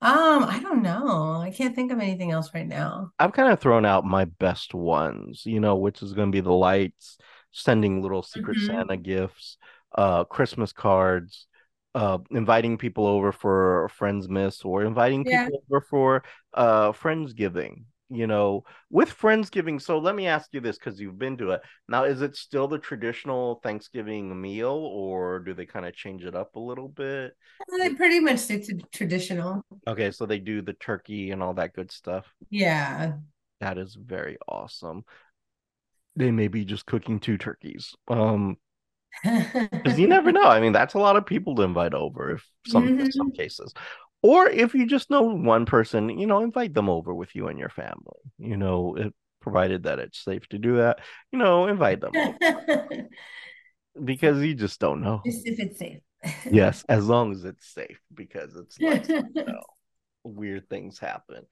Um, 0.00 0.44
I 0.44 0.60
don't 0.60 0.82
know. 0.82 1.32
I 1.40 1.50
can't 1.50 1.74
think 1.74 1.90
of 1.90 1.98
anything 1.98 2.30
else 2.30 2.52
right 2.54 2.66
now. 2.66 3.12
i've 3.18 3.32
kind 3.32 3.52
of 3.52 3.60
thrown 3.60 3.84
out 3.84 4.04
my 4.04 4.24
best 4.24 4.74
ones 4.74 5.42
you 5.46 5.60
know 5.60 5.76
which 5.76 6.02
is 6.02 6.12
going 6.12 6.30
to 6.30 6.36
be 6.36 6.40
the 6.40 6.52
lights 6.52 7.18
sending 7.52 8.02
little 8.02 8.22
secret 8.22 8.58
Mhm. 8.58 8.60
santa 8.60 8.96
gifts 8.96 9.56
uh 9.96 10.24
christmas 10.24 10.72
cards 10.72 11.46
uh 11.94 12.18
inviting 12.30 12.76
people 12.78 13.06
over 13.06 13.32
for 13.32 13.88
friends 13.94 14.28
miss 14.28 14.62
or 14.62 14.84
inviting 14.84 15.24
Yeah. 15.24 15.46
people 15.46 15.62
over 15.70 15.80
for 15.88 16.24
uh 16.54 16.92
friendsgiving 16.92 17.84
you 18.10 18.26
know 18.26 18.64
with 18.90 19.16
friendsgiving 19.16 19.80
so 19.80 19.98
let 19.98 20.14
me 20.14 20.26
ask 20.26 20.48
you 20.52 20.60
this 20.60 20.76
because 20.78 21.00
you've 21.00 21.18
been 21.18 21.36
to 21.38 21.50
it 21.52 21.62
now 21.88 22.04
is 22.04 22.20
it 22.20 22.36
still 22.36 22.68
the 22.68 22.78
traditional 22.78 23.60
thanksgiving 23.62 24.38
meal 24.40 24.68
or 24.92 25.38
do 25.38 25.54
they 25.54 25.64
kind 25.64 25.86
of 25.86 25.94
change 25.94 26.22
it 26.24 26.34
up 26.34 26.54
a 26.56 26.60
little 26.60 26.88
bit 26.88 27.32
They 27.78 27.94
pretty 27.94 28.20
much 28.20 28.40
stick 28.40 28.64
to 28.66 28.78
traditional. 28.92 29.64
okay 29.88 30.10
so 30.10 30.26
they 30.26 30.38
do 30.38 30.60
the 30.60 30.74
turkey 30.74 31.30
and 31.30 31.42
all 31.42 31.54
that 31.54 31.72
good 31.72 31.90
stuff 31.90 32.26
Yeah. 32.50 33.14
that 33.60 33.78
is 33.78 33.94
very 33.94 34.36
awesome 34.46 35.04
they 36.16 36.30
may 36.30 36.48
be 36.48 36.64
just 36.64 36.86
cooking 36.86 37.18
two 37.18 37.38
turkeys 37.38 37.94
um 38.08 38.56
because 39.70 39.98
you 39.98 40.06
never 40.06 40.32
know. 40.32 40.44
I 40.44 40.60
mean 40.60 40.72
that's 40.72 40.94
a 40.94 40.98
lot 40.98 41.16
of 41.16 41.26
people 41.26 41.54
to 41.56 41.62
invite 41.62 41.94
over 41.94 42.32
if 42.32 42.46
some 42.66 42.88
in 42.88 43.12
some 43.12 43.28
mm-hmm. 43.28 43.36
cases. 43.36 43.72
Or 44.22 44.48
if 44.48 44.74
you 44.74 44.86
just 44.86 45.10
know 45.10 45.22
one 45.22 45.66
person 45.66 46.18
you 46.18 46.26
know 46.26 46.40
invite 46.40 46.74
them 46.74 46.88
over 46.88 47.14
with 47.14 47.34
you 47.34 47.48
and 47.48 47.58
your 47.58 47.68
family. 47.68 48.20
You 48.38 48.56
know 48.56 48.96
it, 48.96 49.14
provided 49.40 49.82
that 49.82 49.98
it's 49.98 50.24
safe 50.24 50.48
to 50.48 50.58
do 50.58 50.76
that 50.76 51.00
you 51.30 51.38
know 51.38 51.66
invite 51.66 52.00
them 52.00 52.12
over. 52.16 53.08
Because 54.04 54.42
you 54.42 54.56
just 54.56 54.80
don't 54.80 55.02
know. 55.02 55.22
Just 55.24 55.46
if 55.46 55.60
it's 55.60 55.78
safe. 55.78 56.00
yes 56.50 56.84
as 56.88 57.06
long 57.06 57.30
as 57.30 57.44
it's 57.44 57.72
safe 57.72 58.00
because 58.12 58.56
it's 58.56 58.80
like 58.80 59.06
you 59.08 59.44
know 59.44 59.62
weird 60.24 60.68
things 60.68 60.98
happen. 60.98 61.44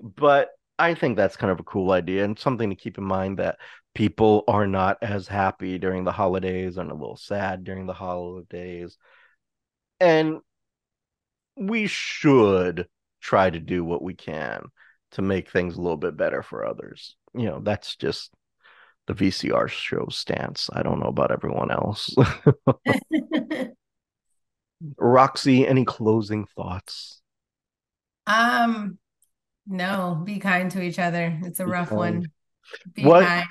But 0.00 0.50
i 0.78 0.94
think 0.94 1.16
that's 1.16 1.36
kind 1.36 1.50
of 1.50 1.60
a 1.60 1.64
cool 1.64 1.92
idea 1.92 2.24
and 2.24 2.38
something 2.38 2.70
to 2.70 2.76
keep 2.76 2.98
in 2.98 3.04
mind 3.04 3.38
that 3.38 3.58
people 3.96 4.44
are 4.46 4.66
not 4.66 4.98
as 5.00 5.26
happy 5.26 5.78
during 5.78 6.04
the 6.04 6.12
holidays 6.12 6.76
and 6.76 6.90
a 6.90 6.94
little 6.94 7.16
sad 7.16 7.64
during 7.64 7.86
the 7.86 7.94
holidays. 7.94 8.98
And 9.98 10.40
we 11.56 11.86
should 11.86 12.88
try 13.22 13.48
to 13.48 13.58
do 13.58 13.82
what 13.86 14.02
we 14.02 14.12
can 14.12 14.66
to 15.12 15.22
make 15.22 15.50
things 15.50 15.76
a 15.76 15.80
little 15.80 15.96
bit 15.96 16.14
better 16.14 16.42
for 16.42 16.66
others. 16.66 17.16
You 17.34 17.46
know 17.46 17.60
that's 17.60 17.96
just 17.96 18.30
the 19.06 19.14
vcr 19.14 19.66
show 19.66 20.08
stance. 20.10 20.68
I 20.70 20.82
don't 20.82 21.00
know 21.00 21.06
about 21.06 21.32
everyone 21.32 21.70
else. 21.70 22.14
Roxy 24.98 25.66
any 25.66 25.86
closing 25.86 26.44
thoughts? 26.44 27.22
Um, 28.26 28.98
no, 29.66 30.20
be 30.24 30.38
kind 30.38 30.70
to 30.72 30.82
each 30.82 30.98
other. 30.98 31.38
It's 31.42 31.60
a 31.60 31.64
Be 31.64 31.70
rough 31.70 31.88
kind. 31.88 31.98
one. 31.98 32.26
Be 32.94 33.04
What- 33.04 33.24
kind. 33.26 33.46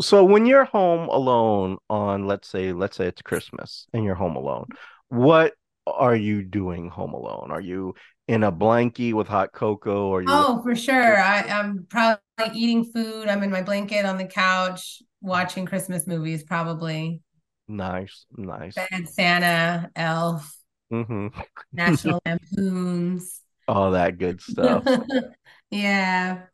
so 0.00 0.24
when 0.24 0.46
you're 0.46 0.64
home 0.64 1.08
alone 1.08 1.78
on 1.88 2.26
let's 2.26 2.48
say 2.48 2.72
let's 2.72 2.96
say 2.96 3.06
it's 3.06 3.22
christmas 3.22 3.86
and 3.92 4.04
you're 4.04 4.14
home 4.16 4.36
alone 4.36 4.66
what 5.08 5.54
are 5.86 6.16
you 6.16 6.42
doing 6.42 6.88
home 6.90 7.12
alone 7.14 7.48
are 7.50 7.60
you 7.60 7.94
in 8.28 8.42
a 8.42 8.50
blankie 8.52 9.12
with 9.14 9.28
hot 9.28 9.52
cocoa 9.52 10.08
or 10.08 10.20
you 10.22 10.28
Oh, 10.30 10.60
for 10.64 10.74
sure. 10.74 11.16
I, 11.18 11.42
I'm 11.42 11.86
probably 11.88 12.20
eating 12.54 12.84
food. 12.84 13.28
I'm 13.28 13.42
in 13.44 13.50
my 13.50 13.62
blanket 13.62 14.04
on 14.04 14.18
the 14.18 14.26
couch 14.26 15.00
watching 15.20 15.64
Christmas 15.64 16.06
movies, 16.08 16.42
probably. 16.42 17.22
nice 17.68 18.26
nice 18.36 18.74
Bad 18.74 19.08
Santa, 19.08 19.90
Elf. 19.94 20.52
hmm 20.90 21.28
National 21.72 22.20
Lampoons. 22.26 23.40
All 23.68 23.92
that 23.92 24.18
good 24.18 24.40
stuff. 24.42 24.84
yeah. 25.70 26.46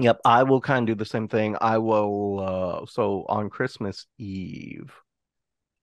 Yep, 0.00 0.20
I 0.24 0.42
will 0.42 0.60
kind 0.60 0.88
of 0.88 0.96
do 0.96 0.98
the 0.98 1.08
same 1.08 1.28
thing. 1.28 1.56
I 1.60 1.78
will 1.78 2.40
uh 2.40 2.86
so 2.86 3.24
on 3.28 3.48
Christmas 3.50 4.06
Eve, 4.18 4.92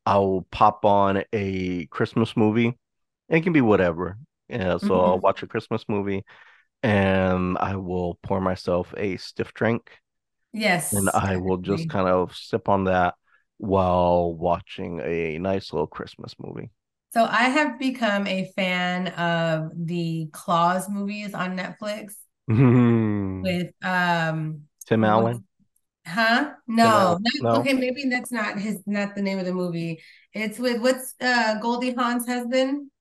I'll 0.05 0.47
pop 0.51 0.85
on 0.85 1.23
a 1.33 1.87
Christmas 1.87 2.37
movie. 2.37 2.77
It 3.29 3.41
can 3.43 3.53
be 3.53 3.61
whatever. 3.61 4.17
Yeah, 4.49 4.77
so 4.77 5.01
I'll 5.01 5.19
Mhm. 5.19 5.21
watch 5.21 5.43
a 5.43 5.47
Christmas 5.47 5.85
movie 5.89 6.25
and 6.83 7.57
I 7.59 7.77
will 7.77 8.19
pour 8.23 8.41
myself 8.41 8.93
a 8.97 9.17
stiff 9.17 9.53
drink 9.53 9.91
Yes, 10.53 10.91
And 10.91 11.09
I 11.13 11.37
will 11.37 11.57
just 11.57 11.87
kind 11.87 12.07
of 12.07 12.35
sip 12.35 12.69
on 12.69 12.85
that 12.85 13.15
while 13.57 14.33
watching 14.35 14.99
a 15.01 15.37
nice 15.39 15.71
little 15.73 15.87
Christmas 15.87 16.35
movie. 16.39 16.71
So 17.13 17.25
I 17.25 17.49
have 17.49 17.77
become 17.77 18.25
a 18.27 18.51
fan 18.55 19.07
of 19.09 19.71
the 19.75 20.29
Claus 20.31 20.87
movies 20.89 21.33
on 21.33 21.57
Netflix 21.57 22.13
Tim 22.55 23.11
with 23.43 23.71
um 23.83 24.63
what 24.97 25.13
Allen? 25.13 25.45
huh? 26.07 26.53
Tim 26.81 26.95
Allen? 26.95 27.17
No, 27.17 27.19
not 27.21 27.33
No. 27.39 27.61
okay, 27.61 27.73
maybe 27.73 28.09
that's 28.09 28.31
not 28.31 28.59
his 28.59 28.81
not 28.87 29.15
the 29.15 29.21
name 29.23 29.39
of 29.39 29.45
the 29.45 29.53
movie. 29.53 30.01
It's 30.33 30.59
with 30.59 30.81
what's 30.81 31.15
uh 31.21 31.59
Goldie 31.61 31.93
Hawn's 31.95 32.27
husband? 32.27 32.91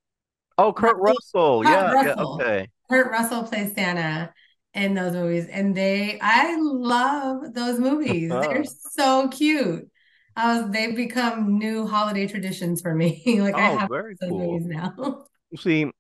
Oh, 0.59 0.73
Kurt 0.73 0.97
Russell 0.99 1.21
Russell. 1.37 1.65
Kurt 1.65 1.89
Yeah, 1.89 1.95
yeah, 2.01 2.15
Russell. 2.15 2.41
okay. 2.41 2.69
Kurt 2.91 3.11
Russell 3.11 3.45
plays 3.45 3.75
Santa 3.75 4.33
in 4.75 4.95
those 4.95 5.13
movies, 5.15 5.47
and 5.49 5.77
they 5.77 6.19
I 6.21 6.57
love 6.61 7.55
those 7.55 7.79
movies. 7.81 8.39
They're 8.39 8.65
so 8.65 9.29
cute. 9.29 9.91
I 10.37 10.61
was 10.61 10.71
they've 10.73 10.97
become 10.97 11.59
new 11.59 11.87
holiday 11.87 12.27
traditions 12.29 12.81
for 12.83 12.95
me. 12.95 13.23
Like 13.41 13.59
I 13.59 13.69
Oh, 13.69 13.71
have 13.71 13.89
very 13.89 14.17
those 14.21 14.33
cool. 14.33 14.37
movies 14.37 14.67
now. 14.67 15.27
See, 15.57 15.91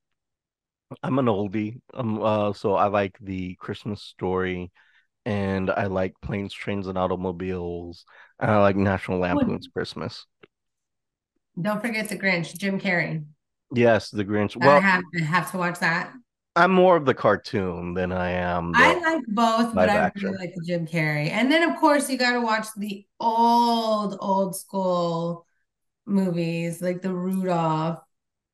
I'm 1.02 1.18
an 1.18 1.26
oldie. 1.26 1.80
Um, 1.94 2.22
uh, 2.22 2.52
so 2.52 2.74
I 2.74 2.86
like 2.86 3.18
the 3.20 3.54
Christmas 3.56 4.02
story, 4.02 4.72
and 5.26 5.70
I 5.70 5.86
like 5.86 6.14
Planes, 6.22 6.54
Trains, 6.54 6.86
and 6.88 6.98
Automobiles, 6.98 8.04
and 8.40 8.50
I 8.50 8.58
like 8.60 8.76
National 8.76 9.20
Lampoon's 9.20 9.68
Christmas. 9.68 10.26
Don't 11.60 11.80
forget 11.80 12.08
the 12.08 12.18
Grinch, 12.18 12.56
Jim 12.58 12.80
Carrey. 12.80 13.24
Yes, 13.72 14.10
The 14.10 14.24
Grinch. 14.24 14.56
I 14.60 14.68
Well, 14.68 14.80
have 14.80 15.02
I 15.20 15.24
have 15.24 15.50
to 15.52 15.58
watch 15.58 15.78
that. 15.80 16.12
I'm 16.56 16.70
more 16.72 16.96
of 16.96 17.06
the 17.06 17.14
cartoon 17.14 17.94
than 17.94 18.12
I 18.12 18.30
am 18.30 18.74
I 18.74 18.98
like 19.00 19.24
both, 19.26 19.74
but 19.74 19.88
I 19.88 19.98
really 20.14 20.14
action. 20.16 20.38
like 20.38 20.54
the 20.54 20.62
Jim 20.64 20.86
Carrey. 20.86 21.30
And 21.30 21.50
then 21.50 21.68
of 21.68 21.78
course 21.80 22.08
you 22.08 22.16
got 22.18 22.32
to 22.32 22.40
watch 22.40 22.66
the 22.76 23.06
old 23.18 24.16
old 24.20 24.54
school 24.56 25.46
movies 26.06 26.82
like 26.82 27.02
the 27.02 27.14
Rudolph, 27.14 28.00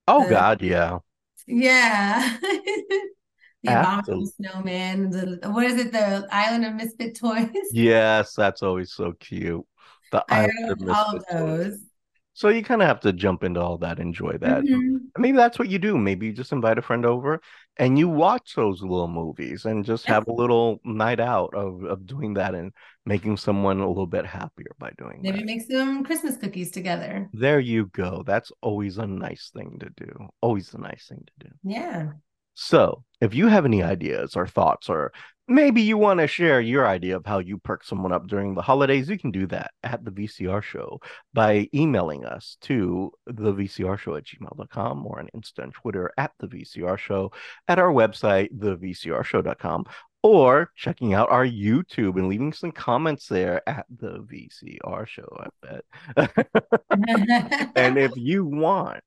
Oh 0.09 0.25
the 0.25 0.25
God, 0.25 0.63
yeah. 0.63 0.99
Yeah. 1.47 2.39
The 3.63 3.73
Abominable. 3.73 4.27
Snowman, 4.37 5.11
the 5.11 5.51
what 5.51 5.67
is 5.67 5.81
it, 5.81 5.91
the 5.91 6.29
Island 6.31 6.65
of 6.67 6.75
Misfit 6.75 7.19
Toys? 7.19 7.49
Yes, 7.73 8.35
that's 8.35 8.63
always 8.63 8.93
so 8.93 9.13
cute. 9.19 9.65
The 10.13 10.25
I 10.31 10.43
Island 10.43 10.71
of 10.71 10.81
watch 10.81 10.97
all 10.97 11.17
of 11.17 11.25
Misfit 11.29 11.39
Toys. 11.39 11.81
So 12.37 12.49
you 12.51 12.63
kind 12.63 12.83
of 12.83 12.89
have 12.89 13.01
to 13.01 13.13
jump 13.15 13.43
into 13.45 13.61
all 13.61 13.79
that, 13.79 13.99
enjoy 13.99 14.39
that. 14.39 14.67
hmm 14.67 15.09
Maybe 15.19 15.39
that's 15.39 15.59
what 15.59 15.71
you 15.71 15.79
do. 15.79 15.97
Maybe 15.97 16.27
you 16.27 16.33
just 16.35 16.53
invite 16.53 16.77
a 16.77 16.83
friend 16.83 17.07
over 17.07 17.41
and 17.79 17.99
you 17.99 18.07
watch 18.09 18.55
those 18.55 18.83
little 18.83 19.09
movies 19.09 19.65
and 19.65 19.83
just 19.85 20.05
have 20.05 20.29
a 20.29 20.33
little 20.33 20.79
night 20.85 21.21
out 21.21 21.55
of, 21.55 21.83
of 21.85 22.07
doing 22.07 22.35
that 22.35 22.55
and 22.55 22.73
making 23.07 23.39
someone 23.39 23.81
a 23.81 23.89
little 23.89 24.07
bit 24.07 24.27
happier 24.27 24.73
by 24.79 24.93
doing 24.99 25.23
Maybe 25.23 25.39
that. 25.39 25.47
make 25.47 25.63
some 25.63 26.05
Christmas 26.05 26.37
cookies 26.37 26.71
together. 26.71 27.31
There 27.33 27.61
you 27.61 27.87
go. 27.87 28.23
That's 28.27 28.53
always 28.61 28.99
a 28.99 29.07
nice 29.07 29.51
thing 29.55 29.79
to 29.81 29.91
do. 29.97 30.29
Always 30.43 30.75
a 30.75 30.79
nice 30.79 31.07
thing 31.09 31.25
to 31.41 31.49
do. 31.49 31.55
Yeah. 31.63 32.13
So, 32.55 33.05
if 33.21 33.35
you 33.35 33.49
have 33.49 33.65
any 33.65 33.83
ideas 33.83 34.35
or 34.37 34.47
thoughts, 34.47 34.89
or 34.89 35.13
maybe 35.49 35.83
you 35.83 35.97
want 35.97 36.21
to 36.21 36.27
share 36.27 36.61
your 36.61 36.87
idea 36.87 37.17
of 37.17 37.27
how 37.27 37.39
you 37.39 37.59
perk 37.59 37.85
someone 37.85 38.13
up 38.13 38.27
during 38.27 38.55
the 38.55 38.63
holidays, 38.63 39.09
you 39.09 39.19
can 39.19 39.31
do 39.31 39.47
that 39.47 39.73
at 39.83 40.05
the 40.05 40.11
VCR 40.11 40.63
show 40.63 41.01
by 41.33 41.69
emailing 41.75 42.25
us 42.25 42.57
to 42.63 43.13
the 43.27 43.53
VCR 43.53 43.99
show 43.99 44.17
at 44.17 44.25
gmail.com 44.25 45.07
or 45.07 45.21
on 45.21 45.29
Insta 45.37 45.65
and 45.65 45.73
Twitter 45.73 46.13
at 46.19 46.33
the 46.39 46.49
VCR 46.49 46.99
show, 46.99 47.33
at 47.69 47.79
our 47.79 47.93
website, 47.93 48.53
thevcrshow.com, 48.59 49.85
or 50.23 50.73
checking 50.75 51.15
out 51.15 51.31
our 51.31 51.47
YouTube 51.47 52.17
and 52.17 52.29
leaving 52.29 52.53
some 52.53 52.73
comments 52.73 53.29
there 53.29 53.67
at 53.69 53.87
the 53.89 54.19
VCR 54.25 55.07
show, 55.07 55.29
I 55.39 55.83
bet. 56.17 56.47
and 57.77 57.97
if 57.97 58.13
you 58.17 58.45
want 58.45 59.01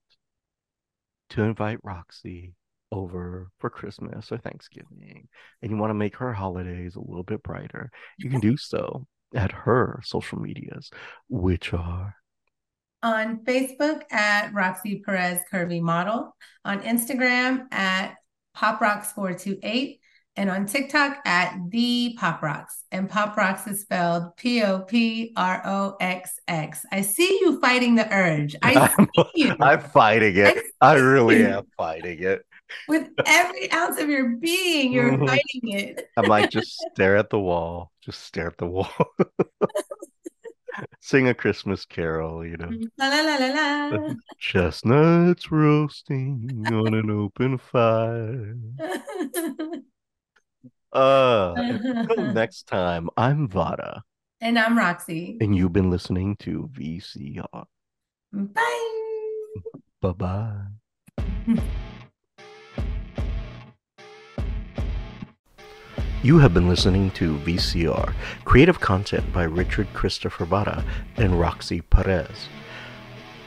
to 1.31 1.43
invite 1.43 1.79
Roxy 1.83 2.53
over 2.91 3.49
for 3.59 3.69
Christmas 3.69 4.31
or 4.31 4.37
Thanksgiving 4.37 5.27
and 5.61 5.71
you 5.71 5.77
want 5.77 5.91
to 5.91 5.95
make 5.95 6.15
her 6.17 6.33
holidays 6.33 6.95
a 6.95 7.01
little 7.01 7.23
bit 7.23 7.43
brighter, 7.43 7.91
you 8.17 8.29
can 8.29 8.39
do 8.39 8.57
so 8.57 9.05
at 9.35 9.51
her 9.51 10.01
social 10.03 10.39
medias, 10.39 10.89
which 11.27 11.73
are 11.73 12.15
on 13.01 13.39
Facebook 13.43 14.01
at 14.11 14.53
Roxy 14.53 15.01
Perez 15.05 15.39
Curvy 15.51 15.81
Model, 15.81 16.35
on 16.65 16.81
Instagram 16.81 17.71
at 17.71 18.15
Pop 18.53 18.81
Rocks 18.81 19.11
428, 19.13 19.99
and 20.35 20.49
on 20.49 20.65
TikTok 20.65 21.19
at 21.25 21.57
the 21.69 22.15
Pop 22.19 22.41
Rocks. 22.41 22.83
And 22.91 23.09
Pop 23.09 23.37
Rocks 23.37 23.67
is 23.67 23.81
spelled 23.81 24.35
P 24.37 24.63
O 24.63 24.79
P 24.79 25.33
R 25.35 25.61
O 25.65 25.95
X 25.99 26.39
X. 26.47 26.85
I 26.91 27.01
see 27.01 27.39
you 27.41 27.59
fighting 27.59 27.95
the 27.95 28.11
urge. 28.13 28.55
I 28.61 28.89
I'm, 28.97 29.07
see 29.15 29.31
you. 29.35 29.55
I'm 29.59 29.81
fighting 29.81 30.35
it. 30.37 30.63
I 30.81 30.95
see 30.95 31.01
really 31.01 31.39
you. 31.39 31.47
am 31.47 31.63
fighting 31.77 32.21
it. 32.21 32.41
With 32.87 33.09
every 33.25 33.71
ounce 33.71 33.99
of 33.99 34.09
your 34.09 34.29
being, 34.29 34.91
you're 34.93 35.17
fighting 35.17 35.41
it. 35.71 36.09
I'm 36.17 36.27
like, 36.27 36.49
just 36.49 36.77
stare 36.93 37.17
at 37.17 37.29
the 37.29 37.39
wall. 37.39 37.91
Just 38.01 38.23
stare 38.23 38.47
at 38.47 38.57
the 38.57 38.65
wall. 38.67 38.91
Sing 41.01 41.27
a 41.27 41.33
Christmas 41.33 41.85
carol, 41.85 42.45
you 42.45 42.57
know. 42.57 42.69
La 42.97 43.07
la 43.07 43.21
la 43.21 43.35
la 43.35 43.47
la. 43.97 44.13
Chestnuts 44.39 45.51
roasting 45.51 46.65
on 46.71 46.93
an 46.93 47.09
open 47.09 47.57
fire. 47.57 48.55
Uh, 50.91 51.53
until 51.57 52.25
next 52.33 52.67
time, 52.67 53.09
I'm 53.17 53.47
Vara, 53.47 54.03
and 54.41 54.57
I'm 54.57 54.77
Roxy. 54.77 55.37
and 55.41 55.55
you've 55.55 55.73
been 55.73 55.89
listening 55.89 56.35
to 56.37 56.69
VCR. 56.73 57.65
Bye. 58.31 58.95
Bye 60.01 60.11
bye. 60.13 61.89
You 66.21 66.39
have 66.39 66.53
been 66.53 66.67
listening 66.67 67.11
to 67.11 67.37
VCR, 67.37 68.13
creative 68.43 68.81
content 68.81 69.31
by 69.31 69.43
Richard 69.43 69.87
Christopher 69.93 70.43
Vara 70.43 70.83
and 71.15 71.39
Roxy 71.39 71.79
Perez. 71.79 72.49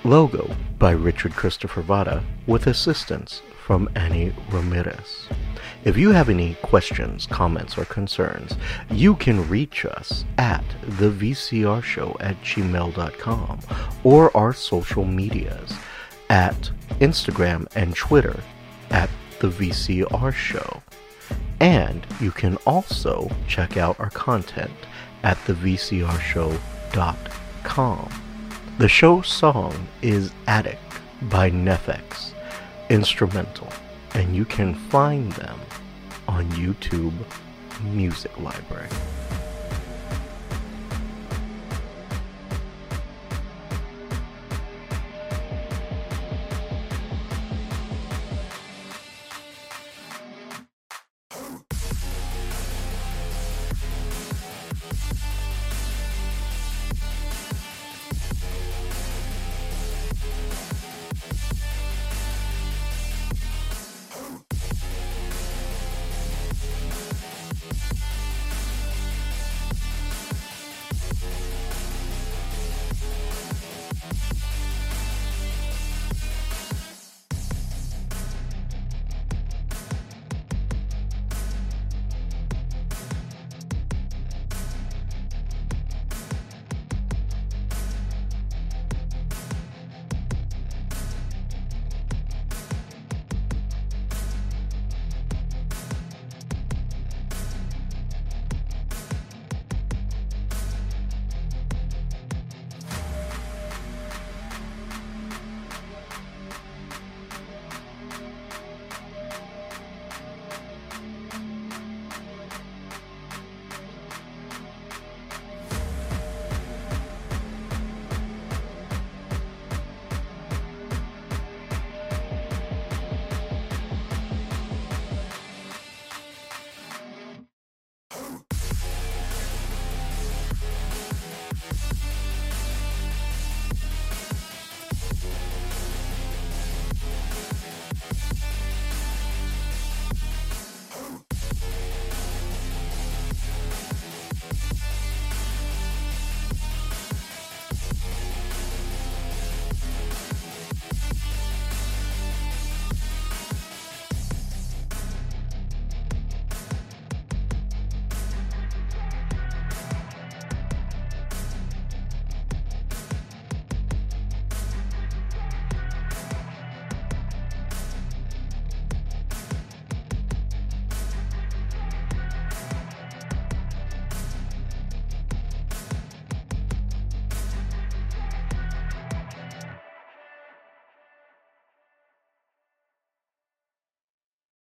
Logo 0.04 0.56
by 0.78 0.92
Richard 0.92 1.32
Christopher 1.32 1.82
Vara 1.82 2.24
with 2.46 2.66
assistance 2.66 3.42
from 3.62 3.90
Annie 3.94 4.32
Ramirez. 4.50 5.28
If 5.84 5.98
you 5.98 6.12
have 6.12 6.30
any 6.30 6.54
questions, 6.62 7.26
comments, 7.26 7.76
or 7.76 7.84
concerns, 7.84 8.56
you 8.90 9.16
can 9.16 9.46
reach 9.50 9.84
us 9.84 10.24
at 10.38 10.64
the 10.82 11.10
VCR 11.10 11.82
show 11.82 12.16
at 12.20 12.40
gmail.com 12.40 13.60
or 14.02 14.34
our 14.34 14.54
social 14.54 15.04
medias 15.04 15.74
at 16.30 16.70
Instagram 17.00 17.66
and 17.76 17.94
Twitter 17.94 18.42
at 18.90 19.10
the 19.40 19.48
VCR 19.48 20.32
show. 20.32 20.82
And 21.62 22.06
you 22.20 22.30
can 22.32 22.56
also 22.66 23.30
check 23.46 23.76
out 23.76 24.00
our 24.00 24.10
content 24.10 24.72
at 25.22 25.36
thevcrshow.com. 25.38 28.08
The 28.78 28.88
show 28.88 29.22
song 29.22 29.86
is 30.02 30.32
Attic 30.48 30.80
by 31.22 31.52
NEFFEX, 31.52 32.32
instrumental, 32.90 33.68
and 34.14 34.34
you 34.34 34.44
can 34.44 34.74
find 34.74 35.30
them 35.32 35.60
on 36.26 36.50
YouTube 36.50 37.14
Music 37.84 38.36
Library. 38.40 38.88